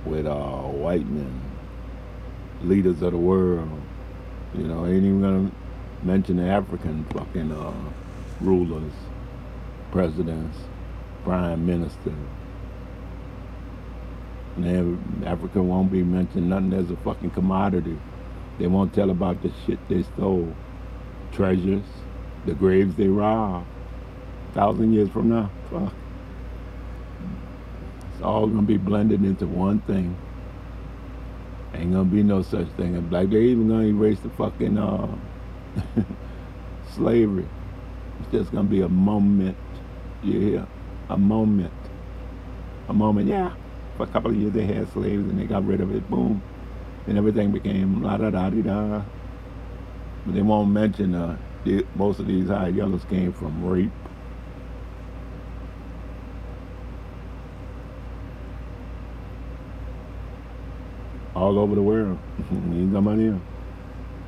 with 0.05 0.27
uh, 0.27 0.63
white 0.63 1.07
men, 1.07 1.41
leaders 2.63 3.03
of 3.03 3.13
the 3.13 3.19
world. 3.19 3.71
You 4.55 4.65
know, 4.65 4.87
ain't 4.87 5.05
even 5.05 5.21
gonna 5.21 5.53
mention 6.03 6.37
the 6.37 6.45
African 6.45 7.05
fucking 7.05 7.53
uh, 7.53 7.73
rulers, 8.41 8.93
presidents, 9.93 10.59
prime 11.25 11.65
ministers. 11.65 12.15
Africa 15.25 15.63
won't 15.63 15.93
be 15.93 16.03
mentioned 16.03 16.49
nothing 16.49 16.73
as 16.73 16.91
a 16.91 16.97
fucking 16.97 17.31
commodity. 17.31 17.99
They 18.59 18.67
won't 18.67 18.95
tell 18.95 19.11
about 19.11 19.43
the 19.43 19.53
shit 19.65 19.79
they 19.89 20.03
stole, 20.03 20.55
treasures, 21.33 21.85
the 22.47 22.55
graves 22.55 22.95
they 22.97 23.09
robbed. 23.09 23.67
Thousand 24.55 24.95
years 24.95 25.11
from 25.11 25.29
now, 25.29 25.51
fuck. 25.71 25.93
It's 28.13 28.23
all 28.23 28.47
gonna 28.47 28.63
be 28.63 28.79
blended 28.79 29.25
into 29.25 29.47
one 29.47 29.81
thing. 29.81 30.17
Ain't 31.75 31.93
gonna 31.93 32.05
be 32.05 32.23
no 32.23 32.41
such 32.41 32.69
thing. 32.71 33.11
Like 33.11 33.29
they 33.29 33.43
even 33.43 33.69
gonna 33.69 33.89
erase 33.89 34.21
the 34.21 34.31
fucking 34.31 34.79
uh, 34.79 35.15
slavery. 36.95 37.47
It's 38.21 38.33
just 38.33 38.53
gonna 38.53 38.65
be 38.65 38.81
a 38.81 38.89
moment. 38.89 39.59
You 40.23 40.41
hear? 40.41 40.67
A 41.11 41.19
moment. 41.19 41.75
A 42.89 42.95
moment. 42.95 43.29
Yeah. 43.29 43.55
For 43.99 44.05
a 44.05 44.07
couple 44.07 44.31
of 44.31 44.37
years 44.39 44.53
they 44.53 44.65
had 44.65 44.91
slaves 44.93 45.29
and 45.29 45.39
they 45.39 45.45
got 45.45 45.67
rid 45.67 45.83
of 45.83 45.95
it. 45.95 46.09
Boom 46.09 46.43
and 47.07 47.17
everything 47.17 47.53
became 47.53 48.03
la 48.03 48.17
da 48.17 48.31
da 48.31 48.51
da. 48.51 49.03
But 50.25 50.35
they 50.35 50.43
won't 50.43 50.71
mention 50.71 51.15
uh, 51.15 51.39
the, 51.65 51.87
most 51.95 52.19
of 52.19 52.27
these 52.27 52.49
high 52.49 52.69
yellows 52.69 53.05
came 53.09 53.33
from 53.33 53.65
rape. 53.65 53.93
All 61.35 61.59
over 61.59 61.75
the 61.75 61.83
world. 61.83 62.19
Ain't 62.51 62.93
nobody 62.93 63.23
here. 63.23 63.41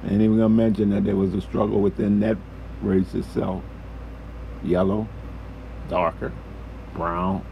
Ain't 0.05 0.23
even 0.23 0.37
gonna 0.37 0.49
mention 0.49 0.91
that 0.91 1.05
there 1.05 1.17
was 1.17 1.35
a 1.35 1.41
struggle 1.41 1.81
within 1.81 2.21
that 2.21 2.37
race 2.83 3.15
itself. 3.15 3.65
Yellow, 4.63 5.09
darker, 5.89 6.33
brown, 6.95 7.45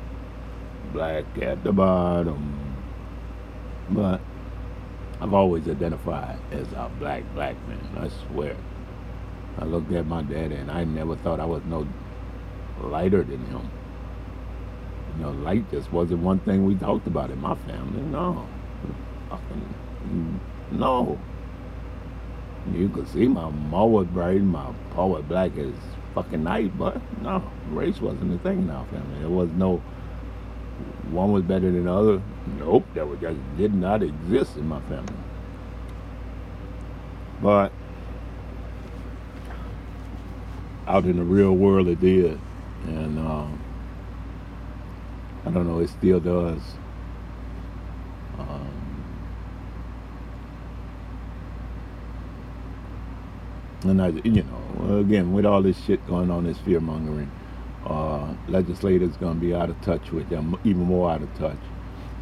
black 0.93 1.25
at 1.41 1.65
the 1.65 1.73
bottom. 1.73 2.77
But 3.91 4.21
I've 5.21 5.33
always 5.33 5.67
identified 5.69 6.39
as 6.53 6.67
a 6.73 6.91
black 6.99 7.23
black 7.35 7.57
man. 7.69 7.81
I 7.99 8.09
swear. 8.29 8.57
I 9.59 9.65
looked 9.65 9.93
at 9.93 10.07
my 10.07 10.23
daddy 10.23 10.57
and 10.57 10.71
I 10.71 10.85
never 10.85 11.17
thought 11.17 11.41
I 11.41 11.47
was 11.47 11.63
no 11.65 11.87
lighter 12.83 13.25
than 13.25 13.45
him. 13.47 13.71
You 15.17 15.23
know, 15.23 15.31
light 15.31 15.71
just 15.71 15.91
wasn't 15.93 16.21
one 16.21 16.41
thing 16.41 16.67
we 16.67 16.75
talked 16.75 17.07
about 17.07 17.31
in 17.31 17.41
my 17.41 17.55
family. 17.55 18.03
No. 18.03 18.47
Fucking 19.31 20.41
no. 20.73 21.19
You 22.73 22.89
could 22.89 23.09
see 23.09 23.29
my 23.29 23.49
mom 23.49 23.93
was 23.93 24.07
bright, 24.09 24.43
my 24.43 24.73
pa 24.91 25.07
was 25.07 25.25
black 25.25 25.57
as 25.57 25.73
fucking 26.15 26.43
night, 26.43 26.77
but 26.77 27.01
no, 27.23 27.43
race 27.69 28.01
wasn't 28.01 28.35
a 28.35 28.39
thing 28.39 28.61
in 28.61 28.71
our 28.71 28.85
family. 28.87 29.21
There 29.21 29.31
was 29.31 29.51
no 29.51 29.83
one 31.11 31.33
was 31.33 31.43
better 31.43 31.71
than 31.71 31.85
the 31.85 31.93
other. 31.93 32.23
Nope, 32.59 32.87
that 32.95 33.07
was 33.07 33.19
just 33.21 33.39
did 33.57 33.75
not 33.75 34.03
exist 34.03 34.57
in 34.57 34.69
my 34.69 34.81
family. 34.83 35.15
But 37.41 37.73
out 40.87 41.05
in 41.05 41.17
the 41.17 41.25
real 41.25 41.53
world, 41.53 41.89
it 41.89 42.01
did, 42.01 42.39
and 42.87 43.19
um, 43.19 43.61
I 45.45 45.51
don't 45.51 45.67
know, 45.67 45.81
it 45.81 45.89
still 45.89 46.21
does. 46.21 46.61
Um, 48.39 49.05
and 53.83 54.03
I, 54.03 54.09
you 54.09 54.45
know, 54.45 54.99
again, 54.99 55.33
with 55.33 55.47
all 55.47 55.63
this 55.63 55.83
shit 55.85 56.07
going 56.07 56.31
on, 56.31 56.45
this 56.45 56.59
fear 56.59 56.81
mongering 56.81 57.31
uh, 57.87 58.35
legislators 58.49 59.17
going 59.19 59.37
to 59.37 59.41
be 59.41 59.55
out 59.55 59.71
of 59.71 59.81
touch 59.83 60.13
with 60.13 60.29
them, 60.31 60.59
even 60.65 60.83
more 60.83 61.11
out 61.13 61.23
of 61.23 61.35
touch. 61.39 61.59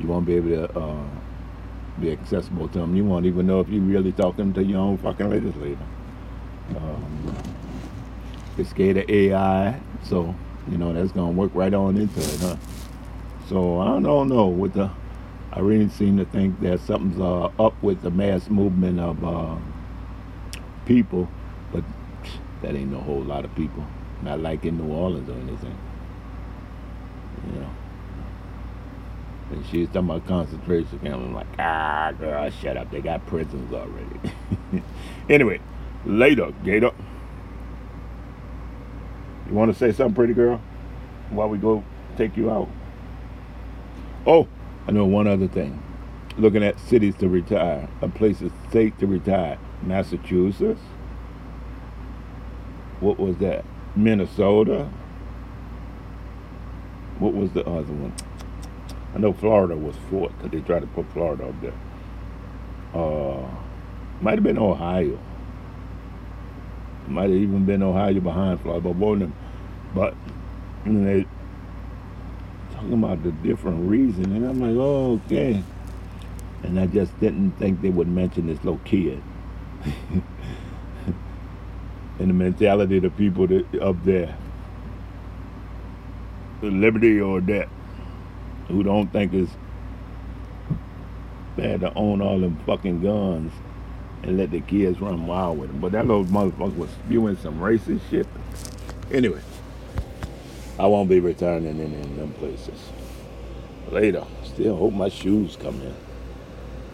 You 0.01 0.09
won't 0.09 0.27
be 0.27 0.37
able 0.37 0.51
to 0.51 0.79
uh, 0.81 1.05
be 2.01 2.13
accessible 2.13 2.69
to 2.71 2.81
them. 2.81 2.97
You 2.97 3.05
won't 3.05 3.27
even 3.27 3.47
know 3.47 3.61
if 3.61 3.69
you're 3.71 3.83
really 3.83 4.13
talking 4.13 4.55
to 4.55 4.65
your 4.65 4.81
own 4.81 4.99
fucking 4.99 5.31
legislator. 5.31 5.79
Um, 6.77 7.37
they're 8.57 8.67
scared 8.67 8.99
of 8.99 9.11
AI, 9.11 9.81
so 10.05 10.35
you 10.71 10.79
know 10.79 10.93
that's 10.95 11.13
going 11.13 11.35
to 11.35 11.41
work 11.41 11.53
right 11.55 11.75
on 11.75 11.97
into 11.99 12.21
it, 12.21 12.41
huh? 12.41 12.57
So 13.49 13.81
I 13.81 13.87
don't 14.01 14.29
know. 14.29 14.49
With 14.49 14.75
the, 14.75 14.91
I 15.53 15.61
really 15.61 15.89
seem 15.91 16.19
to 16.19 16.27
think 16.27 16.61
that 16.63 16.81
something's 16.81 17.21
uh, 17.21 17.47
up 17.61 17.83
with 17.83 18.03
the 18.03 18.11
mass 18.11 18.51
movement 18.51 19.01
of 19.01 19.25
uh, 19.25 19.57
people, 20.87 21.29
but 21.73 21.85
That 22.63 22.77
ain't 22.77 22.95
a 22.95 22.99
whole 23.01 23.23
lot 23.23 23.45
of 23.45 23.55
people. 23.57 23.87
Not 24.25 24.41
like 24.41 24.65
in 24.65 24.79
New 24.79 24.93
Orleans 24.93 25.29
or 25.29 25.35
anything. 25.35 25.79
You 27.47 27.61
know. 27.61 27.71
And 29.51 29.67
she 29.67 29.81
was 29.81 29.89
talking 29.89 30.09
about 30.09 30.27
concentration 30.27 30.99
camp. 31.01 31.17
I'm 31.17 31.35
like, 31.35 31.47
ah, 31.59 32.13
girl, 32.19 32.51
shut 32.51 32.79
up. 32.79 32.91
They 32.91 33.03
got 33.03 33.27
prisons 33.27 33.73
already. 33.73 34.83
anyway, 35.29 35.61
later, 36.07 36.53
Gator. 36.65 36.93
You 39.47 39.55
want 39.55 39.71
to 39.71 39.79
say 39.79 39.93
something, 39.93 40.15
pretty 40.15 40.33
girl, 40.33 40.63
while 41.29 41.51
we 41.51 41.59
go 41.59 41.85
take 42.17 42.35
you 42.35 42.51
out? 42.51 42.69
Oh, 44.27 44.49
I 44.89 44.93
know 44.93 45.05
one 45.05 45.27
other 45.27 45.49
thing. 45.49 45.83
Looking 46.39 46.65
at 46.65 46.81
cities 46.81 47.15
to 47.17 47.29
retire, 47.29 47.87
a 48.01 48.09
places 48.09 48.51
state 48.71 48.99
to 49.01 49.07
retire. 49.07 49.59
Massachusetts. 49.83 50.81
What 53.01 53.19
was 53.19 53.37
that? 53.37 53.67
Minnesota. 53.97 54.91
What 57.19 57.35
was 57.35 57.53
the 57.53 57.65
other 57.67 57.93
one? 57.93 58.13
I 59.15 59.19
know 59.19 59.33
Florida 59.33 59.77
was 59.77 59.95
fourth 60.11 60.33
because 60.37 60.51
they 60.51 60.61
tried 60.61 60.81
to 60.81 60.87
put 60.89 61.11
Florida 61.13 61.47
up 61.47 61.61
there. 61.61 61.73
Uh, 62.93 63.49
might 64.21 64.35
have 64.35 64.43
been 64.43 64.59
Ohio. 64.59 65.19
Might 67.07 67.31
have 67.31 67.39
even 67.39 67.65
been 67.65 67.83
Ohio 67.83 68.19
behind 68.21 68.61
Florida, 68.61 68.83
but 68.83 68.97
one 68.97 69.15
of 69.15 69.19
them. 69.21 69.37
But 69.95 70.15
know, 70.85 71.05
they 71.05 71.27
talking 72.73 72.93
about 72.93 73.23
the 73.23 73.33
different 73.33 73.89
reason, 73.89 74.37
and 74.37 74.47
I'm 74.47 74.61
like, 74.61 74.77
oh, 74.77 75.21
okay. 75.27 75.63
And 76.63 76.79
I 76.81 76.87
just 76.87 77.19
didn't 77.21 77.53
think 77.53 77.81
they 77.83 77.91
would 77.91 78.09
mention 78.09 78.47
this 78.47 78.59
little 78.59 78.81
kid. 78.85 79.23
and 82.19 82.31
the 82.31 82.35
mentality 82.35 82.97
of 82.99 83.03
the 83.03 83.11
people 83.11 83.47
that 83.47 83.67
up 83.81 83.97
there. 84.05 84.37
The 86.61 86.71
liberty 86.71 87.21
or 87.21 87.41
death 87.41 87.69
who 88.69 88.83
don't 88.83 89.13
think 89.13 89.35
it's 89.35 89.53
bad 91.57 91.81
to 91.81 91.93
own 91.95 92.21
all 92.21 92.41
them 92.41 92.59
fucking 92.67 93.03
guns 93.03 93.53
and 94.23 94.39
let 94.39 94.51
the 94.51 94.61
kids 94.61 95.01
run 95.01 95.27
wild 95.27 95.59
with 95.59 95.71
them. 95.71 95.81
But 95.81 95.93
that 95.93 96.07
little 96.07 96.25
motherfucker 96.25 96.77
was 96.77 96.91
spewing 96.91 97.37
some 97.37 97.59
racist 97.59 98.01
shit. 98.11 98.27
Anyway, 99.13 99.41
I 100.79 100.87
won't 100.87 101.09
be 101.09 101.21
returning 101.21 101.79
in, 101.79 101.95
in 101.95 102.17
them 102.17 102.33
places. 102.35 102.91
Later, 103.91 104.25
still 104.43 104.77
hope 104.77 104.95
my 104.95 105.09
shoes 105.09 105.57
come 105.57 105.81
in. 105.83 105.95